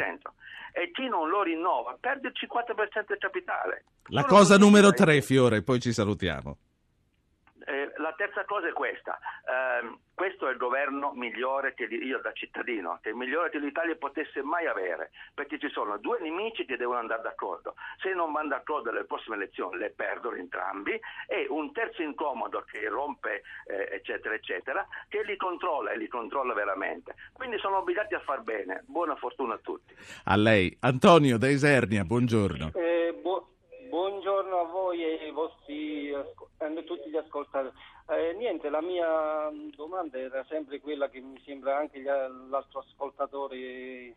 e 0.74 0.92
chi 0.92 1.08
non 1.08 1.30
lo 1.30 1.44
rinnova 1.44 1.98
perde 2.00 2.30
il 2.30 2.34
50% 2.40 3.06
del 3.08 3.18
capitale. 3.18 3.84
La 4.10 4.22
Solo 4.22 4.34
cosa 4.34 4.58
numero 4.58 4.92
3, 4.92 5.22
Fiore, 5.22 5.64
poi 5.64 5.80
ci 5.80 5.92
salutiamo. 5.92 6.58
Eh, 7.72 7.94
la 7.98 8.14
terza 8.18 8.44
cosa 8.44 8.68
è 8.68 8.74
questa, 8.74 9.18
eh, 9.48 9.96
questo 10.14 10.50
è 10.50 10.52
il 10.52 10.58
governo 10.58 11.14
migliore 11.14 11.74
che 11.74 11.86
io 11.86 12.20
da 12.20 12.34
cittadino, 12.34 13.00
che 13.02 13.08
è 13.08 13.12
il 13.14 13.18
migliore 13.18 13.50
che 13.50 13.60
l'Italia 13.60 13.96
potesse 13.96 14.44
mai 14.44 14.68
avere, 14.68 15.12
perché 15.34 15.58
ci 15.58 15.70
sono 15.70 15.98
due 15.98 16.20
nemici 16.20 16.66
che 16.66 16.76
devono 16.76 17.00
andare 17.00 17.22
d'accordo, 17.22 17.76
se 18.02 18.14
non 18.14 18.34
vanno 18.34 18.50
d'accordo 18.50 18.90
alle 18.90 19.06
prossime 19.06 19.38
elezioni 19.38 19.78
le 19.78 19.92
perdono 19.92 20.36
entrambi 20.36 21.00
e 21.28 21.46
un 21.48 21.72
terzo 21.72 22.02
incomodo 22.02 22.66
che 22.70 22.90
rompe 22.90 23.44
eh, 23.68 23.88
eccetera 23.94 24.36
eccetera, 24.36 24.86
che 25.08 25.24
li 25.24 25.38
controlla 25.38 25.92
e 25.92 25.98
li 25.98 26.10
controlla 26.10 26.54
veramente, 26.54 27.16
quindi 27.32 27.58
sono 27.60 27.78
obbligati 27.78 28.16
a 28.16 28.20
far 28.20 28.42
bene, 28.42 28.84
buona 28.86 29.16
fortuna 29.16 29.54
a 29.54 29.60
tutti. 29.60 29.96
A 30.26 30.36
lei, 30.36 30.76
Antonio 30.82 31.38
da 31.38 31.48
Isernia, 31.48 32.04
buongiorno. 32.04 32.72
Eh, 32.76 33.18
bu- 33.22 33.51
buongiorno 33.92 34.58
a 34.58 34.64
voi 34.64 35.04
e 35.04 35.26
ai 35.26 35.32
vostri 35.32 36.14
a 36.14 36.26
tutti 36.86 37.10
gli 37.10 37.18
ascoltatori. 37.18 37.76
Eh, 38.08 38.34
niente, 38.34 38.70
la 38.70 38.82
mia 38.82 39.52
domanda 39.76 40.18
era 40.18 40.46
sempre 40.46 40.80
quella 40.80 41.10
che 41.10 41.20
mi 41.20 41.40
sembra 41.46 41.78
anche 41.78 42.02
l'altro 42.02 42.80
ascoltatore 42.80 44.16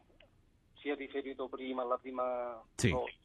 si 0.78 0.88
è 0.88 0.94
riferito 0.94 1.48
prima, 1.48 1.82
alla 1.82 1.98
prima 1.98 2.62
sì. 2.76 2.90
volta. 2.90 3.23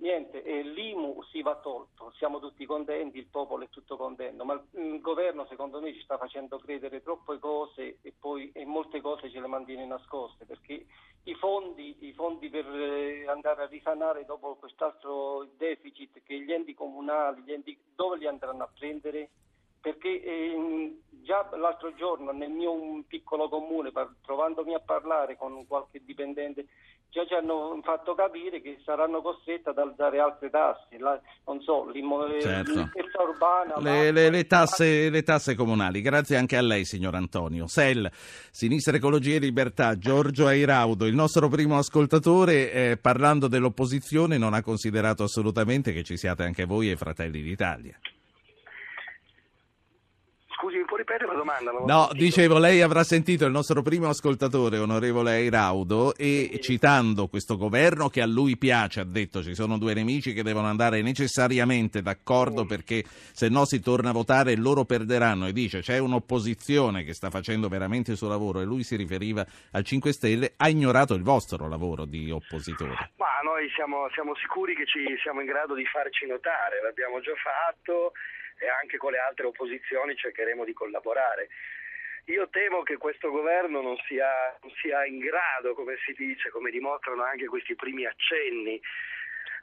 Niente, 0.00 0.42
eh, 0.42 0.62
l'IMU 0.62 1.22
si 1.24 1.42
va 1.42 1.56
tolto, 1.56 2.10
siamo 2.16 2.38
tutti 2.38 2.64
contenti, 2.64 3.18
il 3.18 3.26
popolo 3.26 3.64
è 3.64 3.68
tutto 3.68 3.98
contento, 3.98 4.46
ma 4.46 4.54
il, 4.54 4.62
il 4.80 5.00
governo 5.02 5.44
secondo 5.44 5.78
me 5.78 5.92
ci 5.92 6.00
sta 6.00 6.16
facendo 6.16 6.58
credere 6.58 7.02
troppe 7.02 7.38
cose 7.38 7.98
e 8.00 8.14
poi 8.18 8.50
e 8.54 8.64
molte 8.64 9.02
cose 9.02 9.30
ce 9.30 9.40
le 9.40 9.46
mantiene 9.46 9.84
nascoste, 9.84 10.46
perché 10.46 10.86
i 11.24 11.34
fondi, 11.34 11.94
i 12.00 12.14
fondi 12.14 12.48
per 12.48 12.64
eh, 12.66 13.28
andare 13.28 13.64
a 13.64 13.66
risanare 13.66 14.24
dopo 14.24 14.56
quest'altro 14.56 15.50
deficit 15.58 16.22
che 16.22 16.40
gli 16.40 16.50
enti 16.50 16.72
comunali, 16.72 17.42
gli 17.42 17.52
enti, 17.52 17.78
dove 17.94 18.16
li 18.16 18.26
andranno 18.26 18.62
a 18.62 18.70
prendere? 18.74 19.28
Perché 19.82 20.22
eh, 20.22 20.98
già 21.10 21.46
l'altro 21.56 21.92
giorno 21.94 22.32
nel 22.32 22.50
mio 22.50 23.04
piccolo 23.06 23.50
comune, 23.50 23.92
par- 23.92 24.14
trovandomi 24.22 24.72
a 24.72 24.80
parlare 24.80 25.36
con 25.36 25.66
qualche 25.66 26.02
dipendente, 26.02 26.68
già 27.10 27.26
ci 27.26 27.34
hanno 27.34 27.78
fatto 27.82 28.14
capire 28.14 28.62
che 28.62 28.78
saranno 28.84 29.20
costretti 29.20 29.68
ad 29.68 29.78
alzare 29.78 30.20
altre 30.20 30.48
tasse, 30.48 30.98
la, 30.98 31.20
non 31.46 31.60
so, 31.60 31.90
certo. 32.40 32.88
urbana. 33.22 33.78
Le, 33.78 34.12
le, 34.12 34.30
le, 34.30 34.46
tasse, 34.46 35.10
le, 35.10 35.22
tasse, 35.22 35.54
comunali. 35.54 36.00
Grazie 36.00 36.36
anche 36.36 36.56
a 36.56 36.62
lei, 36.62 36.84
signor 36.84 37.16
Antonio. 37.16 37.66
SEL, 37.66 38.10
Sinistra 38.50 38.96
Ecologia 38.96 39.36
e 39.36 39.38
Libertà, 39.40 39.98
Giorgio 39.98 40.46
Airaudo, 40.46 41.06
il 41.06 41.14
nostro 41.14 41.48
primo 41.48 41.76
ascoltatore, 41.76 42.72
eh, 42.72 42.96
parlando 42.96 43.48
dell'opposizione, 43.48 44.38
non 44.38 44.54
ha 44.54 44.62
considerato 44.62 45.24
assolutamente 45.24 45.92
che 45.92 46.04
ci 46.04 46.16
siate 46.16 46.44
anche 46.44 46.64
voi 46.64 46.90
e 46.90 46.96
Fratelli 46.96 47.42
d'Italia. 47.42 47.98
Ripetere 51.10 51.32
la 51.32 51.38
domanda? 51.38 51.72
No, 51.84 52.08
dicevo, 52.12 52.58
lei 52.58 52.82
avrà 52.82 53.02
sentito 53.02 53.44
il 53.44 53.50
nostro 53.50 53.82
primo 53.82 54.08
ascoltatore, 54.08 54.78
onorevole 54.78 55.32
Airaudo, 55.32 56.14
e 56.14 56.50
sì. 56.52 56.60
citando 56.60 57.26
questo 57.26 57.56
governo 57.56 58.08
che 58.08 58.20
a 58.20 58.26
lui 58.26 58.56
piace, 58.56 59.00
ha 59.00 59.04
detto 59.04 59.42
ci 59.42 59.56
sono 59.56 59.76
due 59.76 59.92
nemici 59.92 60.32
che 60.32 60.44
devono 60.44 60.68
andare 60.68 61.02
necessariamente 61.02 62.00
d'accordo 62.00 62.60
sì. 62.60 62.66
perché 62.68 63.04
se 63.32 63.48
no 63.48 63.64
si 63.64 63.80
torna 63.80 64.10
a 64.10 64.12
votare 64.12 64.52
e 64.52 64.56
loro 64.56 64.84
perderanno. 64.84 65.48
E 65.48 65.52
dice 65.52 65.80
c'è 65.80 65.98
un'opposizione 65.98 67.02
che 67.02 67.12
sta 67.12 67.28
facendo 67.28 67.66
veramente 67.66 68.12
il 68.12 68.16
suo 68.16 68.28
lavoro 68.28 68.60
e 68.60 68.64
lui 68.64 68.84
si 68.84 68.94
riferiva 68.94 69.44
al 69.72 69.82
5 69.82 70.12
Stelle, 70.12 70.52
ha 70.56 70.68
ignorato 70.68 71.14
il 71.14 71.22
vostro 71.22 71.66
lavoro 71.66 72.04
di 72.04 72.30
oppositore. 72.30 73.10
Ma 73.16 73.40
noi 73.42 73.68
siamo, 73.74 74.08
siamo 74.12 74.36
sicuri 74.36 74.76
che 74.76 74.86
ci 74.86 75.00
siamo 75.20 75.40
in 75.40 75.46
grado 75.46 75.74
di 75.74 75.84
farci 75.86 76.26
notare, 76.26 76.80
l'abbiamo 76.80 77.18
già 77.18 77.34
fatto 77.34 78.12
e 78.60 78.68
anche 78.68 78.98
con 78.98 79.12
le 79.12 79.18
altre 79.18 79.46
opposizioni 79.46 80.14
cercheremo 80.14 80.64
di 80.64 80.72
collaborare. 80.72 81.48
Io 82.26 82.48
temo 82.50 82.82
che 82.82 82.98
questo 82.98 83.30
governo 83.30 83.80
non 83.80 83.96
sia, 84.06 84.28
non 84.62 84.70
sia 84.80 85.04
in 85.06 85.18
grado, 85.18 85.74
come 85.74 85.96
si 86.04 86.12
dice, 86.12 86.50
come 86.50 86.70
dimostrano 86.70 87.24
anche 87.24 87.46
questi 87.46 87.74
primi 87.74 88.04
accenni, 88.04 88.80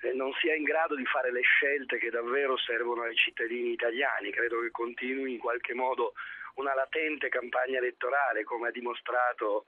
eh, 0.01 0.13
non 0.13 0.33
sia 0.33 0.55
in 0.55 0.63
grado 0.63 0.95
di 0.95 1.05
fare 1.05 1.31
le 1.31 1.41
scelte 1.41 1.97
che 1.97 2.09
davvero 2.09 2.57
servono 2.57 3.03
ai 3.03 3.15
cittadini 3.15 3.71
italiani. 3.71 4.31
Credo 4.31 4.59
che 4.61 4.71
continui 4.71 5.33
in 5.33 5.39
qualche 5.39 5.75
modo 5.75 6.13
una 6.55 6.73
latente 6.73 7.29
campagna 7.29 7.77
elettorale, 7.77 8.43
come 8.43 8.69
ha 8.69 8.71
dimostrato 8.71 9.65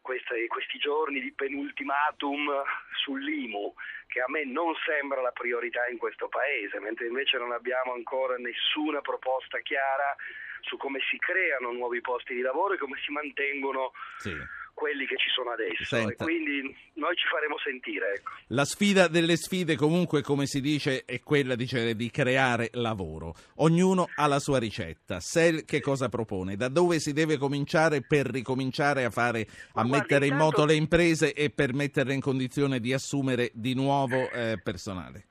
questi, 0.00 0.46
questi 0.46 0.78
giorni 0.78 1.20
di 1.20 1.32
penultimatum 1.32 2.62
sull'IMU, 3.02 3.74
che 4.06 4.20
a 4.20 4.28
me 4.28 4.44
non 4.44 4.74
sembra 4.84 5.20
la 5.20 5.32
priorità 5.32 5.86
in 5.88 5.98
questo 5.98 6.28
Paese, 6.28 6.80
mentre 6.80 7.06
invece 7.06 7.38
non 7.38 7.52
abbiamo 7.52 7.92
ancora 7.92 8.36
nessuna 8.36 9.00
proposta 9.00 9.58
chiara 9.60 10.14
su 10.60 10.76
come 10.76 10.98
si 11.08 11.18
creano 11.18 11.72
nuovi 11.72 12.00
posti 12.00 12.34
di 12.34 12.40
lavoro 12.40 12.74
e 12.74 12.78
come 12.78 12.98
si 13.04 13.12
mantengono 13.12 13.92
sì 14.18 14.34
quelli 14.78 15.06
che 15.06 15.16
ci 15.16 15.28
sono 15.30 15.50
adesso 15.50 15.96
e 15.96 16.14
quindi 16.14 16.72
noi 16.94 17.16
ci 17.16 17.26
faremo 17.26 17.58
sentire. 17.58 18.14
Ecco. 18.14 18.30
La 18.48 18.64
sfida 18.64 19.08
delle 19.08 19.36
sfide 19.36 19.74
comunque, 19.74 20.22
come 20.22 20.46
si 20.46 20.60
dice, 20.60 21.04
è 21.04 21.20
quella 21.20 21.56
dice, 21.56 21.96
di 21.96 22.10
creare 22.10 22.70
lavoro. 22.74 23.34
Ognuno 23.56 24.08
ha 24.14 24.28
la 24.28 24.38
sua 24.38 24.60
ricetta. 24.60 25.18
Sel 25.18 25.64
che 25.64 25.80
cosa 25.80 26.08
propone? 26.08 26.54
Da 26.54 26.68
dove 26.68 27.00
si 27.00 27.12
deve 27.12 27.38
cominciare 27.38 28.02
per 28.06 28.26
ricominciare 28.26 29.04
a, 29.04 29.10
fare, 29.10 29.40
a 29.40 29.82
guardi, 29.82 29.90
mettere 29.90 30.26
in 30.26 30.36
moto 30.36 30.64
le 30.64 30.74
imprese 30.74 31.34
e 31.34 31.50
per 31.50 31.74
metterle 31.74 32.14
in 32.14 32.20
condizione 32.20 32.78
di 32.78 32.92
assumere 32.92 33.50
di 33.54 33.74
nuovo 33.74 34.30
eh, 34.30 34.60
personale? 34.62 35.26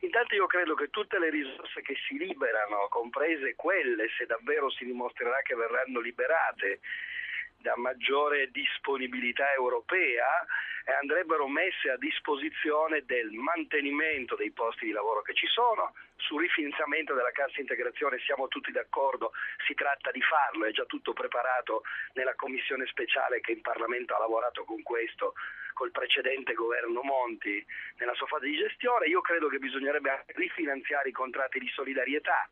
Intanto 0.00 0.34
io 0.34 0.46
credo 0.46 0.74
che 0.74 0.88
tutte 0.88 1.18
le 1.18 1.28
risorse 1.28 1.82
che 1.82 1.94
si 2.06 2.16
liberano, 2.16 2.86
comprese 2.88 3.54
quelle, 3.56 4.06
se 4.16 4.26
davvero 4.26 4.70
si 4.70 4.84
dimostrerà 4.84 5.42
che 5.42 5.54
verranno 5.54 6.00
liberate, 6.00 6.80
da 7.60 7.76
maggiore 7.76 8.50
disponibilità 8.50 9.52
europea 9.52 10.46
eh, 10.84 10.92
andrebbero 10.92 11.48
messe 11.48 11.90
a 11.90 11.96
disposizione 11.96 13.04
del 13.04 13.30
mantenimento 13.32 14.36
dei 14.36 14.50
posti 14.52 14.86
di 14.86 14.92
lavoro 14.92 15.22
che 15.22 15.34
ci 15.34 15.46
sono, 15.46 15.92
sul 16.16 16.40
rifinanziamento 16.40 17.14
della 17.14 17.30
cassa 17.30 17.60
integrazione 17.60 18.18
siamo 18.20 18.48
tutti 18.48 18.72
d'accordo, 18.72 19.32
si 19.66 19.74
tratta 19.74 20.10
di 20.10 20.22
farlo, 20.22 20.64
è 20.64 20.70
già 20.70 20.84
tutto 20.84 21.12
preparato 21.12 21.82
nella 22.14 22.34
commissione 22.34 22.86
speciale 22.86 23.40
che 23.40 23.52
in 23.52 23.60
Parlamento 23.60 24.14
ha 24.14 24.18
lavorato 24.18 24.64
con 24.64 24.82
questo, 24.82 25.34
col 25.74 25.90
precedente 25.90 26.54
governo 26.54 27.02
Monti 27.02 27.64
nella 27.98 28.14
sua 28.14 28.26
fase 28.26 28.46
di 28.46 28.56
gestione, 28.56 29.06
io 29.06 29.20
credo 29.20 29.48
che 29.48 29.58
bisognerebbe 29.58 30.24
rifinanziare 30.28 31.08
i 31.08 31.12
contratti 31.12 31.58
di 31.58 31.68
solidarietà 31.68 32.48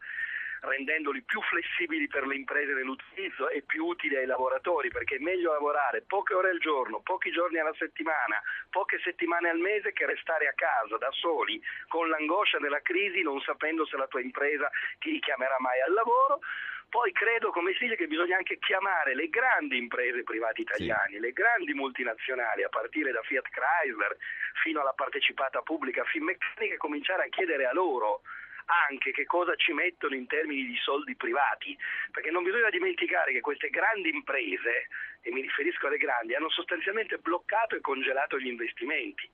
rendendoli 0.61 1.23
più 1.23 1.41
flessibili 1.43 2.09
per 2.09 2.27
le 2.27 2.35
imprese 2.35 2.73
nell'utilizzo 2.73 3.49
e 3.49 3.63
più 3.63 3.85
utili 3.87 4.17
ai 4.17 4.27
lavoratori, 4.27 4.89
perché 4.89 5.17
è 5.17 5.19
meglio 5.19 5.53
lavorare 5.53 6.03
poche 6.03 6.35
ore 6.35 6.51
al 6.51 6.59
giorno, 6.59 7.01
pochi 7.01 7.31
giorni 7.31 7.59
alla 7.59 7.75
settimana, 7.79 8.41
poche 8.71 8.99
settimane 9.03 9.49
al 9.49 9.59
mese 9.59 9.93
che 9.93 10.07
restare 10.07 10.49
a 10.49 10.55
casa 10.55 10.97
da 10.97 11.11
soli 11.13 11.61
con 11.89 12.09
l'angoscia 12.09 12.59
della 12.59 12.81
crisi 12.81 13.23
non 13.23 13.41
sapendo 13.41 13.87
se 13.87 13.97
la 13.97 14.07
tua 14.07 14.21
impresa 14.21 14.71
ti 14.99 15.11
richiamerà 15.11 15.57
mai 15.59 15.81
al 15.81 15.93
lavoro. 15.93 16.41
Poi 16.89 17.11
credo, 17.13 17.51
come 17.51 17.73
si 17.75 17.85
dice, 17.85 17.97
che 17.97 18.07
bisogna 18.07 18.37
anche 18.37 18.59
chiamare 18.59 19.15
le 19.15 19.29
grandi 19.29 19.77
imprese 19.77 20.23
private 20.23 20.61
italiane, 20.61 21.15
sì. 21.15 21.19
le 21.19 21.33
grandi 21.33 21.75
multinazionali, 21.75 22.63
a 22.63 22.69
partire 22.69 23.11
da 23.11 23.23
Fiat 23.23 23.49
Chrysler 23.51 24.17
fino 24.63 24.81
alla 24.81 24.93
partecipata 24.95 25.63
pubblica 25.63 26.05
Finmeccanica, 26.05 26.75
e 26.75 26.79
cominciare 26.79 27.25
a 27.25 27.29
chiedere 27.29 27.67
a 27.67 27.73
loro 27.73 28.23
anche 28.67 29.13
che 29.13 29.25
cosa 29.25 29.55
ci 29.57 29.73
mettono 29.73 30.15
in 30.15 30.27
termini 30.27 30.67
di 30.67 30.77
soldi 30.77 31.15
privati, 31.17 31.77
perché 32.11 32.31
non 32.31 32.43
bisogna 32.43 32.71
dimenticare 32.71 33.33
che 33.33 33.41
queste 33.41 33.71
grandi 33.71 34.11
imprese, 34.11 34.89
e 35.23 35.31
mi 35.31 35.41
riferisco 35.41 35.87
alle 35.87 35.99
grandi, 35.99 36.35
hanno 36.35 36.51
sostanzialmente 36.51 37.19
bloccato 37.19 37.77
e 37.77 37.81
congelato 37.81 38.39
gli 38.39 38.49
investimenti 38.49 39.29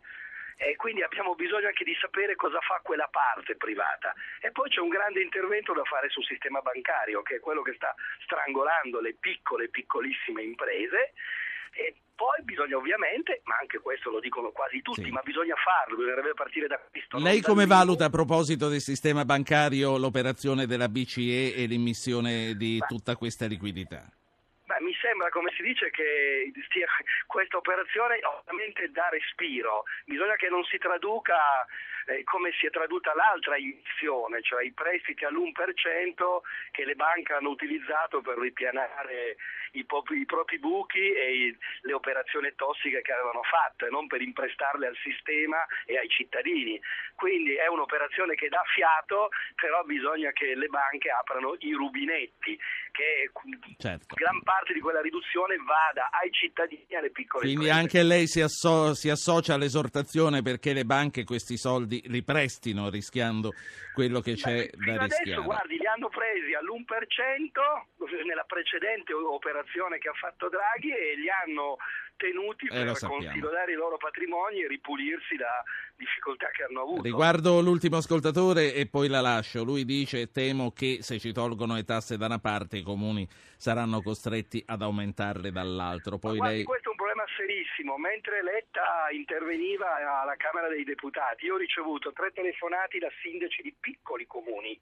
e 0.56 0.76
quindi 0.76 1.02
abbiamo 1.02 1.34
bisogno 1.34 1.66
anche 1.66 1.84
di 1.84 1.96
sapere 2.00 2.36
cosa 2.36 2.60
fa 2.60 2.80
quella 2.82 3.08
parte 3.08 3.56
privata. 3.56 4.14
E 4.40 4.52
poi 4.52 4.68
c'è 4.68 4.80
un 4.80 4.88
grande 4.88 5.20
intervento 5.20 5.72
da 5.72 5.82
fare 5.84 6.08
sul 6.08 6.24
sistema 6.24 6.60
bancario, 6.60 7.22
che 7.22 7.36
è 7.36 7.40
quello 7.40 7.62
che 7.62 7.74
sta 7.74 7.94
strangolando 8.22 9.00
le 9.00 9.14
piccole 9.18 9.68
piccolissime 9.68 10.42
imprese. 10.42 11.12
E 11.72 11.94
poi 12.14 12.42
bisogna 12.44 12.76
ovviamente, 12.76 13.40
ma 13.44 13.56
anche 13.60 13.78
questo 13.80 14.10
lo 14.10 14.20
dicono 14.20 14.50
quasi 14.50 14.80
tutti, 14.82 15.04
sì. 15.04 15.10
ma 15.10 15.20
bisogna 15.22 15.56
farlo, 15.56 15.96
bisognerebbe 15.96 16.34
partire 16.34 16.66
da 16.66 16.78
questo. 16.78 17.18
Lei 17.18 17.40
come 17.40 17.66
valuta 17.66 18.04
a 18.04 18.10
proposito 18.10 18.68
del 18.68 18.80
sistema 18.80 19.24
bancario 19.24 19.98
l'operazione 19.98 20.66
della 20.66 20.88
BCE 20.88 21.54
e 21.54 21.66
l'immissione 21.66 22.54
di 22.54 22.78
Beh. 22.78 22.86
tutta 22.86 23.16
questa 23.16 23.46
liquidità? 23.46 24.06
Beh, 24.64 24.80
mi 24.80 24.94
sembra, 25.00 25.28
come 25.30 25.50
si 25.56 25.62
dice, 25.62 25.90
che 25.90 26.52
questa 27.26 27.56
operazione 27.56 28.20
ovviamente 28.22 28.90
dà 28.92 29.08
respiro, 29.10 29.84
bisogna 30.04 30.36
che 30.36 30.48
non 30.48 30.62
si 30.64 30.78
traduca 30.78 31.66
eh, 32.06 32.24
come 32.24 32.52
si 32.58 32.66
è 32.66 32.70
tradotta 32.70 33.14
l'altra 33.14 33.56
iniezione, 33.56 34.42
cioè 34.42 34.64
i 34.64 34.72
prestiti 34.72 35.24
all'1% 35.24 36.40
che 36.70 36.84
le 36.84 36.94
banche 36.94 37.32
hanno 37.32 37.50
utilizzato 37.50 38.20
per 38.20 38.38
ripianare 38.38 39.36
i, 39.72 39.84
propri, 39.84 40.20
i 40.20 40.26
propri 40.26 40.58
buchi 40.58 41.12
e 41.12 41.34
i, 41.34 41.56
le 41.82 41.92
operazioni 41.92 42.52
tossiche 42.56 43.02
che 43.02 43.12
avevano 43.12 43.42
fatto 43.42 43.86
e 43.86 43.90
non 43.90 44.06
per 44.06 44.20
imprestarle 44.20 44.86
al 44.86 44.96
sistema 45.02 45.64
e 45.86 45.98
ai 45.98 46.08
cittadini. 46.08 46.80
Quindi 47.14 47.54
è 47.54 47.68
un'operazione 47.68 48.34
che 48.34 48.48
dà 48.48 48.62
fiato, 48.74 49.28
però 49.54 49.82
bisogna 49.84 50.32
che 50.32 50.54
le 50.54 50.66
banche 50.66 51.10
aprano 51.10 51.56
i 51.60 51.72
rubinetti, 51.72 52.58
che 52.90 53.30
certo. 53.78 54.14
gran 54.14 54.42
parte 54.42 54.72
di 54.72 54.80
quella 54.80 55.00
riduzione 55.00 55.56
vada 55.56 56.10
ai 56.10 56.30
cittadini 56.30 56.84
e 56.88 56.96
alle 56.96 57.10
piccole 57.10 57.44
Quindi 57.44 57.66
imprese. 57.66 57.80
anche 57.80 58.02
lei 58.02 58.26
si, 58.26 58.40
asso- 58.40 58.94
si 58.94 59.08
associa 59.08 59.54
all'esortazione 59.54 60.42
perché 60.42 60.72
le 60.72 60.84
banche 60.84 61.24
questi 61.24 61.56
soldi 61.56 61.91
li 62.06 62.22
prestino 62.22 62.88
rischiando 62.88 63.52
quello 63.92 64.20
che 64.20 64.34
c'è 64.34 64.70
da 64.72 65.04
rischiare. 65.04 65.32
Adesso 65.32 65.42
guardi, 65.42 65.76
li 65.76 65.86
hanno 65.86 66.08
presi 66.08 66.54
all'1% 66.54 68.24
nella 68.24 68.44
precedente 68.44 69.12
operazione 69.12 69.98
che 69.98 70.08
ha 70.08 70.14
fatto 70.14 70.48
Draghi 70.48 70.90
e 70.90 71.16
li 71.16 71.28
hanno 71.28 71.76
tenuti 72.16 72.66
eh, 72.66 72.84
per 72.84 72.98
considerare 72.98 73.72
i 73.72 73.74
loro 73.74 73.96
patrimoni 73.96 74.62
e 74.62 74.68
ripulirsi 74.68 75.34
da 75.34 75.62
difficoltà 75.96 76.48
che 76.48 76.62
hanno 76.62 76.82
avuto. 76.82 77.02
Riguardo 77.02 77.60
l'ultimo 77.60 77.96
ascoltatore 77.96 78.74
e 78.74 78.86
poi 78.86 79.08
la 79.08 79.20
lascio, 79.20 79.64
lui 79.64 79.84
dice 79.84 80.30
temo 80.30 80.70
che 80.70 80.98
se 81.00 81.18
ci 81.18 81.32
tolgono 81.32 81.74
le 81.74 81.84
tasse 81.84 82.16
da 82.16 82.26
una 82.26 82.38
parte 82.38 82.76
i 82.76 82.82
comuni 82.82 83.26
saranno 83.56 84.02
costretti 84.02 84.62
ad 84.66 84.82
aumentarle 84.82 85.50
dall'altro. 85.50 86.18
Poi 86.18 86.38
lei... 86.38 86.62
Questo 86.62 86.91
serissimo, 87.36 87.96
mentre 87.98 88.42
Letta 88.42 89.08
interveniva 89.10 90.20
alla 90.20 90.36
Camera 90.36 90.68
dei 90.68 90.84
Deputati 90.84 91.46
io 91.46 91.54
ho 91.54 91.58
ricevuto 91.58 92.12
tre 92.12 92.32
telefonati 92.32 92.98
da 92.98 93.10
sindaci 93.22 93.62
di 93.62 93.74
piccoli 93.78 94.26
comuni 94.26 94.78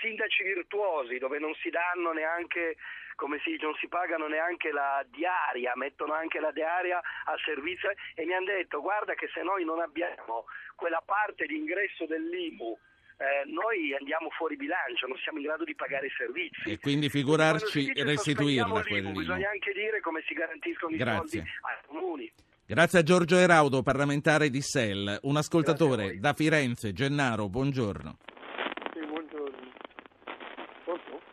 sindaci 0.00 0.42
virtuosi 0.42 1.18
dove 1.18 1.38
non 1.38 1.54
si 1.54 1.70
danno 1.70 2.12
neanche 2.12 2.76
come 3.14 3.38
si 3.44 3.50
dice, 3.50 3.64
non 3.64 3.74
si 3.76 3.88
pagano 3.88 4.26
neanche 4.26 4.72
la 4.72 5.04
diaria, 5.06 5.72
mettono 5.76 6.14
anche 6.14 6.40
la 6.40 6.50
diaria 6.50 7.00
al 7.26 7.38
servizio 7.44 7.92
e 8.14 8.24
mi 8.24 8.32
hanno 8.32 8.46
detto 8.46 8.80
guarda 8.80 9.14
che 9.14 9.28
se 9.32 9.42
noi 9.42 9.64
non 9.64 9.80
abbiamo 9.80 10.46
quella 10.74 11.02
parte 11.04 11.46
di 11.46 11.56
ingresso 11.56 12.06
dell'IMU 12.06 12.76
eh, 13.22 13.46
noi 13.46 13.94
andiamo 13.94 14.30
fuori 14.30 14.56
bilancio, 14.56 15.06
non 15.06 15.16
siamo 15.18 15.38
in 15.38 15.44
grado 15.44 15.62
di 15.62 15.74
pagare 15.76 16.06
i 16.06 16.12
servizi. 16.16 16.70
E 16.70 16.78
quindi 16.78 17.08
figurarci 17.08 17.92
restituirla 17.94 18.82
quell'IMU. 18.82 19.20
Bisogna 19.20 19.50
anche 19.50 19.72
dire 19.72 20.00
come 20.00 20.22
si 20.26 20.34
garantiscono 20.34 20.94
i 20.94 20.98
Grazie. 20.98 21.28
soldi 21.28 21.38
ai 21.38 21.86
comuni. 21.86 22.32
Grazie 22.66 22.98
a 23.00 23.02
Giorgio 23.02 23.36
Eraudo, 23.36 23.82
parlamentare 23.82 24.50
di 24.50 24.60
SEL. 24.60 25.18
Un 25.22 25.36
ascoltatore 25.36 26.18
da 26.18 26.32
Firenze, 26.32 26.92
Gennaro, 26.92 27.48
buongiorno. 27.48 28.16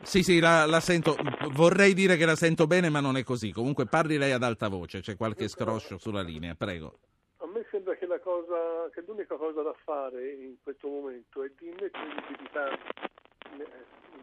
Sì, 0.01 0.23
sì, 0.23 0.39
la, 0.39 0.65
la 0.65 0.79
sento. 0.79 1.15
Vorrei 1.51 1.93
dire 1.93 2.17
che 2.17 2.25
la 2.25 2.35
sento 2.35 2.67
bene, 2.67 2.89
ma 2.89 2.99
non 2.99 3.17
è 3.17 3.23
così. 3.23 3.51
Comunque 3.51 3.85
parli 3.85 4.17
lei 4.17 4.31
ad 4.31 4.43
alta 4.43 4.67
voce, 4.67 5.01
c'è 5.01 5.15
qualche 5.15 5.47
scroscio 5.47 5.97
sulla 5.97 6.21
linea, 6.21 6.55
prego. 6.55 6.99
A 7.37 7.45
me 7.47 7.65
sembra 7.69 7.95
che, 7.95 7.98
la 7.98 7.98
cosa, 8.17 8.89
che 8.91 9.03
l'unica 9.05 9.35
cosa 9.35 9.61
da 9.61 9.75
fare 9.83 10.31
in 10.31 10.55
questo 10.63 10.87
momento 10.87 11.43
è 11.43 11.51
di 11.55 11.69
mettere 11.79 12.13
liquidità, 12.15 12.71
eh, 12.71 13.67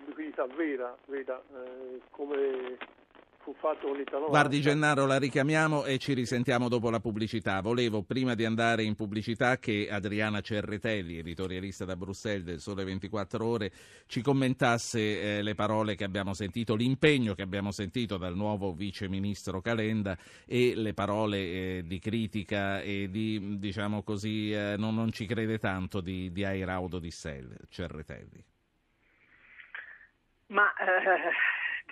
liquidità 0.06 0.46
vera, 0.46 0.96
vera 1.06 1.40
eh, 1.54 2.00
come 2.10 2.76
fu 3.46 3.54
fatto 3.54 3.86
con 3.86 3.96
l'Italia. 3.96 4.26
Guardi 4.26 4.60
Gennaro, 4.60 5.06
la 5.06 5.18
richiamiamo 5.18 5.84
e 5.84 5.98
ci 5.98 6.14
risentiamo 6.14 6.68
dopo 6.68 6.90
la 6.90 6.98
pubblicità. 6.98 7.60
Volevo, 7.60 8.02
prima 8.02 8.34
di 8.34 8.44
andare 8.44 8.82
in 8.82 8.96
pubblicità, 8.96 9.58
che 9.58 9.86
Adriana 9.88 10.40
Cerretelli, 10.40 11.18
editorialista 11.18 11.84
da 11.84 11.94
Bruxelles 11.94 12.42
del 12.42 12.58
Sole 12.58 12.82
24 12.82 13.46
Ore, 13.46 13.70
ci 14.06 14.20
commentasse 14.20 15.38
eh, 15.38 15.42
le 15.42 15.54
parole 15.54 15.94
che 15.94 16.02
abbiamo 16.02 16.34
sentito, 16.34 16.74
l'impegno 16.74 17.34
che 17.34 17.42
abbiamo 17.42 17.70
sentito 17.70 18.16
dal 18.16 18.34
nuovo 18.34 18.72
vice 18.72 19.08
ministro 19.08 19.60
Calenda 19.60 20.18
e 20.44 20.74
le 20.74 20.92
parole 20.92 21.38
eh, 21.38 21.82
di 21.86 22.00
critica 22.00 22.80
e 22.80 23.08
di, 23.08 23.58
diciamo 23.58 24.02
così, 24.02 24.50
eh, 24.50 24.74
non, 24.76 24.96
non, 24.96 25.12
ci 25.12 25.24
crede 25.24 25.58
tanto 25.58 26.00
di, 26.00 26.32
di 26.32 26.44
Airaudo 26.44 26.98
di 26.98 27.12
Sel, 27.12 27.56
Cerretelli. 27.68 28.44
Ma 30.48 30.72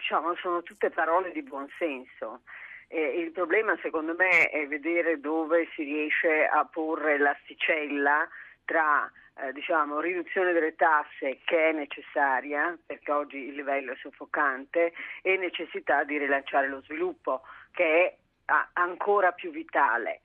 diciamo 0.05 0.35
sono 0.37 0.63
tutte 0.63 0.91
parole 0.91 1.33
di 1.33 1.43
buonsenso. 1.43 2.43
Eh, 2.89 3.21
il 3.21 3.33
problema 3.33 3.75
secondo 3.81 4.15
me 4.15 4.51
è 4.51 4.67
vedere 4.67 5.19
dove 5.19 5.67
si 5.75 5.83
riesce 5.83 6.45
a 6.45 6.67
porre 6.67 7.17
l'asticella 7.17 8.29
tra 8.67 9.11
eh, 9.37 9.53
diciamo, 9.55 10.01
riduzione 10.01 10.53
delle 10.53 10.75
tasse 10.75 11.41
che 11.45 11.71
è 11.71 11.73
necessaria 11.73 12.77
perché 12.85 13.13
oggi 13.13 13.39
il 13.39 13.55
livello 13.55 13.93
è 13.93 13.97
soffocante 13.97 14.93
e 15.23 15.39
necessità 15.39 16.05
di 16.05 16.19
rilanciare 16.19 16.69
lo 16.69 16.83
sviluppo 16.83 17.41
che 17.73 17.85
è 17.85 18.17
ancora 18.75 19.33
più 19.33 19.51
vitale. 19.51 20.21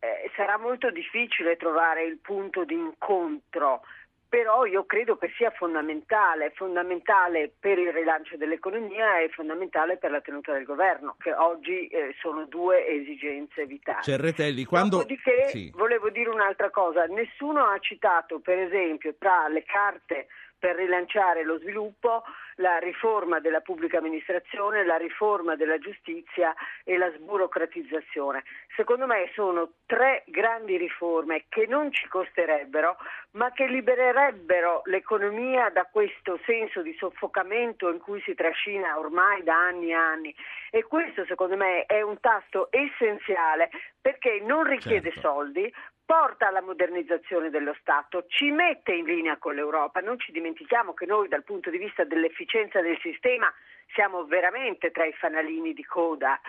Eh, 0.00 0.28
sarà 0.34 0.58
molto 0.58 0.90
difficile 0.90 1.56
trovare 1.56 2.02
il 2.02 2.18
punto 2.18 2.64
di 2.64 2.74
incontro 2.74 3.82
però 4.30 4.64
io 4.64 4.86
credo 4.86 5.16
che 5.16 5.32
sia 5.36 5.50
fondamentale, 5.50 6.52
fondamentale 6.54 7.52
per 7.58 7.78
il 7.80 7.92
rilancio 7.92 8.36
dell'economia 8.36 9.18
e 9.18 9.28
fondamentale 9.28 9.96
per 9.96 10.12
la 10.12 10.20
tenuta 10.20 10.52
del 10.52 10.64
governo, 10.64 11.16
che 11.18 11.34
oggi 11.34 11.88
eh, 11.88 12.14
sono 12.20 12.46
due 12.46 12.86
esigenze 12.86 13.66
vitali. 13.66 14.04
Cerretelli, 14.04 14.64
quando... 14.64 14.98
Dopodiché 14.98 15.48
sì. 15.48 15.72
volevo 15.74 16.10
dire 16.10 16.30
un'altra 16.30 16.70
cosa, 16.70 17.06
nessuno 17.06 17.64
ha 17.64 17.76
citato 17.80 18.38
per 18.38 18.58
esempio 18.58 19.16
tra 19.18 19.48
le 19.48 19.64
carte 19.64 20.28
per 20.60 20.76
rilanciare 20.76 21.42
lo 21.42 21.58
sviluppo, 21.58 22.22
la 22.56 22.78
riforma 22.78 23.40
della 23.40 23.60
pubblica 23.60 23.98
amministrazione, 23.98 24.84
la 24.84 24.96
riforma 24.96 25.56
della 25.56 25.78
giustizia 25.78 26.54
e 26.84 26.96
la 26.96 27.10
sburocratizzazione. 27.12 28.44
Secondo 28.76 29.06
me 29.06 29.30
sono 29.34 29.72
tre 29.86 30.22
grandi 30.26 30.76
riforme 30.76 31.44
che 31.48 31.66
non 31.66 31.92
ci 31.92 32.06
costerebbero, 32.08 32.96
ma 33.32 33.52
che 33.52 33.66
libererebbero 33.66 34.82
l'economia 34.84 35.70
da 35.70 35.84
questo 35.90 36.38
senso 36.44 36.82
di 36.82 36.94
soffocamento 36.98 37.90
in 37.90 37.98
cui 37.98 38.20
si 38.22 38.34
trascina 38.34 38.98
ormai 38.98 39.42
da 39.42 39.56
anni 39.56 39.90
e 39.90 39.94
anni. 39.94 40.34
E 40.70 40.84
questo 40.84 41.24
secondo 41.26 41.56
me 41.56 41.84
è 41.86 42.02
un 42.02 42.18
tasto 42.20 42.68
essenziale 42.70 43.70
perché 44.00 44.40
non 44.40 44.64
richiede 44.64 45.10
Certo. 45.12 45.20
soldi, 45.20 45.72
porta 46.04 46.48
alla 46.48 46.60
modernizzazione 46.60 47.50
dello 47.50 47.72
Stato, 47.80 48.24
ci 48.26 48.50
mette 48.50 48.92
in 48.92 49.04
linea 49.04 49.36
con 49.36 49.54
l'Europa. 49.54 50.00
Non 50.00 50.18
ci 50.18 50.32
dimentichiamo 50.32 50.92
che 50.92 51.06
noi 51.06 51.28
dal 51.28 51.44
punto 51.44 51.70
di 51.70 51.78
vista 51.78 52.02
dell'efficienza 52.40 52.80
del 52.80 52.98
sistema 53.02 53.52
siamo 53.94 54.24
veramente 54.24 54.90
tra 54.90 55.04
i 55.04 55.12
fanalini 55.12 55.72
di 55.74 55.84
coda. 55.84 56.40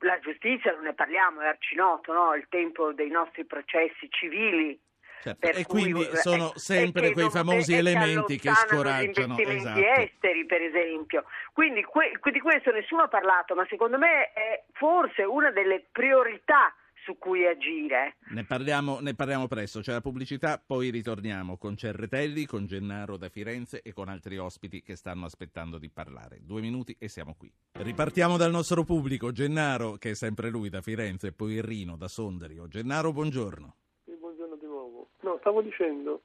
La 0.00 0.18
giustizia, 0.18 0.72
non 0.72 0.82
ne 0.84 0.94
parliamo, 0.94 1.40
è 1.40 1.46
arcinoto, 1.46 2.12
no? 2.12 2.34
il 2.34 2.46
tempo 2.48 2.92
dei 2.92 3.08
nostri 3.08 3.44
processi 3.44 4.08
civili. 4.10 4.78
Certo, 5.22 5.38
per 5.38 5.56
E 5.56 5.64
cui, 5.64 5.82
quindi 5.92 6.02
eh, 6.02 6.16
sono 6.16 6.50
sempre 6.56 7.12
quei 7.12 7.30
famosi 7.30 7.74
elementi 7.74 8.38
che 8.38 8.50
scoraggiano. 8.52 9.36
gli 9.36 9.40
investimenti 9.40 9.84
Esatto. 9.84 10.00
esteri, 10.00 10.44
per 10.46 10.62
esempio. 10.62 11.24
Quindi 11.52 11.84
que- 11.84 12.18
di 12.32 12.40
questo 12.40 12.72
nessuno 12.72 13.02
ha 13.02 13.08
parlato, 13.08 13.54
ma 13.54 13.64
secondo 13.68 13.98
me 13.98 14.32
è 14.32 14.64
forse 14.72 15.22
una 15.22 15.52
delle 15.52 15.86
priorità 15.92 16.74
su 17.04 17.18
cui 17.18 17.46
agire. 17.46 18.16
Ne 18.30 18.44
parliamo, 18.44 19.00
ne 19.00 19.14
parliamo 19.14 19.48
presto, 19.48 19.80
c'è 19.80 19.92
la 19.92 20.00
pubblicità, 20.00 20.62
poi 20.64 20.90
ritorniamo 20.90 21.56
con 21.56 21.76
Cerretelli, 21.76 22.46
con 22.46 22.66
Gennaro 22.66 23.16
da 23.16 23.28
Firenze 23.28 23.82
e 23.82 23.92
con 23.92 24.08
altri 24.08 24.38
ospiti 24.38 24.82
che 24.82 24.96
stanno 24.96 25.24
aspettando 25.24 25.78
di 25.78 25.90
parlare. 25.90 26.40
Due 26.42 26.60
minuti 26.60 26.96
e 26.98 27.08
siamo 27.08 27.34
qui. 27.36 27.52
Ripartiamo 27.72 28.36
dal 28.36 28.50
nostro 28.50 28.84
pubblico, 28.84 29.32
Gennaro, 29.32 29.94
che 29.94 30.10
è 30.10 30.14
sempre 30.14 30.50
lui 30.50 30.68
da 30.68 30.80
Firenze, 30.80 31.28
e 31.28 31.32
poi 31.32 31.60
Rino 31.60 31.96
da 31.96 32.08
Sondrio. 32.08 32.68
Gennaro, 32.68 33.12
buongiorno. 33.12 33.74
Sì, 34.04 34.12
buongiorno 34.12 34.56
di 34.56 34.66
nuovo. 34.66 35.08
No, 35.20 35.36
stavo 35.40 35.60
dicendo 35.62 36.22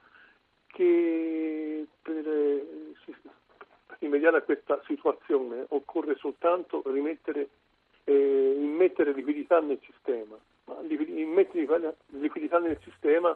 che 0.68 1.88
per 2.02 2.28
eh, 2.28 2.86
rimediare 4.00 4.38
a 4.38 4.42
questa 4.42 4.80
situazione 4.86 5.66
occorre 5.70 6.16
soltanto 6.18 6.84
rimettere, 6.86 7.50
eh, 8.04 8.56
immettere 8.60 9.14
liquidità 9.14 9.60
nel 9.60 9.80
sistema, 9.84 10.38
immettere 11.08 11.96
liquidità- 12.10 12.60
nel 12.60 12.80
sistema 12.84 13.36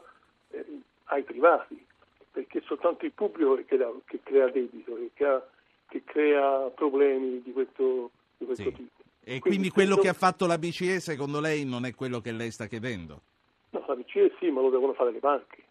eh, 0.50 0.66
ai 1.06 1.24
privati, 1.24 1.86
perché 2.32 2.60
è 2.60 2.62
soltanto 2.66 3.06
il 3.06 3.12
pubblico 3.14 3.56
che 3.56 3.66
crea, 3.66 3.92
che 4.06 4.20
crea 4.24 4.50
debito, 4.50 4.96
che 4.96 5.10
crea, 5.14 5.50
che 5.88 6.04
crea 6.04 6.70
problemi 6.76 7.42
di 7.42 7.52
questo, 7.54 8.12
di 8.38 8.46
questo 8.46 8.70
Sì. 8.70 8.74
tipo. 8.76 8.90
E 9.24 9.40
quindi 9.40 9.70
quello 9.70 9.96
questo- 9.96 10.02
che 10.02 10.08
ha 10.10 10.14
fatto 10.14 10.46
la 10.48 10.58
BCE, 10.58 11.00
secondo 11.00 11.40
lei, 11.40 11.64
non 11.64 11.86
è 11.86 11.94
quello 11.94 12.20
che 12.22 12.32
lei 12.32 12.52
sta 12.52 12.66
chiedendo? 12.66 13.22
No, 13.70 13.84
la 13.88 13.96
BCE 13.96 14.36
sì, 14.40 14.50
ma 14.50 14.62
lo 14.62 14.70
devono 14.70 14.94
fare 14.94 15.12
le 15.12 15.20
banche. 15.20 15.64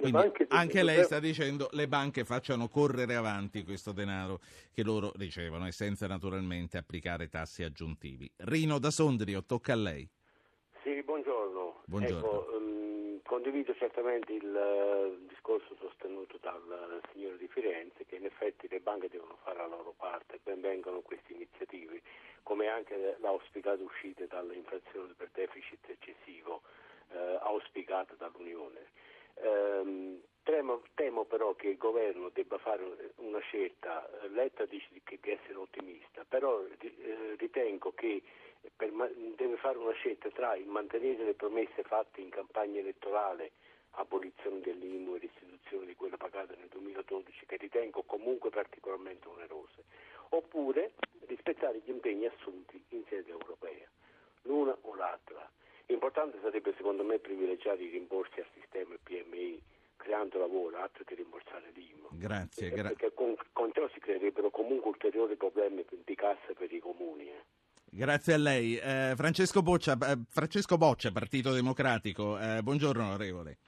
Quindi 0.00 0.46
anche 0.48 0.82
lei 0.82 1.04
sta 1.04 1.20
dicendo 1.20 1.68
le 1.72 1.86
banche 1.86 2.24
facciano 2.24 2.68
correre 2.68 3.14
avanti 3.14 3.64
questo 3.64 3.92
denaro 3.92 4.40
che 4.72 4.82
loro 4.82 5.12
ricevono 5.16 5.66
e 5.66 5.72
senza 5.72 6.06
naturalmente 6.06 6.78
applicare 6.78 7.28
tassi 7.28 7.62
aggiuntivi. 7.62 8.30
Rino 8.38 8.78
da 8.78 8.90
Sondrio, 8.90 9.44
tocca 9.44 9.74
a 9.74 9.76
lei. 9.76 10.08
Sì, 10.82 11.02
buongiorno. 11.02 11.82
Buongiorno. 11.84 12.18
Ecco, 12.18 12.56
ehm, 12.56 13.20
condivido 13.24 13.74
certamente 13.74 14.32
il 14.32 14.56
eh, 14.56 15.26
discorso 15.28 15.76
sostenuto 15.78 16.38
dal 16.40 17.02
signore 17.12 17.36
di 17.36 17.48
Firenze 17.48 18.06
che 18.06 18.16
in 18.16 18.24
effetti 18.24 18.68
le 18.70 18.80
banche 18.80 19.08
devono 19.08 19.36
fare 19.42 19.58
la 19.58 19.66
loro 19.66 19.94
parte, 19.98 20.40
ben 20.42 20.62
vengano 20.62 21.00
queste 21.00 21.34
iniziative, 21.34 22.00
come 22.42 22.68
anche 22.68 23.16
l'auspicata 23.20 23.82
uscita 23.82 24.24
dall'inflazione 24.24 25.12
per 25.14 25.28
deficit 25.34 25.86
eccessivo 25.88 26.62
eh, 27.12 27.38
auspicata 27.42 28.14
dall'Unione. 28.16 28.88
Ehm, 29.42 30.20
temo, 30.42 30.82
temo 30.94 31.24
però 31.24 31.54
che 31.54 31.68
il 31.68 31.76
governo 31.76 32.28
debba 32.30 32.58
fare 32.58 33.12
una 33.16 33.38
scelta, 33.40 34.08
Letta 34.28 34.64
dice 34.66 34.88
di- 34.92 35.02
essere 35.30 35.54
ottimista, 35.54 36.24
però 36.28 36.62
eh, 36.62 37.36
ritengo 37.38 37.92
che 37.92 38.22
per 38.76 38.90
deve 39.36 39.56
fare 39.56 39.78
una 39.78 39.92
scelta 39.92 40.28
tra 40.30 40.54
il 40.54 40.66
mantenere 40.66 41.24
le 41.24 41.34
promesse 41.34 41.82
fatte 41.82 42.20
in 42.20 42.28
campagna 42.28 42.80
elettorale, 42.80 43.52
abolizione 43.92 44.60
dell'IMU 44.60 45.14
e 45.14 45.20
restituzione 45.20 45.86
di 45.86 45.94
quella 45.94 46.16
pagata 46.16 46.54
nel 46.56 46.68
2012, 46.68 47.46
che 47.46 47.56
ritengo 47.56 48.02
comunque 48.02 48.50
particolarmente 48.50 49.28
onerose, 49.28 49.84
oppure 50.30 50.92
rispettare 51.26 51.78
gli 51.78 51.90
impegni 51.90 52.26
assunti 52.26 52.82
in 52.90 53.04
sede 53.08 53.30
europea, 53.30 53.88
l'una 54.42 54.76
o 54.82 54.94
l'altra. 54.94 55.48
Importante 55.92 56.38
sarebbe 56.40 56.72
secondo 56.76 57.02
me 57.02 57.18
privilegiare 57.18 57.82
i 57.82 57.88
rimborsi 57.90 58.38
al 58.40 58.46
sistema 58.54 58.94
PMI, 59.02 59.60
creando 59.96 60.38
lavoro, 60.38 60.78
altro 60.78 61.04
che 61.04 61.14
rimborsare 61.14 61.70
l'IMU. 61.74 62.08
Grazie. 62.12 62.68
Eh, 62.68 62.70
gra- 62.70 62.88
perché 62.88 63.12
con, 63.12 63.34
con 63.52 63.70
ciò 63.72 63.88
si 63.92 63.98
creerebbero 64.00 64.50
comunque 64.50 64.90
ulteriori 64.90 65.36
problemi 65.36 65.84
di 66.04 66.14
cassa 66.14 66.52
per 66.56 66.72
i 66.72 66.78
comuni. 66.78 67.24
eh. 67.28 67.44
Grazie 67.92 68.34
a 68.34 68.38
lei. 68.38 68.76
Eh, 68.76 69.14
Francesco, 69.16 69.62
Boccia, 69.62 69.98
eh, 70.00 70.18
Francesco 70.28 70.76
Boccia, 70.76 71.10
Partito 71.10 71.52
Democratico. 71.52 72.38
Eh, 72.38 72.62
buongiorno 72.62 73.02
onorevole. 73.04 73.58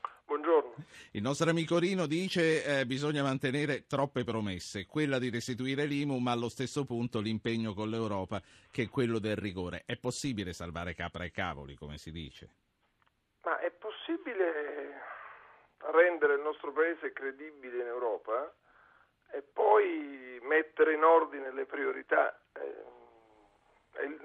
Il 1.13 1.23
nostro 1.23 1.51
amico 1.51 1.79
Rino 1.79 2.07
dice 2.07 2.65
eh, 2.65 2.87
bisogna 2.87 3.23
mantenere 3.23 3.87
troppe 3.87 4.25
promesse, 4.25 4.87
quella 4.87 5.19
di 5.19 5.31
restituire 5.31 5.85
l'IMU, 5.85 6.19
ma 6.19 6.33
allo 6.33 6.49
stesso 6.49 6.85
punto 6.85 7.21
l'impegno 7.21 7.75
con 7.75 7.91
l'Europa 7.91 8.41
che 8.71 8.85
è 8.85 8.89
quello 8.89 9.19
del 9.19 9.37
rigore. 9.37 9.83
È 9.87 9.97
possibile 9.97 10.53
salvare 10.53 10.95
capra 10.95 11.25
e 11.25 11.31
cavoli, 11.31 11.75
come 11.75 11.99
si 11.99 12.11
dice? 12.11 12.49
Ma 13.43 13.59
è 13.59 13.71
possibile 13.73 15.01
rendere 15.91 16.35
il 16.35 16.41
nostro 16.41 16.73
paese 16.73 17.13
credibile 17.13 17.81
in 17.81 17.87
Europa 17.87 18.55
e 19.33 19.43
poi 19.43 20.39
mettere 20.43 20.95
in 20.95 21.03
ordine 21.03 21.53
le 21.53 21.67
priorità. 21.67 22.39
Eh, 22.53 23.01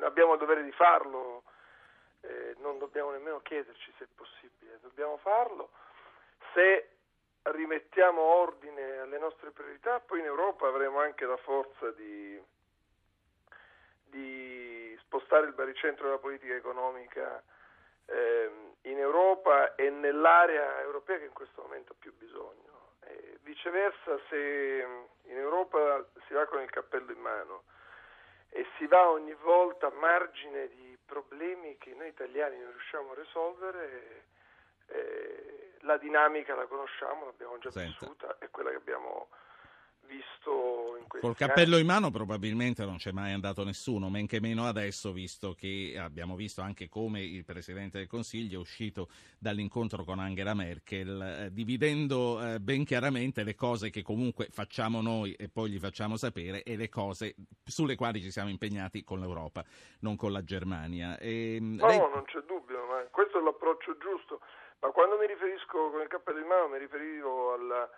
abbiamo 0.01 0.33
il 0.33 0.39
dovere 0.39 0.63
di 0.63 0.71
farlo, 0.71 1.43
eh, 2.21 2.55
non 2.59 2.77
dobbiamo 2.77 3.11
nemmeno 3.11 3.39
chiederci 3.39 3.91
se 3.97 4.03
è 4.03 4.07
possibile, 4.13 4.79
dobbiamo 4.81 5.17
farlo. 5.17 5.71
Se 6.57 6.89
rimettiamo 7.43 8.19
ordine 8.19 8.97
alle 8.97 9.19
nostre 9.19 9.51
priorità, 9.51 9.99
poi 9.99 10.21
in 10.21 10.25
Europa 10.25 10.67
avremo 10.67 10.99
anche 10.99 11.23
la 11.23 11.37
forza 11.37 11.91
di, 11.91 12.41
di 14.05 14.97
spostare 15.01 15.45
il 15.45 15.53
baricentro 15.53 16.05
della 16.05 16.17
politica 16.17 16.55
economica 16.55 17.43
eh, 18.07 18.51
in 18.89 18.97
Europa 18.97 19.75
e 19.75 19.91
nell'area 19.91 20.81
europea 20.81 21.19
che 21.19 21.25
in 21.25 21.33
questo 21.33 21.61
momento 21.61 21.91
ha 21.91 21.95
più 21.99 22.11
bisogno. 22.17 22.95
E 23.01 23.37
viceversa, 23.43 24.19
se 24.27 24.87
in 25.25 25.37
Europa 25.37 26.03
si 26.25 26.33
va 26.33 26.47
con 26.47 26.63
il 26.63 26.71
cappello 26.71 27.11
in 27.11 27.19
mano 27.19 27.65
e 28.49 28.65
si 28.79 28.87
va 28.87 29.11
ogni 29.11 29.35
volta 29.43 29.85
a 29.85 29.91
margine 29.91 30.69
di 30.69 30.97
problemi 31.05 31.77
che 31.77 31.93
noi 31.93 32.07
italiani 32.07 32.57
non 32.57 32.71
riusciamo 32.71 33.11
a 33.11 33.15
risolvere, 33.15 34.23
eh, 34.87 35.66
la 35.81 35.97
dinamica 35.97 36.55
la 36.55 36.65
conosciamo, 36.65 37.25
l'abbiamo 37.25 37.57
già 37.59 37.71
Senta. 37.71 37.97
vissuta, 37.99 38.37
è 38.39 38.49
quella 38.49 38.69
che 38.71 38.77
abbiamo 38.77 39.29
visto 40.07 40.95
in 40.97 41.07
questi 41.07 41.27
Col 41.27 41.35
cappello 41.35 41.73
anni. 41.73 41.81
in 41.81 41.87
mano 41.87 42.09
probabilmente 42.09 42.85
non 42.85 42.97
c'è 42.97 43.11
mai 43.11 43.33
andato 43.33 43.63
nessuno, 43.63 44.09
men 44.09 44.25
che 44.25 44.39
meno 44.39 44.65
adesso, 44.65 45.11
visto 45.11 45.53
che 45.53 45.95
abbiamo 45.99 46.35
visto 46.35 46.61
anche 46.61 46.89
come 46.89 47.21
il 47.21 47.43
Presidente 47.43 47.99
del 47.99 48.07
Consiglio 48.07 48.57
è 48.57 48.61
uscito 48.61 49.09
dall'incontro 49.37 50.03
con 50.03 50.19
Angela 50.19 50.53
Merkel, 50.53 51.21
eh, 51.21 51.51
dividendo 51.51 52.41
eh, 52.41 52.59
ben 52.59 52.85
chiaramente 52.85 53.43
le 53.43 53.55
cose 53.55 53.89
che 53.89 54.01
comunque 54.01 54.47
facciamo 54.49 55.01
noi 55.01 55.33
e 55.33 55.49
poi 55.49 55.71
gli 55.71 55.79
facciamo 55.79 56.15
sapere 56.15 56.63
e 56.63 56.75
le 56.75 56.89
cose 56.89 57.35
sulle 57.65 57.95
quali 57.95 58.21
ci 58.21 58.31
siamo 58.31 58.49
impegnati 58.49 59.03
con 59.03 59.19
l'Europa, 59.19 59.63
non 59.99 60.15
con 60.15 60.31
la 60.31 60.43
Germania. 60.43 61.17
E, 61.19 61.55
ehm, 61.55 61.75
no, 61.75 61.87
lei... 61.87 61.97
non 61.97 62.23
c'è 62.25 62.39
dubbio, 62.41 62.85
ma 62.85 63.03
questo 63.11 63.39
è 63.39 63.41
l'approccio 63.41 63.97
giusto. 63.97 64.39
Ma 64.79 64.89
quando 64.89 65.17
mi 65.17 65.27
riferisco 65.27 65.89
con 65.89 66.01
il 66.01 66.07
cappello 66.07 66.39
in 66.39 66.47
mano 66.47 66.67
mi 66.67 66.77
riferivo 66.77 67.53
alla 67.53 67.89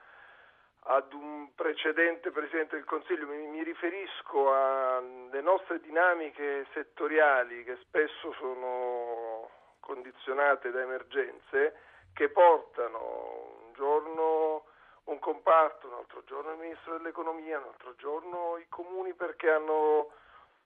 ad 0.83 1.11
un 1.13 1.53
precedente 1.55 2.31
Presidente 2.31 2.75
del 2.75 2.85
Consiglio, 2.85 3.27
mi, 3.27 3.47
mi, 3.47 3.63
riferisco 3.63 4.53
alle 4.53 5.41
nostre 5.41 5.79
dinamiche 5.81 6.67
settoriali 6.73 7.63
che 7.63 7.77
spesso 7.81 8.33
sono 8.39 9.49
condizionate 9.79 10.71
da 10.71 10.81
emergenze 10.81 11.75
che 12.13 12.29
portano 12.29 13.65
un 13.65 13.73
giorno 13.73 14.63
un 15.05 15.19
comparto, 15.19 15.87
un 15.87 15.93
altro 15.93 16.23
giorno 16.25 16.51
il 16.51 16.59
Ministro 16.59 16.97
dell'Economia, 16.97 17.57
un 17.57 17.65
altro 17.65 17.95
giorno 17.95 18.57
i 18.57 18.67
comuni 18.69 19.13
perché 19.13 19.49
hanno, 19.49 20.11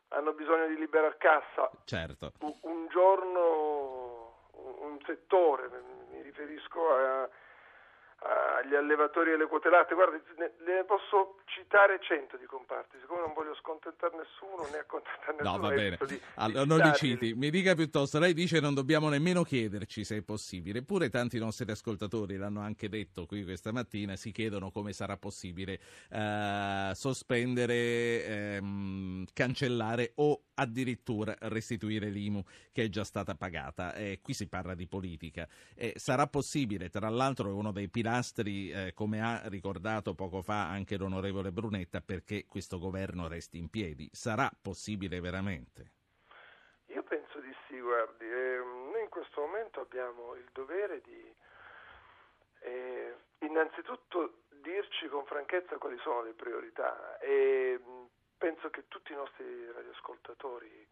hanno 0.09 0.33
bisogno 0.33 0.67
di 0.67 0.77
liberare 0.77 1.15
cassa. 1.17 1.71
Certo. 1.85 2.33
Un, 2.39 2.53
un 2.61 2.87
giorno 2.87 4.33
un, 4.51 4.99
settore, 5.05 5.69
riferisco 6.33 6.89
a 6.89 7.29
agli 8.23 8.75
allevatori 8.75 9.31
e 9.31 9.33
alle 9.33 9.47
quote 9.47 9.69
latte. 9.69 9.93
Guardi, 9.93 10.21
ne, 10.37 10.83
posso 10.85 11.37
citare 11.45 11.99
cento 12.01 12.37
di 12.37 12.45
comparti, 12.45 12.97
siccome 12.99 13.21
non 13.21 13.33
voglio 13.33 13.55
scontentare 13.55 14.15
nessuno 14.15 14.67
né 14.71 14.79
accontentare 14.79 15.33
nessuno. 15.33 15.57
No, 15.57 15.59
va 15.59 15.69
bene, 15.69 15.97
di, 16.07 16.19
allora, 16.35 16.65
non 16.65 16.77
li 16.79 16.93
citi. 16.93 17.33
Mi 17.33 17.49
dica 17.49 17.75
piuttosto, 17.75 18.19
lei 18.19 18.33
dice 18.33 18.59
non 18.59 18.73
dobbiamo 18.73 19.09
nemmeno 19.09 19.43
chiederci 19.43 20.03
se 20.03 20.17
è 20.17 20.21
possibile, 20.21 20.79
eppure 20.79 21.09
tanti 21.09 21.37
nostri 21.37 21.69
ascoltatori 21.69 22.37
l'hanno 22.37 22.61
anche 22.61 22.87
detto 22.89 23.25
qui 23.25 23.43
questa 23.43 23.71
mattina, 23.71 24.15
si 24.15 24.31
chiedono 24.31 24.71
come 24.71 24.93
sarà 24.93 25.17
possibile 25.17 25.79
eh, 26.09 26.91
sospendere, 26.93 28.25
ehm, 28.25 29.25
cancellare 29.33 30.13
o 30.15 30.43
addirittura 30.55 31.35
restituire 31.41 32.09
l'IMU 32.09 32.43
che 32.71 32.83
è 32.83 32.89
già 32.89 33.03
stata 33.03 33.35
pagata. 33.35 33.93
Eh, 33.95 34.19
qui 34.21 34.33
si 34.33 34.47
parla 34.47 34.75
di 34.75 34.87
politica. 34.87 35.47
Eh, 35.75 35.93
sarà 35.97 36.27
possibile, 36.27 36.89
tra 36.89 37.09
l'altro 37.09 37.49
è 37.49 37.51
uno 37.51 37.71
dei 37.71 37.89
pilastri, 37.89 38.11
eh, 38.17 38.93
come 38.93 39.21
ha 39.21 39.47
ricordato 39.47 40.13
poco 40.13 40.41
fa 40.41 40.69
anche 40.69 40.97
l'onorevole 40.97 41.51
Brunetta, 41.51 42.01
perché 42.01 42.45
questo 42.45 42.77
governo 42.77 43.27
resti 43.27 43.57
in 43.57 43.69
piedi. 43.69 44.09
Sarà 44.11 44.51
possibile 44.61 45.19
veramente? 45.19 45.91
Io 46.87 47.03
penso 47.03 47.39
di 47.39 47.53
sì, 47.67 47.79
guardi. 47.79 48.25
Ehm, 48.25 48.91
noi 48.91 49.01
in 49.03 49.09
questo 49.09 49.41
momento 49.41 49.79
abbiamo 49.79 50.35
il 50.35 50.47
dovere 50.51 51.01
di 51.01 51.35
eh, 52.61 53.15
innanzitutto 53.39 54.43
dirci 54.61 55.07
con 55.07 55.25
franchezza 55.25 55.77
quali 55.77 55.97
sono 55.99 56.23
le 56.23 56.33
priorità 56.33 57.17
e 57.19 57.79
penso 58.37 58.69
che 58.69 58.87
tutti 58.87 59.11
i 59.11 59.15
nostri 59.15 59.71
radioascoltatori 59.71 60.87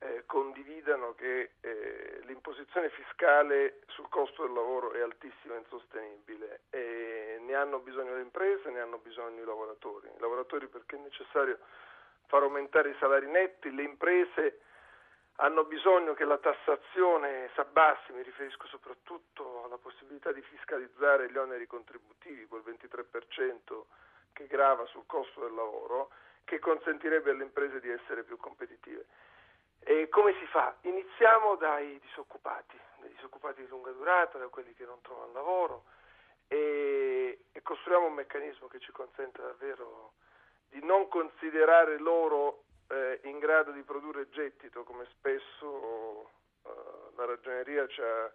eh, 0.00 0.22
condividano 0.26 1.14
che 1.14 1.52
eh, 1.60 2.20
l'imposizione 2.24 2.88
fiscale 2.90 3.80
sul 3.88 4.08
costo 4.08 4.42
del 4.42 4.52
lavoro 4.52 4.92
è 4.92 5.00
altissima 5.00 5.54
e 5.54 5.58
insostenibile 5.58 6.60
e 6.70 7.38
ne 7.40 7.54
hanno 7.54 7.80
bisogno 7.80 8.14
le 8.14 8.22
imprese, 8.22 8.70
ne 8.70 8.80
hanno 8.80 8.98
bisogno 8.98 9.42
i 9.42 9.44
lavoratori. 9.44 10.08
I 10.08 10.20
lavoratori 10.20 10.68
perché 10.68 10.96
è 10.96 11.00
necessario 11.00 11.58
far 12.26 12.42
aumentare 12.42 12.90
i 12.90 12.96
salari 12.98 13.26
netti, 13.26 13.74
le 13.74 13.82
imprese 13.82 14.60
hanno 15.36 15.64
bisogno 15.64 16.14
che 16.14 16.24
la 16.24 16.38
tassazione 16.38 17.50
si 17.54 17.60
abbassi, 17.60 18.12
mi 18.12 18.22
riferisco 18.22 18.66
soprattutto 18.68 19.64
alla 19.64 19.78
possibilità 19.78 20.32
di 20.32 20.42
fiscalizzare 20.42 21.30
gli 21.30 21.36
oneri 21.36 21.66
contributivi, 21.66 22.46
quel 22.46 22.62
23% 22.64 23.82
che 24.32 24.46
grava 24.46 24.84
sul 24.86 25.04
costo 25.06 25.40
del 25.40 25.54
lavoro 25.54 26.10
che 26.44 26.58
consentirebbe 26.58 27.30
alle 27.30 27.44
imprese 27.44 27.80
di 27.80 27.90
essere 27.90 28.22
più 28.22 28.36
competitive. 28.36 29.06
Come 30.08 30.34
si 30.38 30.46
fa? 30.46 30.74
Iniziamo 30.82 31.56
dai 31.56 31.98
disoccupati, 32.00 32.78
dai 33.00 33.10
disoccupati 33.10 33.62
di 33.62 33.68
lunga 33.68 33.90
durata, 33.90 34.38
da 34.38 34.48
quelli 34.48 34.72
che 34.74 34.84
non 34.84 35.00
trovano 35.02 35.32
lavoro 35.32 35.84
e, 36.48 37.46
e 37.52 37.62
costruiamo 37.62 38.06
un 38.06 38.14
meccanismo 38.14 38.66
che 38.68 38.80
ci 38.80 38.92
consenta 38.92 39.42
davvero 39.42 40.12
di 40.68 40.82
non 40.84 41.08
considerare 41.08 41.98
loro 41.98 42.64
eh, 42.88 43.20
in 43.24 43.38
grado 43.38 43.72
di 43.72 43.82
produrre 43.82 44.28
gettito, 44.30 44.84
come 44.84 45.06
spesso 45.10 46.30
eh, 46.64 46.70
la 47.16 47.24
ragioneria 47.24 47.86
ci 47.88 48.00
ha 48.00 48.32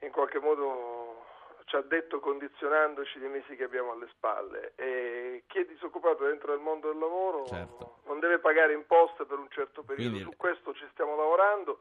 in 0.00 0.10
qualche 0.10 0.38
modo 0.38 1.24
ci 1.68 1.76
ha 1.76 1.82
detto 1.82 2.18
condizionandoci 2.18 3.18
dei 3.18 3.28
mesi 3.28 3.54
che 3.54 3.64
abbiamo 3.64 3.92
alle 3.92 4.08
spalle. 4.08 4.72
E 4.74 5.44
chi 5.46 5.58
è 5.58 5.64
disoccupato 5.66 6.24
dentro 6.24 6.54
il 6.54 6.60
mondo 6.60 6.88
del 6.88 6.98
lavoro 6.98 7.44
certo. 7.44 7.98
non 8.06 8.18
deve 8.18 8.38
pagare 8.38 8.72
imposte 8.72 9.26
per 9.26 9.38
un 9.38 9.48
certo 9.50 9.82
periodo, 9.82 10.10
Quindi... 10.10 10.30
su 10.30 10.36
questo 10.36 10.74
ci 10.74 10.86
stiamo 10.92 11.14
lavorando 11.14 11.78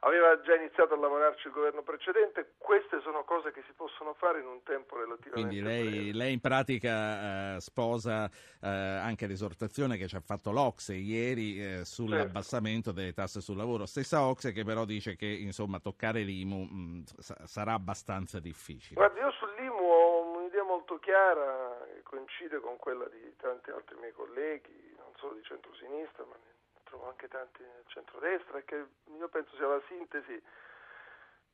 aveva 0.00 0.40
già 0.40 0.54
iniziato 0.54 0.94
a 0.94 0.98
lavorarci 0.98 1.48
il 1.48 1.52
governo 1.52 1.82
precedente, 1.82 2.54
queste 2.56 3.00
sono 3.02 3.24
cose 3.24 3.52
che 3.52 3.62
si 3.66 3.72
possono 3.74 4.14
fare 4.14 4.40
in 4.40 4.46
un 4.46 4.62
tempo 4.62 4.96
relativamente 4.96 5.32
Quindi 5.32 5.60
lei, 5.60 6.12
lei 6.12 6.32
in 6.32 6.40
pratica 6.40 7.56
eh, 7.56 7.60
sposa 7.60 8.30
eh, 8.62 8.68
anche 8.68 9.26
l'esortazione 9.26 9.96
che 9.96 10.08
ci 10.08 10.16
ha 10.16 10.20
fatto 10.20 10.52
l'Ocse 10.52 10.94
ieri 10.94 11.62
eh, 11.62 11.84
sull'abbassamento 11.84 12.90
certo. 12.90 13.00
delle 13.00 13.12
tasse 13.12 13.40
sul 13.40 13.56
lavoro, 13.56 13.84
stessa 13.84 14.24
Ocse 14.26 14.52
che 14.52 14.64
però 14.64 14.84
dice 14.84 15.16
che 15.16 15.26
insomma 15.26 15.80
toccare 15.80 16.22
l'IMU 16.22 16.62
mh, 16.62 16.74
mm, 16.74 17.02
sarà 17.44 17.74
abbastanza 17.74 18.40
difficile. 18.40 18.94
Guardi, 18.94 19.20
io 19.20 19.30
sull'IMU 19.32 19.82
ho 19.82 20.36
un'idea 20.38 20.62
molto 20.62 20.98
chiara 20.98 21.76
che 21.92 22.02
coincide 22.02 22.60
con 22.60 22.76
quella 22.78 23.06
di 23.08 23.34
tanti 23.36 23.70
altri 23.70 23.96
miei 24.00 24.12
colleghi, 24.12 24.94
non 24.96 25.12
solo 25.16 25.34
di 25.34 25.42
centrosinistra 25.42 26.24
ma 26.24 26.36
trovo 26.90 27.06
anche 27.08 27.28
tanti 27.28 27.62
nel 27.62 27.84
centrodestra 27.86 28.58
e 28.58 28.64
che 28.64 28.84
io 29.16 29.28
penso 29.28 29.54
sia 29.54 29.68
la 29.68 29.80
sintesi 29.86 30.42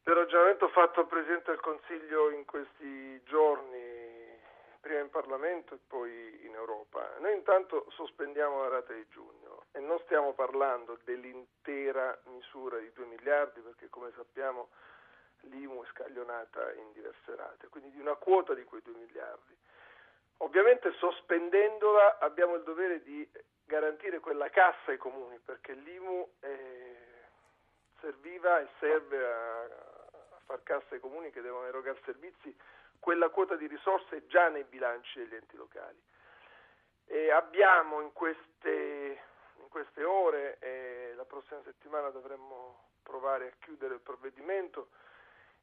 del 0.03 0.15
ragionamento 0.15 0.69
fatto 0.69 1.01
al 1.01 1.07
Presidente 1.07 1.51
del 1.51 1.61
Consiglio 1.61 2.31
in 2.31 2.45
questi 2.47 3.23
giorni, 3.25 4.41
prima 4.81 5.01
in 5.01 5.11
Parlamento 5.11 5.75
e 5.75 5.79
poi 5.87 6.47
in 6.47 6.55
Europa. 6.55 7.17
Noi 7.19 7.35
intanto 7.35 7.87
sospendiamo 7.91 8.63
la 8.63 8.69
rata 8.69 8.95
di 8.95 9.07
giugno 9.09 9.65
e 9.73 9.81
non 9.81 9.99
stiamo 10.05 10.33
parlando 10.33 10.99
dell'intera 11.05 12.19
misura 12.25 12.79
di 12.79 12.91
2 12.93 13.05
miliardi 13.05 13.61
perché 13.61 13.89
come 13.91 14.13
sappiamo 14.17 14.71
l'IMU 15.41 15.83
è 15.83 15.87
scaglionata 15.89 16.73
in 16.73 16.93
diverse 16.93 17.37
rate, 17.37 17.69
quindi 17.69 17.91
di 17.91 18.01
una 18.01 18.15
quota 18.15 18.55
di 18.55 18.65
quei 18.65 18.81
2 18.83 18.95
miliardi. 18.95 19.55
Ovviamente 20.39 20.93
sospendendola 20.93 22.19
abbiamo 22.21 22.55
il 22.55 22.63
dovere 22.63 23.03
di 23.03 23.29
garantire 23.67 24.21
quella 24.21 24.49
cassa 24.49 24.93
ai 24.93 24.97
comuni, 24.97 25.39
perché 25.41 25.75
l'IMU 25.75 26.35
eh, 26.41 26.97
serviva 28.01 28.61
e 28.61 28.69
serve 28.79 29.27
a, 29.27 29.63
a 29.63 30.41
far 30.45 30.63
cassa 30.63 30.95
ai 30.95 31.01
comuni 31.01 31.31
che 31.31 31.43
devono 31.43 31.67
erogare 31.67 32.01
servizi, 32.05 32.57
quella 32.99 33.29
quota 33.29 33.57
di 33.57 33.67
risorse 33.67 34.27
già 34.27 34.49
nei 34.49 34.65
bilanci 34.65 35.19
degli 35.19 35.35
enti 35.35 35.57
locali. 35.57 36.01
E 37.07 37.31
abbiamo 37.31 38.01
in 38.01 38.13
queste, 38.13 39.21
in 39.59 39.69
queste 39.69 40.03
ore, 40.05 40.59
e 40.61 41.13
la 41.15 41.25
prossima 41.25 41.61
settimana 41.63 42.11
dovremmo 42.11 42.89
provare 43.03 43.49
a 43.49 43.53
chiudere 43.61 43.95
il 43.95 44.01
provvedimento, 44.01 44.89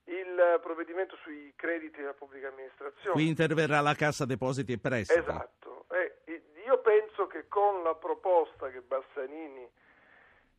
il 0.05 0.59
provvedimento 0.61 1.15
sui 1.23 1.53
crediti 1.55 1.99
della 1.99 2.13
pubblica 2.13 2.49
amministrazione. 2.49 3.11
Qui 3.13 3.27
interverrà 3.27 3.79
la 3.81 3.95
Cassa 3.95 4.25
Depositi 4.25 4.73
e 4.73 4.79
Prestiti. 4.79 5.19
Esatto. 5.19 5.85
Eh, 5.91 6.43
io 6.65 6.79
penso 6.81 7.27
che 7.27 7.47
con 7.47 7.83
la 7.83 7.95
proposta 7.95 8.69
che 8.69 8.81
Bassanini 8.81 9.69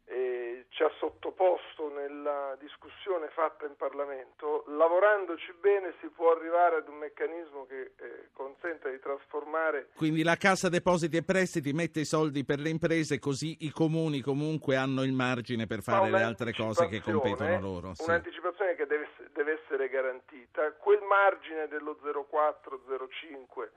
eh, 0.06 0.66
ci 0.68 0.82
ha 0.82 0.90
sottoposto 0.98 1.88
nella 1.88 2.56
discussione 2.60 3.28
fatta 3.28 3.64
in 3.64 3.74
Parlamento, 3.76 4.64
lavorandoci 4.68 5.54
bene 5.60 5.94
si 6.00 6.08
può 6.08 6.32
arrivare 6.32 6.76
ad 6.76 6.88
un 6.88 6.96
meccanismo 6.96 7.64
che 7.66 7.92
eh, 7.96 8.28
consenta 8.32 8.90
di 8.90 8.98
trasformare. 8.98 9.88
Quindi 9.94 10.22
la 10.22 10.36
Cassa 10.36 10.68
Depositi 10.68 11.16
e 11.16 11.22
Prestiti 11.22 11.72
mette 11.72 12.00
i 12.00 12.04
soldi 12.04 12.44
per 12.44 12.58
le 12.58 12.68
imprese, 12.68 13.18
così 13.18 13.56
i 13.60 13.70
comuni 13.70 14.20
comunque 14.20 14.76
hanno 14.76 15.02
il 15.02 15.12
margine 15.12 15.66
per 15.66 15.80
fare 15.80 16.10
le 16.10 16.22
altre 16.22 16.52
cose 16.52 16.86
che 16.86 17.00
competono 17.00 17.60
loro. 17.60 17.94
Sì. 17.94 18.04
Un'anticipazione 18.04 18.74
che 18.74 18.86
deve, 18.86 19.08
deve 19.34 19.60
essere 19.62 19.88
garantita. 19.88 20.72
Quel 20.72 21.02
margine 21.02 21.68
dello 21.68 21.98
0,4-0,5 22.02 23.68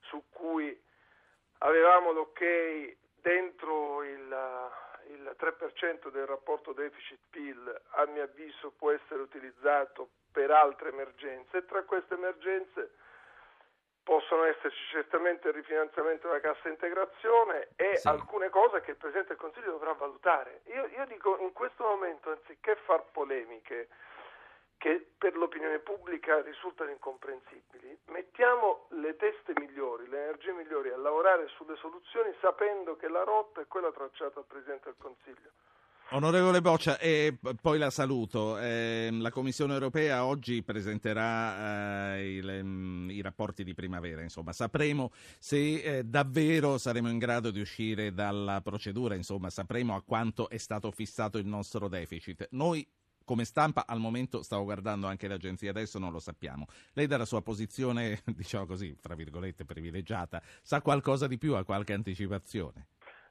su 0.00 0.22
cui 0.30 0.78
avevamo 1.58 2.12
l'ok 2.12 2.96
dentro 3.20 4.02
il 4.04 4.76
il 5.08 5.34
3% 5.38 6.10
del 6.10 6.26
rapporto 6.26 6.72
deficit-PIL 6.72 7.80
a 7.92 8.06
mio 8.06 8.24
avviso 8.24 8.72
può 8.76 8.90
essere 8.90 9.22
utilizzato 9.22 10.10
per 10.30 10.50
altre 10.50 10.90
emergenze 10.90 11.58
e 11.58 11.64
tra 11.64 11.82
queste 11.84 12.14
emergenze 12.14 12.92
possono 14.02 14.44
esserci 14.44 14.82
certamente 14.90 15.48
il 15.48 15.54
rifinanziamento 15.54 16.28
della 16.28 16.40
cassa 16.40 16.68
integrazione 16.68 17.68
e 17.76 17.96
sì. 17.96 18.08
alcune 18.08 18.48
cose 18.48 18.80
che 18.80 18.92
il 18.92 18.96
Presidente 18.96 19.30
del 19.30 19.38
Consiglio 19.38 19.72
dovrà 19.72 19.92
valutare. 19.92 20.62
Io, 20.66 20.86
io 20.86 21.04
dico 21.06 21.36
in 21.38 21.52
questo 21.52 21.84
momento, 21.84 22.30
anziché 22.30 22.76
far 22.84 23.04
polemiche, 23.12 23.88
che 24.78 25.10
per 25.18 25.36
l'opinione 25.36 25.80
pubblica 25.80 26.40
risultano 26.40 26.90
incomprensibili. 26.90 27.98
Mettiamo 28.06 28.86
le 28.90 29.16
teste 29.16 29.52
migliori, 29.58 30.08
le 30.08 30.22
energie 30.22 30.52
migliori 30.52 30.90
a 30.90 30.96
lavorare 30.96 31.48
sulle 31.48 31.76
soluzioni 31.76 32.32
sapendo 32.40 32.96
che 32.96 33.08
la 33.08 33.24
rotta 33.24 33.60
è 33.60 33.66
quella 33.66 33.92
tracciata 33.92 34.34
dal 34.34 34.46
Presidente 34.46 34.84
del 34.86 34.96
Consiglio. 34.98 35.50
Onorevole 36.10 36.62
Boccia, 36.62 36.98
e 36.98 37.36
poi 37.60 37.76
la 37.78 37.90
saluto. 37.90 38.58
Eh, 38.58 39.10
la 39.12 39.30
Commissione 39.30 39.74
europea 39.74 40.24
oggi 40.24 40.62
presenterà 40.62 42.14
eh, 42.14 42.36
il, 42.36 42.64
mm, 42.64 43.10
i 43.10 43.20
rapporti 43.20 43.62
di 43.62 43.74
primavera, 43.74 44.22
insomma. 44.22 44.54
sapremo 44.54 45.10
se 45.38 45.98
eh, 45.98 46.04
davvero 46.04 46.78
saremo 46.78 47.10
in 47.10 47.18
grado 47.18 47.50
di 47.50 47.60
uscire 47.60 48.14
dalla 48.14 48.62
procedura, 48.62 49.16
insomma, 49.16 49.50
sapremo 49.50 49.94
a 49.94 50.02
quanto 50.02 50.48
è 50.48 50.56
stato 50.56 50.90
fissato 50.92 51.36
il 51.36 51.46
nostro 51.46 51.88
deficit. 51.88 52.48
Noi 52.52 52.88
come 53.28 53.44
stampa 53.44 53.84
al 53.86 53.98
momento 53.98 54.42
stavo 54.42 54.64
guardando 54.64 55.06
anche 55.06 55.28
l'agenzia, 55.28 55.68
adesso 55.68 55.98
non 55.98 56.12
lo 56.12 56.18
sappiamo. 56.18 56.64
Lei 56.94 57.06
dalla 57.06 57.26
sua 57.26 57.42
posizione, 57.42 58.22
diciamo 58.34 58.64
così, 58.64 58.96
fra 58.98 59.14
virgolette, 59.14 59.66
privilegiata, 59.66 60.40
sa 60.62 60.80
qualcosa 60.80 61.26
di 61.26 61.36
più, 61.36 61.54
ha 61.54 61.62
qualche 61.62 61.92
anticipazione? 61.92 62.86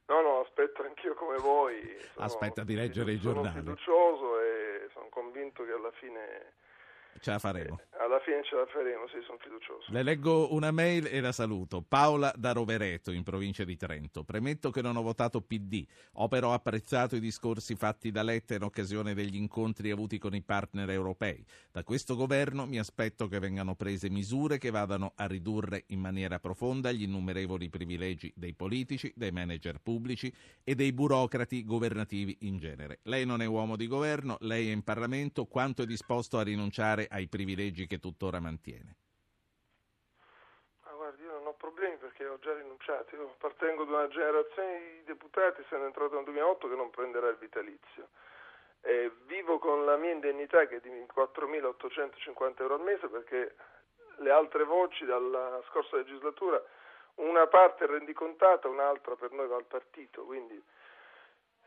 No, 0.06 0.22
no, 0.22 0.41
aspetto 0.41 0.84
anch'io 0.84 1.16
come 1.16 1.38
voi. 1.38 1.82
Sono, 2.14 2.26
Aspetta 2.26 2.64
di 2.64 2.76
leggere 2.76 3.12
i 3.14 3.20
giornali. 3.20 3.50
Sono 3.50 3.76
fiducioso 3.76 4.39
e 4.39 4.88
sono 4.93 5.08
convinto 5.10 5.66
che 5.66 5.72
alla 5.72 5.91
fine 6.00 6.54
Ce 7.20 7.32
la 7.32 7.39
faremo. 7.39 7.80
Eh, 7.80 8.03
alla 8.03 8.20
fine 8.20 8.43
ce 8.43 8.55
la 8.55 8.65
faremo, 8.68 9.07
sì, 9.07 9.18
sono 9.26 9.38
fiducioso. 9.39 9.91
Le 9.91 10.03
leggo 10.03 10.53
una 10.53 10.72
mail 10.72 11.07
e 11.07 11.20
la 11.20 11.32
saluto. 11.32 11.82
Paola 11.82 12.32
da 12.38 12.51
Rovereto, 12.51 13.11
in 13.11 13.24
provincia 13.24 13.63
di 13.63 13.76
Trento. 13.76 14.24
Premetto 14.24 14.72
che 14.72 14.82
non 14.82 14.95
ho 14.95 15.01
votato 15.01 15.41
PD. 15.41 15.86
Ho 16.13 16.28
però 16.28 16.53
apprezzato 16.53 17.15
i 17.15 17.20
discorsi 17.20 17.76
fatti 17.76 18.11
da 18.11 18.24
Letta 18.24 18.55
in 18.55 18.63
occasione 18.63 19.13
degli 19.13 19.36
incontri 19.36 19.91
avuti 19.91 20.18
con 20.18 20.36
i 20.36 20.41
partner 20.41 20.89
europei. 20.89 21.43
Da 21.72 21.84
questo 21.84 22.15
governo 22.15 22.65
mi 22.65 22.80
aspetto 22.80 23.28
che 23.28 23.39
vengano 23.39 23.76
prese 23.76 24.09
misure 24.09 24.57
che 24.57 24.70
vadano 24.70 25.13
a 25.15 25.26
ridurre 25.26 25.84
in 25.88 25.99
maniera 25.99 26.39
profonda 26.39 26.91
gli 26.91 27.03
innumerevoli 27.03 27.70
privilegi 27.70 28.32
dei 28.36 28.53
politici, 28.53 29.11
dei 29.15 29.32
manager 29.32 29.80
pubblici 29.82 30.34
e 30.63 30.76
dei 30.76 30.93
burocrati 30.93 31.65
governativi 31.65 32.38
in 32.41 32.57
genere. 32.57 32.99
Lei 33.03 33.26
non 33.26 33.41
è 33.41 33.45
uomo 33.45 33.76
di 33.76 33.88
governo, 33.88 34.38
lei 34.41 34.70
è 34.70 34.72
in 34.72 34.84
Parlamento. 34.84 35.45
Quanto 35.45 35.82
è 35.82 35.86
disposto 35.86 36.38
a 36.38 36.43
rinunciare 36.43 37.07
ai 37.10 37.28
privilegi 37.28 37.88
che 37.88 37.99
tuttora 37.99 38.39
mantiene? 38.39 38.95
Ah, 40.84 40.93
guardi, 40.93 41.24
io 41.24 41.32
non 41.32 41.47
ho 41.47 41.53
problemi 41.53 41.97
perché 41.97 42.26
ho 42.26 42.39
già 42.39 42.53
rinunciato. 42.53 43.16
Io 43.16 43.24
appartengo 43.24 43.84
ad 43.84 43.89
una 43.89 44.08
generazione 44.08 44.80
di 44.80 45.03
deputati, 45.05 45.64
sono 45.68 45.86
entrato 45.86 46.16
nel 46.16 46.24
2008, 46.26 46.70
che 46.70 46.76
non 46.76 46.89
prenderà 46.89 47.30
il 47.30 47.38
vitalizio. 47.38 48.10
E 48.82 49.12
vivo 49.26 49.60
con 49.60 49.86
la 49.86 49.97
mia 49.97 50.12
indennità 50.12 50.66
che 50.68 50.78
è 50.78 50.80
di 50.80 50.89
4.850 50.89 52.62
euro 52.62 52.76
al 52.76 52.82
mese 52.82 53.08
perché 53.08 53.55
le 54.18 54.32
altre 54.32 54.64
voci 54.64 55.05
dalla 55.05 55.62
scorsa 55.70 55.97
legislatura, 55.97 56.62
una 57.16 57.47
parte 57.47 57.84
è 57.84 57.88
rendicontata, 57.88 58.68
un'altra 58.68 59.16
per 59.16 59.32
noi 59.32 59.47
va 59.47 59.55
al 59.55 59.66
partito, 59.66 60.24
quindi 60.24 60.62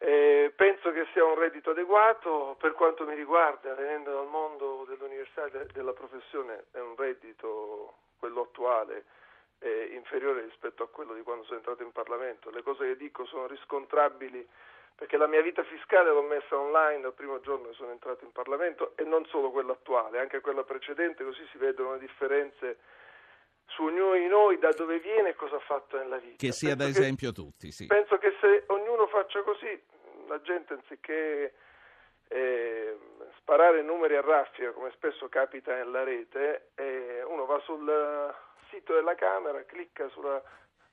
eh, 0.03 0.51
penso 0.57 0.93
che 0.93 1.07
sia 1.13 1.23
un 1.25 1.39
reddito 1.39 1.71
adeguato 1.71 2.57
per 2.59 2.73
quanto 2.73 3.05
mi 3.05 3.15
riguarda, 3.15 3.75
venendo 3.75 4.13
dal 4.13 4.29
mondo 4.29 4.87
dell'università 4.89 5.45
e 5.45 5.67
della 5.75 5.93
professione, 5.93 6.65
è 6.73 6.79
un 6.79 6.97
reddito, 6.97 7.97
quello 8.19 8.43
attuale, 8.43 9.05
eh, 9.59 9.91
inferiore 9.93 10.41
rispetto 10.41 10.83
a 10.83 10.89
quello 10.89 11.13
di 11.13 11.21
quando 11.21 11.45
sono 11.45 11.59
entrato 11.59 11.83
in 11.83 11.93
Parlamento. 11.93 12.49
Le 12.49 12.63
cose 12.63 12.87
che 12.87 12.97
dico 12.97 13.27
sono 13.27 13.47
riscontrabili 13.47 14.49
perché 14.95 15.19
la 15.19 15.27
mia 15.27 15.43
vita 15.43 15.63
fiscale 15.65 16.11
l'ho 16.11 16.23
messa 16.23 16.57
online 16.57 17.03
dal 17.03 17.15
primo 17.15 17.41
giorno 17.41 17.69
che 17.69 17.75
sono 17.75 17.91
entrato 17.91 18.25
in 18.25 18.33
Parlamento 18.33 18.93
e 18.97 19.05
non 19.05 19.27
solo 19.27 19.51
quella 19.51 19.73
attuale, 19.73 20.19
anche 20.19 20.41
quella 20.41 20.65
precedente, 20.65 21.25
così 21.25 21.47
si 21.53 21.59
vedono 21.59 21.93
le 21.93 22.01
differenze 22.01 22.79
su 23.67 23.85
ognuno 23.85 24.15
di 24.15 24.27
noi 24.27 24.59
da 24.59 24.71
dove 24.73 24.99
viene 24.99 25.31
e 25.31 25.35
cosa 25.35 25.57
ha 25.57 25.61
fatto 25.61 25.97
nella 25.97 26.19
vita. 26.19 26.37
Che 26.37 26.53
sia 26.53 26.77
penso 26.77 26.85
da 26.85 26.89
esempio 26.91 27.29
a 27.31 27.33
tutti, 27.33 27.71
sì. 27.71 27.87
Penso 27.87 28.19
che 28.19 28.35
se 28.41 28.65
ognuno 28.67 28.80
faccia 29.31 29.43
così, 29.45 29.81
la 30.29 30.41
gente 30.43 30.75
anziché 30.75 31.55
eh, 32.27 32.99
sparare 33.39 33.83
numeri 33.83 34.17
a 34.17 34.21
raffica, 34.21 34.73
come 34.73 34.91
spesso 34.95 35.29
capita 35.29 35.73
nella 35.73 36.03
rete, 36.03 36.71
eh, 36.75 37.23
uno 37.23 37.47
va 37.47 37.61
sul 37.65 38.35
sito 38.71 38.95
della 38.95 39.15
Camera, 39.15 39.65
clicca 39.65 40.09
sulla 40.09 40.43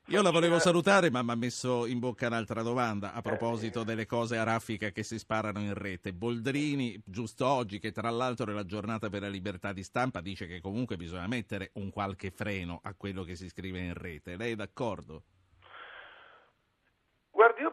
io 0.09 0.21
la 0.21 0.31
volevo 0.31 0.57
salutare, 0.57 1.11
ma 1.11 1.21
mi 1.21 1.31
ha 1.31 1.35
messo 1.35 1.85
in 1.85 1.99
bocca 1.99 2.27
un'altra 2.27 2.61
domanda 2.61 3.11
a 3.11 3.21
proposito 3.21 3.83
delle 3.83 4.05
cose 4.05 4.37
a 4.37 4.43
raffica 4.43 4.91
che 4.91 5.03
si 5.03 5.19
sparano 5.19 5.59
in 5.59 5.73
rete. 5.73 6.13
Boldrini, 6.13 6.97
giusto 7.03 7.45
oggi, 7.45 7.77
che 7.77 7.91
tra 7.91 8.09
l'altro 8.09 8.49
è 8.49 8.53
la 8.53 8.63
giornata 8.63 9.09
per 9.09 9.23
la 9.23 9.27
libertà 9.27 9.73
di 9.73 9.83
stampa, 9.83 10.21
dice 10.21 10.47
che 10.47 10.61
comunque 10.61 10.95
bisogna 10.95 11.27
mettere 11.27 11.71
un 11.73 11.89
qualche 11.89 12.31
freno 12.31 12.79
a 12.83 12.93
quello 12.93 13.23
che 13.23 13.35
si 13.35 13.49
scrive 13.49 13.79
in 13.79 13.95
rete. 13.95 14.37
Lei 14.37 14.53
è 14.53 14.55
d'accordo? 14.55 15.23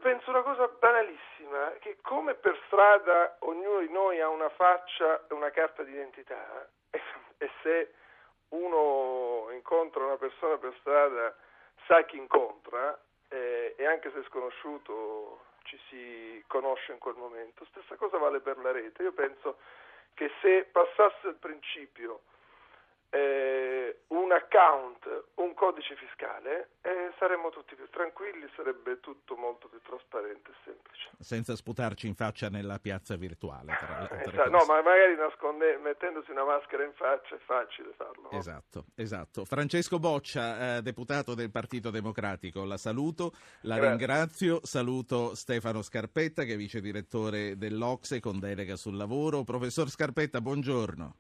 Penso 0.05 0.29
una 0.29 0.43
cosa 0.43 0.69
banalissima, 0.69 1.73
che 1.79 1.97
come 2.03 2.35
per 2.35 2.61
strada 2.67 3.37
ognuno 3.39 3.79
di 3.79 3.91
noi 3.91 4.21
ha 4.21 4.29
una 4.29 4.51
faccia 4.51 5.27
e 5.27 5.33
una 5.33 5.49
carta 5.49 5.83
d'identità, 5.83 6.69
e, 6.91 7.01
e 7.39 7.51
se 7.63 7.95
uno 8.49 9.49
incontra 9.53 10.05
una 10.05 10.19
persona 10.19 10.59
per 10.59 10.75
strada 10.81 11.35
sa 11.87 12.05
chi 12.05 12.19
incontra 12.19 13.01
eh, 13.31 13.77
e 13.79 13.87
anche 13.87 14.11
se 14.13 14.23
sconosciuto 14.25 15.41
ci 15.63 15.81
si 15.89 16.45
conosce 16.49 16.93
in 16.93 16.99
quel 16.99 17.17
momento. 17.17 17.65
Stessa 17.71 17.97
cosa 17.97 18.19
vale 18.19 18.41
per 18.41 18.59
la 18.59 18.73
rete. 18.73 19.05
Io 19.05 19.13
penso 19.13 19.57
che 20.13 20.31
se 20.43 20.69
passasse 20.71 21.29
il 21.29 21.37
principio 21.37 22.25
eh, 23.15 24.01
un 24.09 24.33
account, 24.33 25.07
un 25.37 25.55
codice 25.55 25.95
fiscale, 25.95 26.71
eh, 26.83 27.13
saremmo 27.17 27.51
tutti 27.51 27.77
più 27.77 27.89
tranquilli, 27.89 28.49
sarebbe 28.57 28.99
tutto 28.99 29.37
molto 29.37 29.69
più 29.69 29.81
trasparente 29.83 30.51
e 30.51 30.55
semplice. 30.65 31.11
Senza 31.21 31.55
sputarci 31.55 32.09
in 32.09 32.17
faccia 32.17 32.49
nella 32.49 32.79
piazza 32.81 33.15
virtuale. 33.15 33.73
esatto, 33.73 34.51
no, 34.51 34.65
ma 34.67 34.83
magari 34.83 35.15
nasconde, 35.15 35.79
mettendosi 35.79 36.33
una 36.33 36.45
maschera 36.45 36.83
in 36.83 36.93
faccia 36.95 37.37
è 37.37 37.39
facile 37.39 37.93
farlo. 37.97 38.31
No? 38.33 38.37
Esatto, 38.37 38.87
esatto. 38.97 39.45
Francesco 39.45 40.01
Boccia, 40.01 40.79
eh, 40.79 40.83
deputato 40.83 41.35
del 41.35 41.53
Partito 41.53 41.91
Democratico, 41.91 42.65
la 42.65 42.77
saluto, 42.77 43.31
la 43.63 43.77
Grazie. 43.77 43.91
ringrazio, 43.91 44.61
saluto 44.65 45.37
Stefano 45.37 45.83
Scarpetta 45.83 46.43
che 46.43 46.55
è 46.55 46.57
vice 46.57 46.81
direttore 46.81 47.57
dell'Ocse 47.57 48.19
con 48.19 48.41
delega 48.41 48.75
sul 48.75 48.97
lavoro. 48.97 49.45
Professor 49.45 49.89
Scarpetta, 49.89 50.41
buongiorno. 50.41 51.17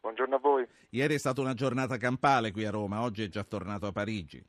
Buongiorno 0.00 0.34
a 0.34 0.38
voi. 0.38 0.75
Ieri 0.96 1.16
è 1.16 1.18
stata 1.18 1.42
una 1.42 1.52
giornata 1.52 1.98
campale 1.98 2.52
qui 2.52 2.64
a 2.64 2.70
Roma, 2.70 3.02
oggi 3.02 3.22
è 3.22 3.28
già 3.28 3.44
tornato 3.44 3.86
a 3.86 3.92
Parigi. 3.92 4.42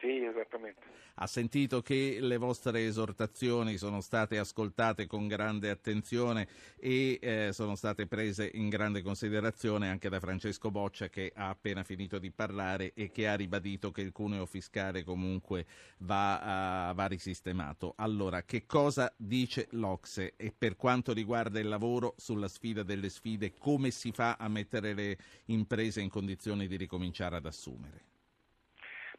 Sì, 0.00 0.24
esattamente. 0.24 0.80
Ha 1.22 1.26
sentito 1.26 1.82
che 1.82 2.16
le 2.18 2.38
vostre 2.38 2.86
esortazioni 2.86 3.76
sono 3.76 4.00
state 4.00 4.38
ascoltate 4.38 5.06
con 5.06 5.28
grande 5.28 5.68
attenzione 5.68 6.48
e 6.78 7.18
eh, 7.20 7.50
sono 7.52 7.74
state 7.74 8.06
prese 8.06 8.50
in 8.54 8.70
grande 8.70 9.02
considerazione 9.02 9.90
anche 9.90 10.08
da 10.08 10.18
Francesco 10.18 10.70
Boccia 10.70 11.10
che 11.10 11.30
ha 11.36 11.50
appena 11.50 11.84
finito 11.84 12.18
di 12.18 12.30
parlare 12.30 12.94
e 12.94 13.10
che 13.10 13.28
ha 13.28 13.34
ribadito 13.34 13.90
che 13.90 14.00
il 14.00 14.12
cuneo 14.12 14.46
fiscale 14.46 15.04
comunque 15.04 15.66
va, 15.98 16.90
uh, 16.90 16.94
va 16.94 17.06
risistemato. 17.06 17.92
Allora, 17.96 18.42
che 18.44 18.64
cosa 18.64 19.12
dice 19.14 19.68
l'Ocse 19.72 20.32
e 20.36 20.54
per 20.56 20.76
quanto 20.76 21.12
riguarda 21.12 21.60
il 21.60 21.68
lavoro 21.68 22.14
sulla 22.16 22.48
sfida 22.48 22.82
delle 22.82 23.10
sfide, 23.10 23.52
come 23.58 23.90
si 23.90 24.10
fa 24.10 24.36
a 24.38 24.48
mettere 24.48 24.94
le 24.94 25.18
imprese 25.46 26.00
in 26.00 26.08
condizioni 26.08 26.66
di 26.66 26.76
ricominciare 26.76 27.36
ad 27.36 27.44
assumere? 27.44 28.09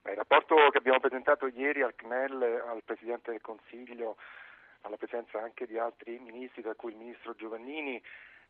Beh, 0.01 0.11
il 0.11 0.17
rapporto 0.17 0.55
che 0.71 0.79
abbiamo 0.79 0.99
presentato 0.99 1.45
ieri 1.45 1.83
al 1.83 1.93
CNEL, 1.93 2.63
al 2.65 2.81
Presidente 2.83 3.29
del 3.29 3.41
Consiglio, 3.41 4.17
alla 4.81 4.97
presenza 4.97 5.39
anche 5.39 5.67
di 5.67 5.77
altri 5.77 6.17
ministri, 6.17 6.63
tra 6.63 6.73
cui 6.73 6.91
il 6.91 6.97
Ministro 6.97 7.35
Giovannini, 7.35 8.01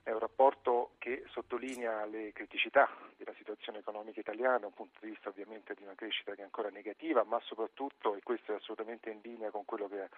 è 0.04 0.12
un 0.12 0.20
rapporto 0.20 0.92
che 0.98 1.26
sottolinea 1.28 2.06
le 2.06 2.32
criticità 2.32 2.90
della 3.18 3.34
situazione 3.36 3.80
economica 3.80 4.22
italiana 4.22 4.60
da 4.60 4.68
un 4.68 4.74
punto 4.74 4.98
di 5.02 5.10
vista 5.10 5.28
ovviamente 5.28 5.76
di 5.76 5.84
una 5.84 5.94
crescita 5.94 6.34
che 6.34 6.42
è 6.42 6.46
ancora 6.46 6.70
negativa, 6.70 7.24
ma 7.24 7.38
soprattutto, 7.42 8.16
e 8.16 8.24
questo 8.24 8.54
è 8.54 8.56
assolutamente 8.56 9.10
in 9.10 9.20
linea 9.22 9.52
con 9.52 9.66
quello 9.66 9.90
che 9.90 10.02
ha 10.04 10.10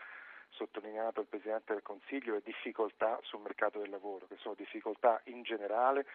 sottolineato 0.50 1.22
il 1.22 1.28
Presidente 1.28 1.74
del 1.74 1.82
Consiglio, 1.82 2.36
le 2.36 2.42
difficoltà 2.44 3.20
sul 3.24 3.42
mercato 3.42 3.80
del 3.80 3.90
lavoro, 3.90 4.28
che 4.28 4.38
sono 4.38 4.54
difficoltà 4.54 5.20
in 5.26 5.42
generale 5.42 6.06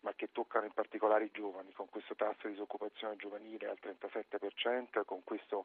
ma 0.00 0.12
che 0.14 0.30
toccano 0.32 0.66
in 0.66 0.72
particolare 0.72 1.24
i 1.24 1.30
giovani, 1.32 1.72
con 1.72 1.88
questo 1.88 2.14
tasso 2.14 2.46
di 2.46 2.52
disoccupazione 2.52 3.16
giovanile 3.16 3.68
al 3.68 3.78
37%, 3.80 5.04
con 5.04 5.22
questo 5.24 5.64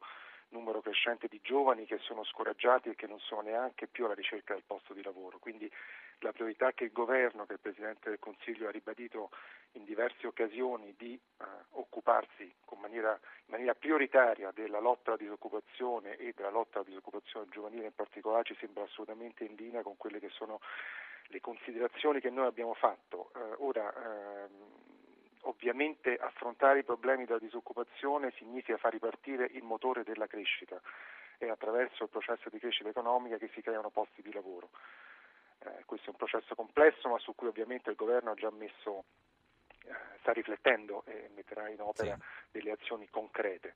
numero 0.49 0.81
crescente 0.81 1.27
di 1.27 1.39
giovani 1.41 1.85
che 1.85 1.97
sono 1.99 2.23
scoraggiati 2.23 2.89
e 2.89 2.95
che 2.95 3.07
non 3.07 3.19
sono 3.19 3.41
neanche 3.41 3.87
più 3.87 4.05
alla 4.05 4.13
ricerca 4.13 4.53
del 4.53 4.63
posto 4.65 4.93
di 4.93 5.01
lavoro. 5.01 5.39
Quindi 5.39 5.71
la 6.19 6.33
priorità 6.33 6.71
che 6.73 6.85
il 6.85 6.91
governo, 6.91 7.45
che 7.45 7.53
il 7.53 7.59
Presidente 7.59 8.09
del 8.09 8.19
Consiglio 8.19 8.67
ha 8.67 8.71
ribadito 8.71 9.29
in 9.73 9.85
diverse 9.85 10.27
occasioni 10.27 10.93
di 10.97 11.13
eh, 11.13 11.45
occuparsi 11.71 12.53
maniera, 12.91 13.11
in 13.45 13.51
maniera 13.51 13.73
prioritaria 13.73 14.51
della 14.51 14.79
lotta 14.79 15.11
alla 15.11 15.21
disoccupazione 15.21 16.17
e 16.17 16.33
della 16.35 16.49
lotta 16.49 16.79
alla 16.79 16.87
disoccupazione 16.87 17.47
giovanile 17.49 17.85
in 17.85 17.95
particolare 17.95 18.43
ci 18.43 18.57
sembra 18.59 18.83
assolutamente 18.83 19.45
in 19.45 19.55
linea 19.55 19.81
con 19.81 19.95
quelle 19.95 20.19
che 20.19 20.29
sono 20.29 20.59
le 21.27 21.39
considerazioni 21.39 22.19
che 22.19 22.29
noi 22.29 22.45
abbiamo 22.45 22.73
fatto. 22.73 23.31
Eh, 23.35 23.55
ora, 23.59 23.93
ehm, 23.93 24.49
ovviamente 25.41 26.17
affrontare 26.17 26.79
i 26.79 26.83
problemi 26.83 27.25
della 27.25 27.39
disoccupazione 27.39 28.31
significa 28.37 28.77
far 28.77 28.91
ripartire 28.91 29.47
il 29.51 29.63
motore 29.63 30.03
della 30.03 30.27
crescita 30.27 30.79
e 31.37 31.49
attraverso 31.49 32.03
il 32.03 32.09
processo 32.09 32.49
di 32.49 32.59
crescita 32.59 32.89
economica 32.89 33.37
che 33.37 33.49
si 33.53 33.61
creano 33.61 33.89
posti 33.89 34.21
di 34.21 34.31
lavoro. 34.31 34.69
Eh, 35.59 35.83
questo 35.85 36.07
è 36.07 36.09
un 36.11 36.17
processo 36.17 36.55
complesso 36.55 37.09
ma 37.09 37.17
su 37.19 37.33
cui 37.35 37.47
ovviamente 37.47 37.89
il 37.89 37.95
governo 37.95 38.31
ha 38.31 38.35
già 38.35 38.51
messo, 38.51 39.05
eh, 39.85 39.93
sta 40.19 40.31
riflettendo 40.31 41.03
e 41.05 41.29
metterà 41.35 41.69
in 41.69 41.81
opera 41.81 42.15
sì. 42.15 42.21
delle 42.51 42.71
azioni 42.71 43.09
concrete 43.09 43.73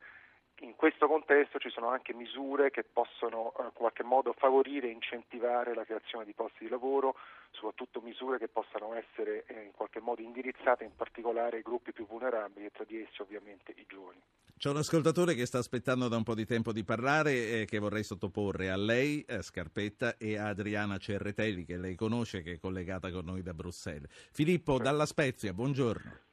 in 0.59 0.75
questo 0.75 1.07
contesto 1.07 1.59
ci 1.59 1.69
sono 1.69 1.89
anche 1.89 2.13
misure 2.13 2.71
che 2.71 2.83
possono 2.83 3.53
eh, 3.59 3.63
in 3.63 3.73
qualche 3.73 4.03
modo 4.03 4.33
favorire 4.37 4.87
e 4.87 4.91
incentivare 4.91 5.73
la 5.73 5.83
creazione 5.83 6.25
di 6.25 6.33
posti 6.33 6.63
di 6.63 6.69
lavoro, 6.69 7.15
soprattutto 7.51 8.01
misure 8.01 8.37
che 8.37 8.47
possano 8.47 8.93
essere 8.93 9.43
eh, 9.47 9.63
in 9.63 9.71
qualche 9.71 9.99
modo 9.99 10.21
indirizzate 10.21 10.83
in 10.83 10.95
particolare 10.95 11.57
ai 11.57 11.61
gruppi 11.61 11.91
più 11.91 12.07
vulnerabili 12.07 12.65
e 12.67 12.71
tra 12.71 12.83
di 12.85 13.01
essi 13.01 13.21
ovviamente 13.21 13.73
i 13.75 13.85
giovani. 13.87 14.21
C'è 14.57 14.69
un 14.69 14.77
ascoltatore 14.77 15.35
che 15.35 15.45
sta 15.45 15.57
aspettando 15.57 16.07
da 16.07 16.15
un 16.15 16.23
po' 16.23 16.33
di 16.33 16.45
tempo 16.45 16.71
di 16.71 16.85
parlare 16.85 17.31
e 17.31 17.61
eh, 17.61 17.65
che 17.65 17.79
vorrei 17.79 18.03
sottoporre 18.03 18.69
a 18.69 18.77
lei, 18.77 19.21
eh, 19.27 19.41
Scarpetta, 19.41 20.15
e 20.17 20.37
a 20.37 20.47
Adriana 20.47 20.97
Cerretelli, 20.97 21.65
che 21.65 21.77
lei 21.77 21.95
conosce, 21.95 22.41
che 22.41 22.53
è 22.53 22.57
collegata 22.57 23.11
con 23.11 23.25
noi 23.25 23.41
da 23.41 23.53
Bruxelles. 23.53 24.09
Filippo, 24.31 24.77
dalla 24.77 25.05
Spezia, 25.05 25.53
buongiorno. 25.53 26.24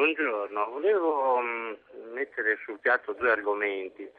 Buongiorno. 0.00 0.64
Volevo 0.70 1.34
um, 1.34 1.76
mettere 2.14 2.58
sul 2.64 2.78
piatto 2.78 3.12
due 3.12 3.32
argomenti. 3.32 4.10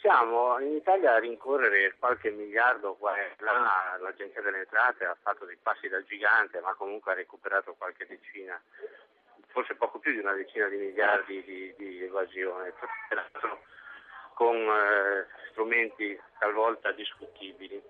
Siamo 0.00 0.58
in 0.60 0.76
Italia 0.76 1.12
a 1.12 1.18
rincorrere 1.18 1.94
qualche 1.98 2.30
miliardo 2.30 2.94
qua 2.94 3.14
e 3.18 3.34
là, 3.40 3.98
l'Agenzia 4.00 4.40
delle 4.40 4.60
Entrate 4.60 5.04
ha 5.04 5.14
fatto 5.20 5.44
dei 5.44 5.58
passi 5.62 5.88
da 5.88 6.02
gigante, 6.04 6.58
ma 6.60 6.72
comunque 6.72 7.12
ha 7.12 7.16
recuperato 7.16 7.74
qualche 7.76 8.06
decina, 8.06 8.58
forse 9.48 9.74
poco 9.74 9.98
più 9.98 10.12
di 10.12 10.20
una 10.20 10.32
decina 10.32 10.68
di 10.68 10.76
miliardi 10.78 11.44
di, 11.44 11.74
di 11.76 12.04
evasione, 12.04 12.72
con 14.32 14.56
eh, 14.56 15.26
strumenti 15.50 16.18
talvolta 16.38 16.92
discutibili. 16.92 17.82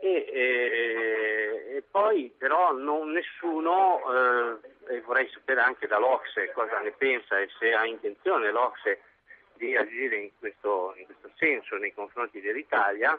E, 0.00 0.08
e, 0.08 1.76
e, 1.76 1.82
poi 1.90 2.32
però 2.36 2.72
non, 2.72 3.10
nessuno, 3.10 4.02
eh, 4.12 4.94
e 4.96 5.00
vorrei 5.00 5.28
sapere 5.30 5.60
anche 5.60 5.86
dall'Ocse 5.86 6.52
cosa 6.52 6.78
ne 6.80 6.92
pensa 6.92 7.38
e 7.38 7.48
se 7.58 7.72
ha 7.72 7.84
intenzione 7.86 8.50
l'Ocse 8.50 9.00
di 9.54 9.74
agire 9.74 10.16
in 10.16 10.30
questo, 10.38 10.94
in 10.96 11.06
questo 11.06 11.30
senso 11.36 11.76
nei 11.76 11.94
confronti 11.94 12.40
dell'Italia, 12.40 13.18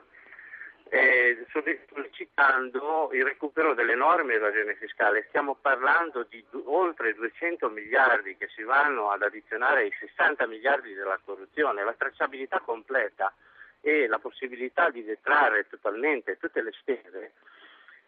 eh, 0.89 1.45
sollecitando 1.51 3.09
il 3.11 3.23
recupero 3.23 3.73
dell'enorme 3.73 4.35
evasione 4.35 4.75
fiscale. 4.75 5.25
Stiamo 5.27 5.55
parlando 5.59 6.23
di 6.23 6.43
du- 6.49 6.63
oltre 6.65 7.13
200 7.13 7.69
miliardi 7.69 8.37
che 8.37 8.47
si 8.55 8.63
vanno 8.63 9.09
ad 9.09 9.21
addizionare 9.23 9.81
ai 9.81 9.93
60 9.99 10.47
miliardi 10.47 10.93
della 10.93 11.19
corruzione. 11.23 11.83
La 11.83 11.95
tracciabilità 11.97 12.59
completa 12.59 13.33
e 13.87 14.07
la 14.07 14.19
possibilità 14.19 14.89
di 14.89 15.03
detrarre 15.03 15.67
totalmente 15.69 16.37
tutte 16.37 16.61
le 16.61 16.71
spese 16.73 17.31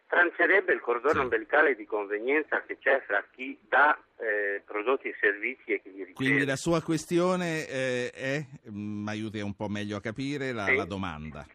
trancerebbe 0.10 0.74
il 0.74 0.80
cordone 0.80 1.20
ombelicale 1.20 1.76
di 1.76 1.86
convenienza 1.86 2.64
che 2.64 2.80
c'è 2.80 3.02
fra 3.06 3.24
chi 3.32 3.58
dà 3.70 3.98
eh, 4.18 4.62
prodotti 4.66 5.08
e 5.08 5.16
servizi 5.20 5.74
e 5.74 5.82
chi 5.82 5.92
li 5.92 5.98
riceve. 6.00 6.14
Quindi 6.14 6.46
la 6.46 6.56
sua 6.56 6.82
questione 6.82 7.68
eh, 7.68 8.10
è, 8.12 8.44
mi 8.72 9.04
mm, 9.04 9.08
aiuti 9.08 9.40
un 9.40 9.56
po' 9.56 9.68
meglio 9.68 9.98
a 9.98 10.02
capire 10.02 10.52
la, 10.52 10.66
sì. 10.66 10.76
la 10.76 10.86
domanda. 10.86 11.46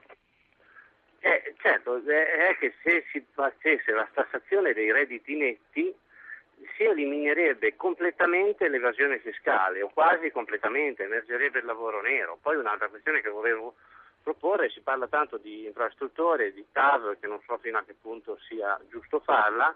Eh, 1.18 1.54
certo, 1.60 1.96
è 1.96 2.56
che 2.60 2.74
se 2.84 3.04
si 3.10 3.24
facesse 3.32 3.90
la 3.90 4.08
tassazione 4.12 4.72
dei 4.72 4.92
redditi 4.92 5.34
netti 5.34 5.92
si 6.76 6.84
eliminerebbe 6.84 7.74
completamente 7.74 8.68
l'evasione 8.68 9.18
fiscale 9.18 9.82
o 9.82 9.88
quasi 9.88 10.30
completamente, 10.30 11.02
emergerebbe 11.02 11.58
il 11.58 11.64
lavoro 11.64 12.00
nero. 12.00 12.38
Poi 12.40 12.56
un'altra 12.56 12.88
questione 12.88 13.20
che 13.20 13.30
volevo 13.30 13.74
proporre, 14.24 14.70
si 14.70 14.80
parla 14.80 15.06
tanto 15.06 15.36
di 15.36 15.66
infrastrutture, 15.66 16.52
di 16.52 16.64
TAV, 16.72 17.20
che 17.20 17.28
non 17.28 17.40
so 17.46 17.58
fino 17.58 17.78
a 17.78 17.84
che 17.84 17.94
punto 18.00 18.38
sia 18.48 18.80
giusto 18.88 19.20
farla, 19.20 19.72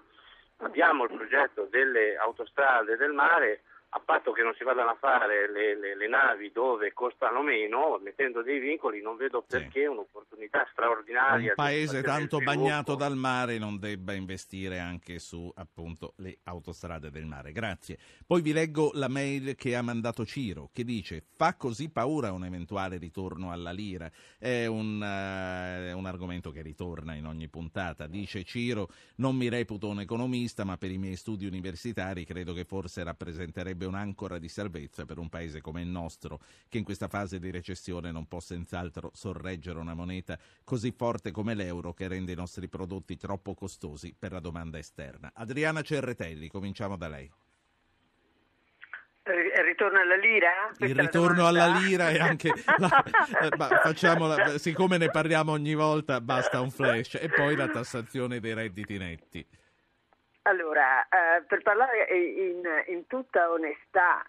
abbiamo 0.56 1.04
il 1.04 1.14
progetto 1.14 1.68
delle 1.70 2.16
autostrade 2.16 2.96
del 2.96 3.12
mare, 3.12 3.60
a 3.90 4.00
patto 4.00 4.32
che 4.32 4.42
non 4.42 4.52
si 4.58 4.64
vadano 4.64 4.90
a 4.90 4.96
fare 5.00 5.50
le, 5.50 5.78
le, 5.78 5.96
le, 5.96 6.08
navi 6.08 6.52
dove 6.52 6.92
costano 6.92 7.42
meno, 7.42 7.98
mettendo 8.02 8.42
dei 8.42 8.58
vincoli, 8.58 9.00
non 9.00 9.16
vedo 9.16 9.42
perché 9.46 9.80
sì. 9.80 9.86
un'opportunità 9.86 10.68
straordinaria. 10.70 11.50
Un 11.50 11.54
paese 11.54 12.02
tanto 12.02 12.38
bagnato 12.38 12.94
dal 12.96 13.16
mare 13.16 13.56
non 13.56 13.78
debba 13.78 14.12
investire 14.12 14.78
anche 14.78 15.18
su 15.18 15.50
appunto 15.54 16.12
le 16.16 16.38
autostrade 16.44 17.10
del 17.10 17.24
mare. 17.24 17.52
Grazie. 17.52 17.98
Poi 18.26 18.42
vi 18.42 18.52
leggo 18.52 18.90
la 18.92 19.08
mail 19.08 19.54
che 19.54 19.74
ha 19.74 19.80
mandato 19.80 20.26
Ciro, 20.26 20.68
che 20.70 20.84
dice: 20.84 21.24
Fa 21.34 21.56
così 21.56 21.90
paura 21.90 22.30
un 22.32 22.44
eventuale 22.44 22.98
ritorno 22.98 23.52
alla 23.52 23.72
lira. 23.72 24.10
È 24.38 24.66
un, 24.66 24.96
uh, 24.96 25.96
un 25.96 26.04
argomento 26.04 26.50
che 26.50 26.60
ritorna 26.60 27.14
in 27.14 27.24
ogni 27.24 27.48
puntata. 27.48 28.06
Dice 28.06 28.44
Ciro: 28.44 28.90
Non 29.16 29.34
mi 29.34 29.48
reputo 29.48 29.88
un 29.88 30.00
economista, 30.00 30.64
ma 30.64 30.76
per 30.76 30.90
i 30.90 30.98
miei 30.98 31.16
studi 31.16 31.46
universitari 31.46 32.26
credo 32.26 32.52
che 32.52 32.64
forse 32.64 33.02
rappresenterebbe 33.02 33.76
sarebbe 33.78 33.86
un'ancora 33.86 34.38
di 34.38 34.48
salvezza 34.48 35.04
per 35.04 35.18
un 35.18 35.28
paese 35.28 35.60
come 35.60 35.80
il 35.80 35.86
nostro, 35.86 36.40
che 36.68 36.78
in 36.78 36.84
questa 36.84 37.06
fase 37.06 37.38
di 37.38 37.50
recessione 37.50 38.10
non 38.10 38.26
può 38.26 38.40
senz'altro 38.40 39.10
sorreggere 39.14 39.78
una 39.78 39.94
moneta 39.94 40.36
così 40.64 40.90
forte 40.90 41.30
come 41.30 41.54
l'euro 41.54 41.94
che 41.94 42.08
rende 42.08 42.32
i 42.32 42.36
nostri 42.36 42.68
prodotti 42.68 43.16
troppo 43.16 43.54
costosi 43.54 44.14
per 44.18 44.32
la 44.32 44.40
domanda 44.40 44.78
esterna. 44.78 45.30
Adriana 45.32 45.82
Cerretelli, 45.82 46.48
cominciamo 46.48 46.96
da 46.96 47.08
lei. 47.08 47.30
Il 49.28 49.62
ritorno 49.62 50.00
alla 50.00 50.16
lira? 50.16 50.50
Questa 50.68 50.86
il 50.86 50.94
ritorno 50.94 51.46
alla 51.46 51.66
lira 51.66 52.08
e 52.08 52.18
anche 52.18 52.50
la, 52.78 53.04
eh, 53.04 53.50
facciamola, 53.82 54.56
siccome 54.56 54.96
ne 54.96 55.10
parliamo 55.10 55.52
ogni 55.52 55.74
volta, 55.74 56.22
basta 56.22 56.62
un 56.62 56.70
flash 56.70 57.16
e 57.20 57.28
poi 57.28 57.54
la 57.54 57.68
tassazione 57.68 58.40
dei 58.40 58.54
redditi 58.54 58.96
netti. 58.96 59.46
Allora, 60.48 61.06
eh, 61.08 61.42
per 61.42 61.60
parlare 61.60 62.04
in, 62.10 62.62
in 62.86 63.06
tutta 63.06 63.50
onestà, 63.50 64.24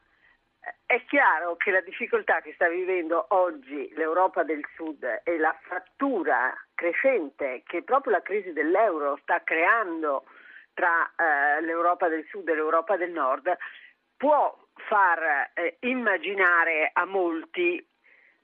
è 0.86 1.02
chiaro 1.06 1.56
che 1.56 1.72
la 1.72 1.80
difficoltà 1.80 2.42
che 2.42 2.52
sta 2.56 2.68
vivendo 2.68 3.26
oggi 3.30 3.90
l'Europa 3.96 4.44
del 4.44 4.62
Sud 4.76 5.22
e 5.24 5.38
la 5.38 5.58
frattura 5.62 6.54
crescente 6.76 7.64
che 7.66 7.84
proprio 7.84 8.12
la 8.12 8.22
crisi 8.22 8.52
dell'euro 8.52 9.18
sta 9.22 9.42
creando 9.44 10.26
tra 10.74 11.10
eh, 11.16 11.62
l'Europa 11.62 12.10
del 12.10 12.26
Sud 12.30 12.50
e 12.50 12.56
l'Europa 12.56 12.98
del 12.98 13.12
Nord 13.12 13.56
può 14.18 14.68
far 14.90 15.52
eh, 15.54 15.78
immaginare 15.82 16.90
a 16.92 17.06
molti 17.06 17.78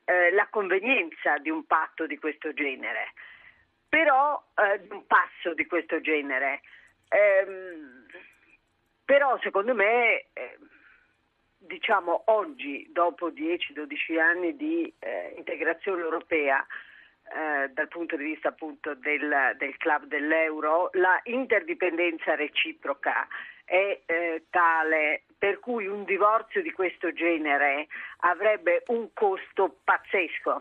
eh, 0.05 0.32
la 0.32 0.47
convenienza 0.49 1.38
di 1.39 1.49
un 1.49 1.65
patto 1.65 2.07
di 2.07 2.17
questo 2.17 2.53
genere, 2.53 3.11
però 3.89 4.41
eh, 4.55 4.80
di 4.80 4.91
un 4.91 5.05
passo 5.05 5.53
di 5.53 5.65
questo 5.65 5.99
genere. 5.99 6.61
Ehm, 7.10 8.06
però 9.06 9.38
secondo 9.41 9.74
me, 9.74 10.26
eh, 10.34 10.58
diciamo 11.58 12.24
oggi, 12.26 12.88
dopo 12.91 13.30
10-12 13.30 14.20
anni 14.20 14.56
di 14.56 14.91
eh, 14.99 15.34
integrazione 15.38 16.01
europea, 16.01 16.66
eh, 17.28 17.70
dal 17.70 17.88
punto 17.88 18.16
di 18.16 18.24
vista 18.24 18.49
appunto 18.49 18.93
del, 18.95 19.56
del, 19.58 19.78
club 19.78 20.06
dell'euro, 20.06 20.89
la 20.93 21.20
interdipendenza 21.24 22.36
reciproca 22.36 23.28
è 23.64 24.01
eh, 24.06 24.45
tale 24.49 25.24
per 25.38 25.60
cui 25.60 25.88
un 25.88 26.03
divorzio 26.03 26.62
di 26.62 26.72
questo 26.72 27.12
genere 27.14 27.88
avrebbe 28.18 28.84
un 28.88 29.12
costo 29.14 29.80
pazzesco. 29.84 30.58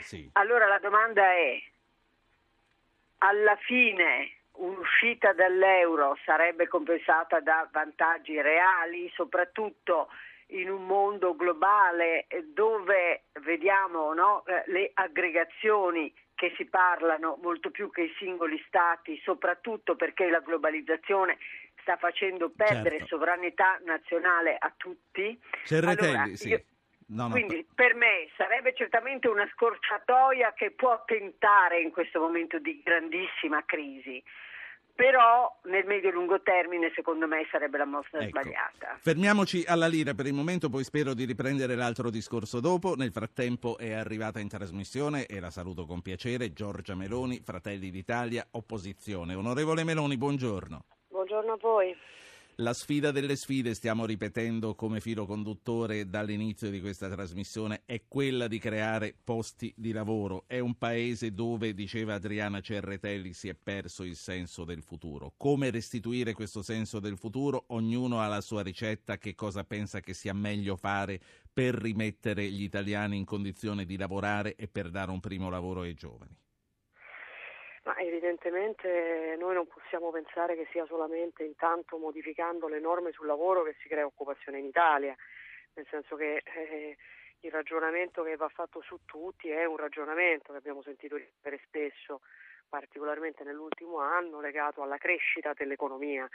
Sì. 0.00 0.28
Allora 0.32 0.66
la 0.66 0.78
domanda 0.78 1.30
è, 1.30 1.62
alla 3.18 3.56
fine 3.56 4.37
un'uscita 4.58 5.32
dall'euro 5.32 6.16
sarebbe 6.24 6.68
compensata 6.68 7.40
da 7.40 7.68
vantaggi 7.70 8.40
reali, 8.40 9.10
soprattutto 9.14 10.08
in 10.52 10.70
un 10.70 10.86
mondo 10.86 11.36
globale 11.36 12.26
dove 12.54 13.24
vediamo 13.42 14.14
no, 14.14 14.44
eh, 14.46 14.62
le 14.66 14.90
aggregazioni 14.94 16.12
che 16.34 16.54
si 16.56 16.66
parlano 16.66 17.38
molto 17.42 17.70
più 17.70 17.90
che 17.90 18.02
i 18.02 18.14
singoli 18.16 18.62
stati, 18.66 19.20
soprattutto 19.24 19.96
perché 19.96 20.30
la 20.30 20.40
globalizzazione 20.40 21.36
sta 21.80 21.96
facendo 21.96 22.50
perdere 22.50 22.98
certo. 22.98 23.16
sovranità 23.16 23.78
nazionale 23.84 24.56
a 24.58 24.72
tutti. 24.76 25.38
Cerretelli, 25.64 26.16
allora, 26.16 26.36
sì. 26.36 26.48
Io, 26.48 26.62
no, 27.08 27.24
no, 27.24 27.30
quindi 27.30 27.66
per 27.74 27.94
me 27.94 28.28
sarebbe 28.36 28.74
certamente 28.74 29.28
una 29.28 29.48
scorciatoia 29.52 30.52
che 30.52 30.70
può 30.70 31.02
tentare 31.04 31.80
in 31.80 31.90
questo 31.90 32.20
momento 32.20 32.58
di 32.58 32.80
grandissima 32.82 33.64
crisi 33.64 34.22
però 34.98 35.56
nel 35.66 35.86
medio-lungo 35.86 36.42
termine 36.42 36.90
secondo 36.92 37.28
me 37.28 37.46
sarebbe 37.52 37.78
la 37.78 37.84
mossa 37.84 38.18
ecco. 38.18 38.40
sbagliata. 38.40 38.98
Fermiamoci 38.98 39.62
alla 39.64 39.86
lira 39.86 40.12
per 40.12 40.26
il 40.26 40.32
momento, 40.32 40.68
poi 40.68 40.82
spero 40.82 41.14
di 41.14 41.24
riprendere 41.24 41.76
l'altro 41.76 42.10
discorso 42.10 42.58
dopo. 42.58 42.96
Nel 42.96 43.12
frattempo 43.12 43.78
è 43.78 43.92
arrivata 43.92 44.40
in 44.40 44.48
trasmissione 44.48 45.26
e 45.26 45.38
la 45.38 45.50
saluto 45.50 45.86
con 45.86 46.02
piacere 46.02 46.52
Giorgia 46.52 46.96
Meloni, 46.96 47.38
Fratelli 47.44 47.90
d'Italia, 47.90 48.44
opposizione. 48.50 49.34
Onorevole 49.34 49.84
Meloni, 49.84 50.16
buongiorno. 50.16 50.82
Buongiorno 51.06 51.52
a 51.52 51.58
voi. 51.60 51.96
La 52.60 52.72
sfida 52.72 53.12
delle 53.12 53.36
sfide, 53.36 53.72
stiamo 53.72 54.04
ripetendo 54.04 54.74
come 54.74 54.98
filo 54.98 55.26
conduttore 55.26 56.08
dall'inizio 56.08 56.70
di 56.70 56.80
questa 56.80 57.08
trasmissione, 57.08 57.82
è 57.84 58.02
quella 58.08 58.48
di 58.48 58.58
creare 58.58 59.14
posti 59.22 59.72
di 59.76 59.92
lavoro. 59.92 60.42
È 60.48 60.58
un 60.58 60.76
paese 60.76 61.32
dove, 61.32 61.72
diceva 61.72 62.14
Adriana 62.14 62.60
Cerretelli, 62.60 63.32
si 63.32 63.46
è 63.46 63.54
perso 63.54 64.02
il 64.02 64.16
senso 64.16 64.64
del 64.64 64.82
futuro. 64.82 65.34
Come 65.36 65.70
restituire 65.70 66.32
questo 66.32 66.62
senso 66.62 66.98
del 66.98 67.16
futuro? 67.16 67.66
Ognuno 67.68 68.18
ha 68.18 68.26
la 68.26 68.40
sua 68.40 68.64
ricetta, 68.64 69.18
che 69.18 69.36
cosa 69.36 69.62
pensa 69.62 70.00
che 70.00 70.12
sia 70.12 70.34
meglio 70.34 70.74
fare 70.74 71.20
per 71.52 71.76
rimettere 71.76 72.50
gli 72.50 72.64
italiani 72.64 73.18
in 73.18 73.24
condizione 73.24 73.84
di 73.84 73.96
lavorare 73.96 74.56
e 74.56 74.66
per 74.66 74.90
dare 74.90 75.12
un 75.12 75.20
primo 75.20 75.48
lavoro 75.48 75.82
ai 75.82 75.94
giovani. 75.94 76.36
Ma 77.88 77.96
evidentemente 77.96 79.34
noi 79.38 79.54
non 79.54 79.66
possiamo 79.66 80.10
pensare 80.10 80.54
che 80.54 80.68
sia 80.70 80.84
solamente 80.84 81.42
intanto 81.42 81.96
modificando 81.96 82.68
le 82.68 82.80
norme 82.80 83.12
sul 83.12 83.24
lavoro 83.24 83.62
che 83.62 83.76
si 83.80 83.88
crea 83.88 84.04
occupazione 84.04 84.58
in 84.58 84.66
Italia, 84.66 85.16
nel 85.72 85.86
senso 85.88 86.14
che 86.14 86.42
eh, 86.44 86.98
il 87.40 87.50
ragionamento 87.50 88.22
che 88.22 88.36
va 88.36 88.50
fatto 88.50 88.82
su 88.82 88.98
tutti 89.06 89.48
è 89.48 89.64
un 89.64 89.78
ragionamento 89.78 90.52
che 90.52 90.58
abbiamo 90.58 90.82
sentito 90.82 91.16
ripetere 91.16 91.62
spesso, 91.64 92.20
particolarmente 92.68 93.42
nell'ultimo 93.42 94.00
anno, 94.00 94.42
legato 94.42 94.82
alla 94.82 94.98
crescita 94.98 95.54
dell'economia, 95.54 96.28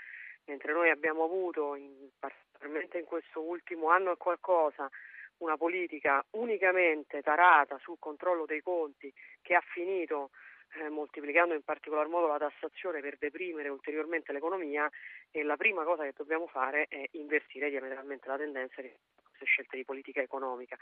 mentre 0.46 0.74
noi 0.74 0.90
abbiamo 0.90 1.24
avuto, 1.24 1.76
in, 1.76 2.10
particolarmente 2.18 2.98
in 2.98 3.06
questo 3.06 3.42
ultimo 3.44 3.90
anno 3.90 4.14
e 4.14 4.18
qualcosa, 4.18 4.90
una 5.38 5.56
politica 5.56 6.26
unicamente 6.32 7.22
tarata 7.22 7.78
sul 7.78 7.98
controllo 8.00 8.48
dei 8.48 8.62
conti 8.64 9.14
che 9.44 9.54
ha 9.54 9.62
finito 9.62 10.32
eh, 10.76 10.90
moltiplicando 10.90 11.54
in 11.54 11.64
particolar 11.64 12.08
modo 12.08 12.28
la 12.28 12.38
tassazione 12.38 13.02
per 13.02 13.18
deprimere 13.18 13.70
ulteriormente 13.70 14.32
l'economia 14.32 14.90
e 15.32 15.44
la 15.44 15.56
prima 15.58 15.84
cosa 15.84 16.04
che 16.04 16.14
dobbiamo 16.16 16.48
fare 16.48 16.86
è 16.88 17.06
invertire 17.12 17.70
diametralmente 17.70 18.28
la 18.28 18.38
tendenza 18.38 18.82
di 18.82 18.92
queste 19.22 19.46
scelte 19.46 19.78
di 19.78 19.86
politica 19.86 20.22
economica. 20.22 20.78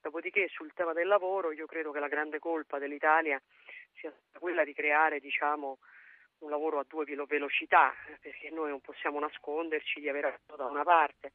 Dopodiché 0.00 0.48
sul 0.48 0.72
tema 0.74 0.92
del 0.92 1.06
lavoro 1.06 1.52
io 1.52 1.66
credo 1.66 1.90
che 1.92 2.00
la 2.00 2.08
grande 2.08 2.38
colpa 2.38 2.78
dell'Italia 2.78 3.40
sia 3.94 4.12
quella 4.38 4.64
di 4.64 4.74
creare 4.74 5.20
diciamo, 5.20 5.78
un 6.38 6.50
lavoro 6.50 6.78
a 6.78 6.84
due 6.86 7.04
velocità, 7.04 7.92
perché 8.20 8.50
noi 8.50 8.70
non 8.70 8.80
possiamo 8.80 9.20
nasconderci 9.20 10.00
di 10.00 10.08
avere 10.08 10.40
da 10.56 10.66
una 10.66 10.82
parte 10.82 11.32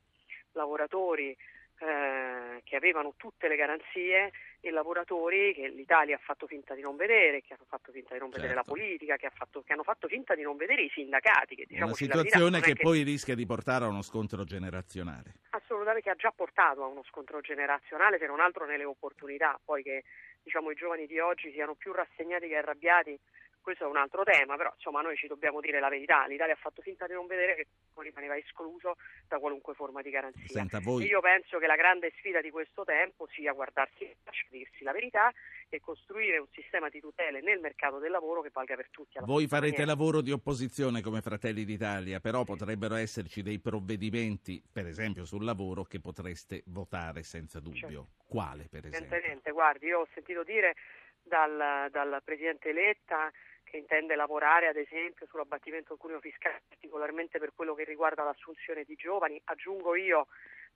lavoratori 0.51 1.35
eh, 1.79 2.61
che 2.63 2.75
avevano 2.75 3.13
tutte 3.17 3.47
le 3.47 3.55
garanzie 3.55 4.31
e 4.59 4.71
lavoratori 4.71 5.53
che 5.53 5.67
l'Italia 5.69 6.15
ha 6.15 6.19
fatto 6.19 6.47
finta 6.47 6.73
di 6.73 6.81
non 6.81 6.95
vedere, 6.95 7.41
che 7.41 7.53
hanno 7.53 7.65
fatto 7.67 7.91
finta 7.91 8.13
di 8.13 8.19
non 8.19 8.29
certo. 8.29 8.41
vedere 8.41 8.55
la 8.55 8.63
certo. 8.63 8.79
politica, 8.79 9.15
che, 9.15 9.29
fatto, 9.33 9.61
che, 9.61 9.73
hanno 9.73 9.83
fatto 9.83 10.07
finta 10.07 10.35
di 10.35 10.41
non 10.41 10.57
vedere 10.57 10.83
i 10.83 10.89
sindacati. 10.89 11.55
Che, 11.55 11.65
diciamo, 11.67 11.87
Una 11.87 11.95
situazione 11.95 12.59
che, 12.61 12.73
che 12.73 12.81
poi 12.81 13.03
rischia 13.03 13.35
di 13.35 13.45
portare 13.45 13.85
a 13.85 13.89
uno 13.89 14.01
scontro 14.01 14.43
generazionale. 14.43 15.35
Assolutamente, 15.51 16.01
che 16.01 16.09
ha 16.09 16.15
già 16.15 16.31
portato 16.35 16.83
a 16.83 16.87
uno 16.87 17.03
scontro 17.03 17.39
generazionale, 17.41 18.17
se 18.17 18.25
non 18.25 18.39
altro 18.39 18.65
nelle 18.65 18.85
opportunità, 18.85 19.59
poi 19.63 19.83
che 19.83 20.03
diciamo, 20.41 20.71
i 20.71 20.75
giovani 20.75 21.05
di 21.05 21.19
oggi 21.19 21.51
siano 21.51 21.75
più 21.75 21.93
rassegnati 21.93 22.47
che 22.47 22.55
arrabbiati 22.55 23.19
questo 23.67 23.83
è 23.83 23.87
un 23.87 23.97
altro 23.97 24.23
tema, 24.23 24.55
però 24.55 24.71
insomma 24.73 25.01
noi 25.01 25.17
ci 25.17 25.27
dobbiamo 25.27 25.59
dire 25.59 25.81
la 25.81 25.89
verità, 25.89 26.25
l'Italia 26.25 26.53
ha 26.53 26.57
fatto 26.57 26.81
finta 26.81 27.05
di 27.05 27.11
non 27.11 27.27
vedere 27.27 27.53
che 27.53 27.67
rimaneva 27.95 28.37
escluso 28.37 28.95
da 29.27 29.39
qualunque 29.39 29.73
forma 29.73 30.01
di 30.01 30.09
garanzia. 30.09 30.47
Senta, 30.47 30.79
voi... 30.79 31.03
Io 31.03 31.19
penso 31.19 31.57
che 31.57 31.67
la 31.67 31.75
grande 31.75 32.13
sfida 32.15 32.39
di 32.39 32.49
questo 32.49 32.85
tempo 32.85 33.27
sia 33.33 33.51
guardarsi 33.51 34.05
in 34.05 34.13
faccia, 34.23 34.45
dirsi 34.49 34.85
la 34.85 34.93
verità 34.93 35.33
e 35.67 35.81
costruire 35.81 36.37
un 36.37 36.47
sistema 36.53 36.87
di 36.87 37.01
tutele 37.01 37.41
nel 37.41 37.59
mercato 37.59 37.99
del 37.99 38.11
lavoro 38.11 38.39
che 38.41 38.51
valga 38.53 38.75
per 38.77 38.87
tutti. 38.89 39.19
Voi 39.19 39.47
farete 39.47 39.79
maniera. 39.79 39.91
lavoro 39.91 40.21
di 40.21 40.31
opposizione 40.31 41.01
come 41.01 41.19
Fratelli 41.19 41.65
d'Italia, 41.65 42.21
però 42.21 42.45
potrebbero 42.45 42.95
esserci 42.95 43.41
dei 43.41 43.59
provvedimenti, 43.59 44.63
per 44.71 44.85
esempio 44.85 45.25
sul 45.25 45.43
lavoro, 45.43 45.83
che 45.83 45.99
potreste 45.99 46.63
votare 46.67 47.23
senza 47.23 47.59
dubbio. 47.59 47.79
Certo. 47.79 48.07
Quale, 48.27 48.67
per 48.69 48.85
esempio? 48.85 49.07
Evidentemente, 49.07 49.51
guardi, 49.51 49.87
io 49.87 49.99
ho 49.99 50.07
sentito 50.13 50.43
dire 50.43 50.75
dal, 51.27 51.89
dal 51.91 52.21
Presidente 52.23 52.71
Letta 52.71 53.31
che 53.63 53.77
intende 53.77 54.15
lavorare 54.15 54.67
ad 54.67 54.77
esempio 54.77 55.27
sull'abbattimento 55.27 55.89
del 55.89 55.97
cuneo 55.97 56.19
fiscale, 56.19 56.61
particolarmente 56.67 57.37
per 57.37 57.51
quello 57.53 57.75
che 57.75 57.83
riguarda 57.83 58.23
l'assunzione 58.23 58.83
di 58.83 58.95
giovani. 58.95 59.39
Aggiungo 59.45 59.95
io, 59.95 60.27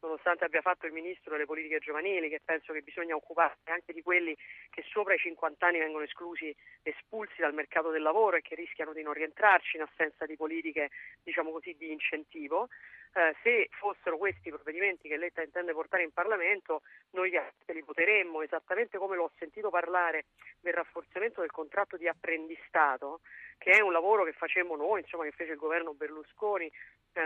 nonostante 0.02 0.46
abbia 0.46 0.62
fatto 0.62 0.86
il 0.86 0.94
Ministro 0.94 1.32
delle 1.32 1.46
politiche 1.46 1.80
giovanili, 1.80 2.30
che 2.30 2.42
penso 2.44 2.74
che 2.74 2.82
bisogna 2.82 3.16
occuparsi 3.16 3.70
anche 3.70 3.94
di 3.94 4.02
quelli 4.02 4.36
che 4.70 4.84
sopra 4.90 5.14
i 5.14 5.18
50 5.18 5.66
anni 5.66 5.80
vengono 5.80 6.04
esclusi, 6.04 6.56
espulsi 6.84 7.42
dal 7.42 7.54
mercato 7.54 7.90
del 7.90 8.02
lavoro 8.02 8.38
e 8.38 8.42
che 8.42 8.56
rischiano 8.56 8.94
di 8.94 9.04
non 9.04 9.14
rientrarci 9.14 9.78
in 9.78 9.84
assenza 9.84 10.26
di 10.26 10.36
politiche 10.36 10.90
diciamo 11.24 11.52
così, 11.52 11.76
di 11.78 11.92
incentivo. 11.92 12.68
Eh, 13.14 13.36
se 13.44 13.68
fossero 13.72 14.18
questi 14.18 14.48
i 14.48 14.52
provvedimenti 14.52 15.10
che 15.10 15.18
Letta 15.18 15.42
intende 15.42 15.74
portare 15.74 16.04
in 16.04 16.14
Parlamento, 16.14 16.82
noi 17.12 17.30
li 17.30 17.82
voteremmo, 17.82 18.42
esattamente 18.42 18.98
come 18.98 19.18
l'ho 19.18 19.32
sentito 19.38 19.70
parlare 19.70 20.26
del 20.62 20.74
rafforzamento 20.74 21.42
del 21.42 21.52
contratto 21.52 21.98
di 21.98 22.08
apprendistato, 22.08 23.20
che 23.58 23.72
è 23.72 23.82
un 23.82 23.92
lavoro 23.92 24.24
che 24.24 24.32
facemmo 24.32 24.78
noi, 24.78 25.02
insomma, 25.02 25.26
che 25.26 25.32
fece 25.32 25.52
il 25.52 25.58
governo 25.58 25.94
Berlusconi 25.94 26.72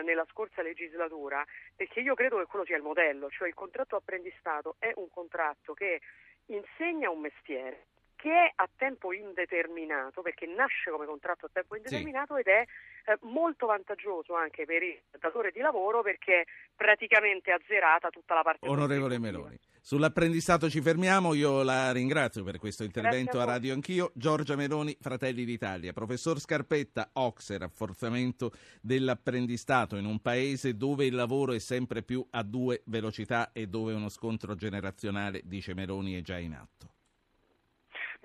nella 0.03 0.25
scorsa 0.29 0.61
legislatura, 0.61 1.45
perché 1.75 1.99
io 1.99 2.15
credo 2.15 2.37
che 2.37 2.45
quello 2.45 2.65
sia 2.65 2.77
il 2.77 2.83
modello, 2.83 3.29
cioè 3.29 3.47
il 3.47 3.53
contratto 3.53 3.95
apprendistato 3.95 4.75
è 4.79 4.91
un 4.95 5.09
contratto 5.09 5.73
che 5.73 6.01
insegna 6.47 7.09
un 7.09 7.21
mestiere, 7.21 7.87
che 8.25 8.31
è 8.31 8.51
a 8.55 8.67
tempo 8.75 9.13
indeterminato, 9.13 10.23
perché 10.23 10.47
nasce 10.47 10.89
come 10.89 11.05
contratto 11.05 11.45
a 11.45 11.49
tempo 11.53 11.75
indeterminato 11.75 12.33
sì. 12.33 12.39
ed 12.39 12.47
è 12.47 12.65
eh, 13.11 13.19
molto 13.21 13.67
vantaggioso 13.67 14.33
anche 14.33 14.65
per 14.65 14.81
il 14.81 14.99
datore 15.19 15.51
di 15.51 15.59
lavoro 15.59 16.01
perché 16.01 16.41
è 16.41 16.45
praticamente 16.75 17.51
azzerata 17.51 18.09
tutta 18.09 18.33
la 18.33 18.41
parte. 18.41 18.67
Onorevole 18.67 19.19
Meloni. 19.19 19.59
Sull'apprendistato 19.79 20.71
ci 20.71 20.81
fermiamo, 20.81 21.35
io 21.35 21.61
la 21.61 21.91
ringrazio 21.91 22.43
per 22.43 22.57
questo 22.57 22.83
intervento 22.83 23.37
a, 23.37 23.43
a, 23.43 23.45
Radio 23.45 23.73
Anch'io. 23.73 24.11
Giorgia 24.15 24.55
Meloni, 24.55 24.97
Fratelli 24.99 25.45
d'Italia. 25.45 25.93
Professor 25.93 26.39
Scarpetta, 26.39 27.11
Oxe, 27.13 27.59
rafforzamento 27.59 28.53
dell'apprendistato 28.81 29.97
in 29.97 30.05
un 30.05 30.19
paese 30.19 30.75
dove 30.75 31.05
il 31.05 31.13
lavoro 31.13 31.53
è 31.53 31.59
sempre 31.59 32.01
più 32.01 32.25
a 32.31 32.41
due 32.41 32.81
velocità 32.85 33.51
e 33.53 33.67
dove 33.67 33.93
uno 33.93 34.09
scontro 34.09 34.55
generazionale, 34.55 35.41
dice 35.43 35.75
Meloni, 35.75 36.15
è 36.15 36.21
già 36.21 36.39
in 36.39 36.53
atto. 36.53 36.94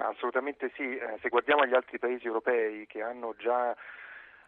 Assolutamente 0.03 0.71
sì, 0.75 0.97
eh, 0.97 1.19
se 1.21 1.29
guardiamo 1.29 1.63
agli 1.63 1.75
altri 1.75 1.99
paesi 1.99 2.27
europei 2.27 2.87
che 2.87 3.03
hanno 3.03 3.35
già 3.37 3.77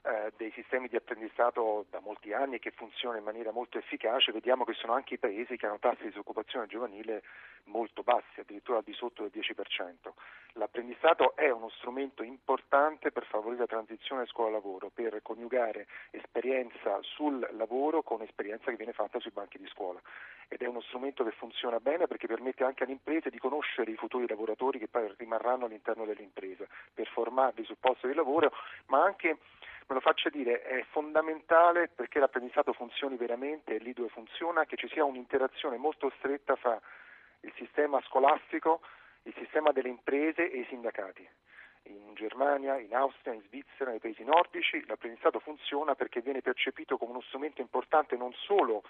eh, 0.03 0.33
dei 0.37 0.51
sistemi 0.53 0.89
di 0.89 0.97
apprendistato 0.97 1.87
da 1.91 2.01
molti 2.01 2.33
anni 2.33 2.59
che 2.59 2.73
funzionano 2.73 3.19
in 3.19 3.25
maniera 3.25 3.53
molto 3.53 3.79
efficace, 3.79 4.33
vediamo 4.33 4.65
che 4.65 4.73
sono 4.75 4.95
anche 4.95 5.15
i 5.15 5.19
paesi 5.19 5.57
che 5.57 5.67
hanno 5.67 5.79
tassi 5.79 6.03
di 6.03 6.09
disoccupazione 6.09 6.67
giovanile 6.67 7.23
molto 7.65 8.03
bassi, 8.03 8.41
addirittura 8.41 8.79
al 8.79 8.85
di 8.85 8.93
sotto 8.93 9.23
del 9.23 9.31
10%. 9.33 10.13
L'apprendistato 10.55 11.37
è 11.37 11.51
uno 11.51 11.71
strumento 11.71 12.23
importante 12.23 13.13
per 13.13 13.25
favorire 13.25 13.61
la 13.61 13.67
transizione 13.67 14.27
scuola-lavoro, 14.27 14.91
per 14.93 15.21
coniugare 15.23 15.87
esperienza 16.11 16.99
sul 17.03 17.49
lavoro 17.53 18.03
con 18.03 18.23
esperienza 18.23 18.71
che 18.71 18.77
viene 18.77 18.93
fatta 18.93 19.21
sui 19.21 19.31
banchi 19.31 19.59
di 19.59 19.67
scuola 19.69 20.01
ed 20.53 20.61
è 20.61 20.67
uno 20.67 20.83
strumento 20.83 21.25
che 21.25 21.31
funziona 21.31 21.81
bene 21.81 22.07
perché 22.07 22.27
permette 22.27 22.63
anche 22.63 22.83
alle 22.83 22.93
imprese 22.93 23.31
di 23.31 23.39
conoscere 23.39 23.91
i 23.91 23.97
futuri 23.97 24.29
lavoratori 24.29 24.79
che 24.79 24.87
poi 24.87 25.11
rimarranno 25.17 25.65
all'interno 25.65 26.05
dell'impresa, 26.05 26.67
per 26.93 27.07
formarli 27.09 27.65
sul 27.65 27.79
posto 27.81 28.07
di 28.07 28.13
lavoro, 28.13 28.53
ma 28.89 29.03
anche 29.03 29.39
me 29.87 29.95
lo 29.95 30.01
faccia 30.01 30.29
dire, 30.29 30.63
è 30.63 30.85
fondamentale 30.91 31.89
perché 31.89 32.19
l'apprendistato 32.19 32.73
funzioni 32.73 33.17
veramente, 33.17 33.79
lì 33.79 33.93
dove 33.93 34.09
funziona, 34.09 34.65
che 34.65 34.77
ci 34.77 34.89
sia 34.89 35.05
un'interazione 35.05 35.77
molto 35.77 36.13
stretta 36.19 36.57
fra 36.57 36.81
il 37.41 37.53
sistema 37.57 38.01
scolastico, 38.03 38.81
il 39.25 39.35
sistema 39.37 39.73
delle 39.73 39.89
imprese 39.89 40.51
e 40.51 40.61
i 40.61 40.67
sindacati. 40.69 41.29
In 41.85 42.15
Germania, 42.15 42.79
in 42.79 42.95
Austria, 42.95 43.35
in 43.35 43.43
Svizzera, 43.43 43.91
nei 43.91 43.99
paesi 43.99 44.23
nordici 44.23 44.85
l'apprendistato 44.87 45.41
funziona 45.41 45.95
perché 45.95 46.21
viene 46.21 46.41
percepito 46.41 46.97
come 46.97 47.11
uno 47.11 47.23
strumento 47.23 47.61
importante 47.61 48.17
non 48.17 48.33
solo 48.35 48.85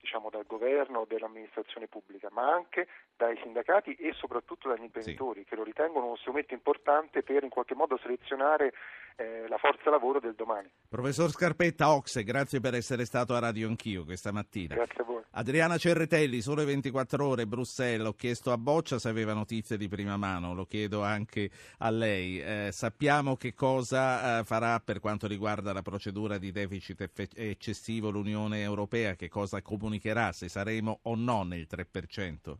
diciamo, 0.00 0.30
dal 0.30 0.46
governo 0.46 1.00
o 1.00 1.04
dall'amministrazione 1.06 1.88
pubblica, 1.88 2.28
ma 2.30 2.52
anche 2.52 2.86
dai 3.16 3.38
sindacati 3.42 3.94
e 3.96 4.12
soprattutto 4.12 4.68
dagli 4.68 4.84
imprenditori 4.84 5.40
sì. 5.40 5.46
che 5.46 5.56
lo 5.56 5.64
ritengono 5.64 6.06
uno 6.06 6.16
strumento 6.16 6.54
importante 6.54 7.22
per 7.22 7.42
in 7.42 7.50
qualche 7.50 7.74
modo 7.74 7.98
selezionare 7.98 8.72
eh, 9.18 9.46
la 9.48 9.58
forza 9.58 9.90
lavoro 9.90 10.20
del 10.20 10.34
domani. 10.34 10.70
Professor 10.88 11.28
Scarpetta, 11.30 11.92
Oxe, 11.92 12.22
grazie 12.22 12.60
per 12.60 12.74
essere 12.74 13.04
stato 13.04 13.34
a 13.34 13.40
Radio 13.40 13.66
Anch'io 13.66 14.04
questa 14.04 14.30
mattina. 14.30 14.76
Grazie 14.76 15.02
a 15.02 15.04
voi. 15.04 15.22
Adriana 15.32 15.76
Cerretelli, 15.76 16.40
sole 16.40 16.64
24 16.64 17.26
ore, 17.26 17.46
Bruxelles, 17.46 18.06
ho 18.06 18.14
chiesto 18.14 18.52
a 18.52 18.56
Boccia 18.56 18.98
se 18.98 19.08
aveva 19.08 19.34
notizie 19.34 19.76
di 19.76 19.88
prima 19.88 20.16
mano, 20.16 20.54
lo 20.54 20.66
chiedo 20.66 21.02
anche 21.02 21.50
a 21.78 21.90
lei. 21.90 22.40
Eh, 22.40 22.68
sappiamo 22.70 23.36
che 23.36 23.54
cosa 23.54 24.38
eh, 24.38 24.44
farà 24.44 24.78
per 24.80 25.00
quanto 25.00 25.26
riguarda 25.26 25.72
la 25.72 25.82
procedura 25.82 26.38
di 26.38 26.52
deficit 26.52 27.00
eff- 27.00 27.36
eccessivo 27.36 28.10
l'Unione 28.10 28.62
Europea, 28.62 29.16
che 29.16 29.28
cosa 29.28 29.60
comunicherà, 29.62 30.30
se 30.32 30.48
saremo 30.48 31.00
o 31.02 31.16
no 31.16 31.42
nel 31.42 31.66
3%? 31.68 32.56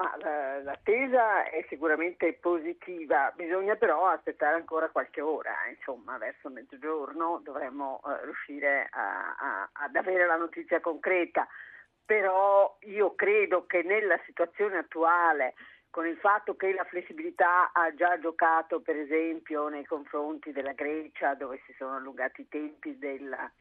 Ma 0.00 0.16
la, 0.16 0.62
l'attesa 0.62 1.44
è 1.50 1.62
sicuramente 1.68 2.32
positiva, 2.40 3.30
bisogna 3.36 3.76
però 3.76 4.06
aspettare 4.06 4.54
ancora 4.54 4.88
qualche 4.88 5.20
ora, 5.20 5.52
insomma 5.68 6.16
verso 6.16 6.48
mezzogiorno 6.48 7.42
dovremmo 7.44 8.00
eh, 8.06 8.24
riuscire 8.24 8.88
a, 8.90 9.36
a, 9.38 9.68
ad 9.70 9.94
avere 9.94 10.24
la 10.24 10.36
notizia 10.36 10.80
concreta, 10.80 11.46
però 12.02 12.78
io 12.84 13.14
credo 13.14 13.66
che 13.66 13.82
nella 13.82 14.18
situazione 14.24 14.78
attuale 14.78 15.52
con 15.90 16.06
il 16.06 16.16
fatto 16.16 16.56
che 16.56 16.72
la 16.72 16.84
flessibilità 16.84 17.70
ha 17.72 17.94
già 17.94 18.18
giocato 18.18 18.80
per 18.80 18.96
esempio 18.96 19.68
nei 19.68 19.84
confronti 19.84 20.50
della 20.50 20.72
Grecia 20.72 21.34
dove 21.34 21.60
si 21.66 21.74
sono 21.76 21.96
allungati 21.96 22.40
i 22.40 22.48
tempi 22.48 22.96
della, 22.96 23.52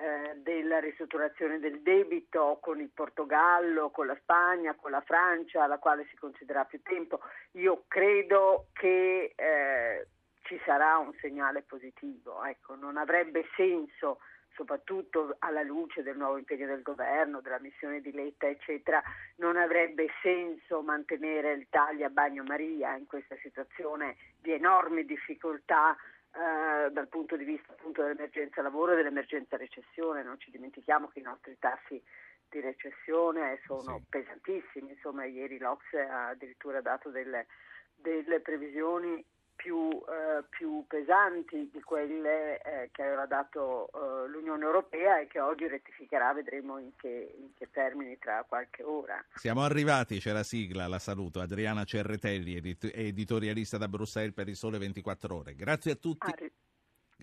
eh, 0.00 0.36
della 0.36 0.78
ristrutturazione 0.78 1.58
del 1.58 1.80
debito 1.82 2.58
con 2.60 2.80
il 2.80 2.90
Portogallo, 2.90 3.90
con 3.90 4.06
la 4.06 4.16
Spagna, 4.20 4.74
con 4.74 4.90
la 4.90 5.00
Francia, 5.00 5.64
alla 5.64 5.78
quale 5.78 6.06
si 6.08 6.16
concederà 6.16 6.64
più 6.64 6.80
tempo. 6.82 7.20
Io 7.52 7.84
credo 7.88 8.68
che 8.72 9.32
eh, 9.34 10.06
ci 10.42 10.60
sarà 10.64 10.98
un 10.98 11.12
segnale 11.20 11.62
positivo. 11.62 12.44
Ecco, 12.44 12.74
non 12.74 12.96
avrebbe 12.96 13.46
senso 13.56 14.18
soprattutto 14.58 15.36
alla 15.38 15.62
luce 15.62 16.02
del 16.02 16.16
nuovo 16.16 16.36
impegno 16.36 16.66
del 16.66 16.82
governo, 16.82 17.40
della 17.40 17.60
missione 17.60 18.00
di 18.00 18.10
Letta, 18.10 18.48
eccetera, 18.48 19.00
non 19.36 19.56
avrebbe 19.56 20.08
senso 20.20 20.82
mantenere 20.82 21.52
il 21.52 21.68
taglia 21.70 22.08
bagnomaria 22.08 22.96
in 22.96 23.06
questa 23.06 23.36
situazione 23.36 24.16
di 24.40 24.52
enormi 24.52 25.04
difficoltà 25.04 25.96
eh, 26.38 26.90
dal 26.92 27.08
punto 27.08 27.36
di 27.36 27.42
vista 27.42 27.72
appunto 27.72 28.02
dell'emergenza 28.02 28.62
lavoro 28.62 28.92
e 28.92 28.96
dell'emergenza 28.96 29.56
recessione. 29.56 30.22
Non 30.22 30.38
ci 30.38 30.52
dimentichiamo 30.52 31.08
che 31.08 31.18
i 31.18 31.22
nostri 31.22 31.56
tassi 31.58 32.00
di 32.48 32.60
recessione 32.60 33.60
sono 33.66 33.98
sì. 33.98 34.04
pesantissimi, 34.08 34.92
insomma 34.92 35.24
ieri 35.24 35.58
l'Ocse 35.58 36.00
ha 36.00 36.28
addirittura 36.28 36.80
dato 36.80 37.10
delle, 37.10 37.46
delle 37.94 38.40
previsioni 38.40 39.24
più, 39.58 39.90
eh, 39.90 40.44
più, 40.48 40.84
pesanti 40.86 41.68
di 41.72 41.82
quelle 41.82 42.62
eh, 42.62 42.90
che 42.92 43.02
aveva 43.02 43.26
dato 43.26 43.88
eh, 43.88 44.28
l'Unione 44.28 44.64
Europea 44.64 45.18
e 45.18 45.26
che 45.26 45.40
oggi 45.40 45.66
rettificherà, 45.66 46.32
vedremo 46.32 46.78
in 46.78 46.92
che, 46.94 47.34
in 47.36 47.52
che, 47.54 47.68
termini 47.72 48.16
tra 48.18 48.44
qualche 48.46 48.84
ora. 48.84 49.22
Siamo 49.34 49.64
arrivati, 49.64 50.20
c'è 50.20 50.30
la 50.30 50.44
sigla, 50.44 50.86
la 50.86 51.00
saluto, 51.00 51.40
Adriana 51.40 51.82
Cerretelli, 51.82 52.54
edit- 52.54 52.92
editorialista 52.94 53.78
da 53.78 53.88
Bruxelles 53.88 54.32
per 54.32 54.48
il 54.48 54.54
Sole 54.54 54.78
24 54.78 55.34
Ore. 55.34 55.54
Grazie 55.56 55.92
a 55.92 55.96
tutti. 55.96 56.30
Arri- 56.30 56.52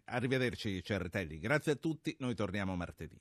Arrivederci 0.08 0.84
Cerretelli, 0.84 1.40
grazie 1.40 1.72
a 1.72 1.76
tutti, 1.76 2.14
noi 2.20 2.36
torniamo 2.36 2.76
martedì. 2.76 3.18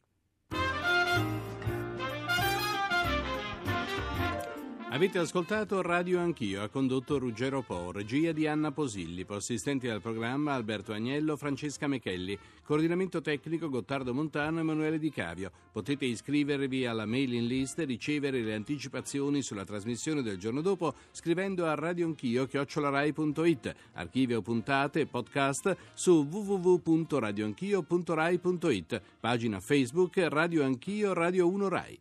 Avete 4.95 5.19
ascoltato 5.19 5.83
Radio 5.83 6.21
Anch'io, 6.21 6.63
ha 6.63 6.69
condotto 6.69 7.19
Ruggero 7.19 7.63
Po, 7.63 7.91
regia 7.91 8.31
di 8.31 8.47
Anna 8.47 8.71
Posilli, 8.71 9.27
assistenti 9.29 9.89
al 9.89 10.01
programma 10.01 10.55
Alberto 10.55 10.93
Agnello, 10.93 11.37
Francesca 11.37 11.89
Mechelli, 11.89 12.39
coordinamento 12.63 13.21
tecnico 13.21 13.69
Gottardo 13.69 14.15
Montano 14.15 14.59
e 14.59 14.61
Emanuele 14.61 15.01
Di 15.01 15.11
Cavio. 15.11 15.51
Potete 15.73 16.05
iscrivervi 16.05 16.87
alla 16.87 17.07
mailing 17.07 17.49
list 17.49 17.81
e 17.81 17.87
ricevere 17.87 18.43
le 18.43 18.55
anticipazioni 18.55 19.43
sulla 19.43 19.65
trasmissione 19.65 20.23
del 20.23 20.39
giorno 20.39 20.61
dopo 20.61 20.95
scrivendo 21.11 21.67
a 21.67 21.75
radioanchio.it, 21.75 23.75
archivio 23.95 24.43
puntate 24.43 25.01
e 25.01 25.07
podcast 25.07 25.77
su 25.95 26.25
www.radioanchio.rai.it, 26.31 29.03
pagina 29.19 29.59
Facebook 29.59 30.25
Radio 30.29 30.63
Anch'io 30.63 31.13
Radio 31.13 31.49
1 31.49 31.69
Rai. 31.69 31.99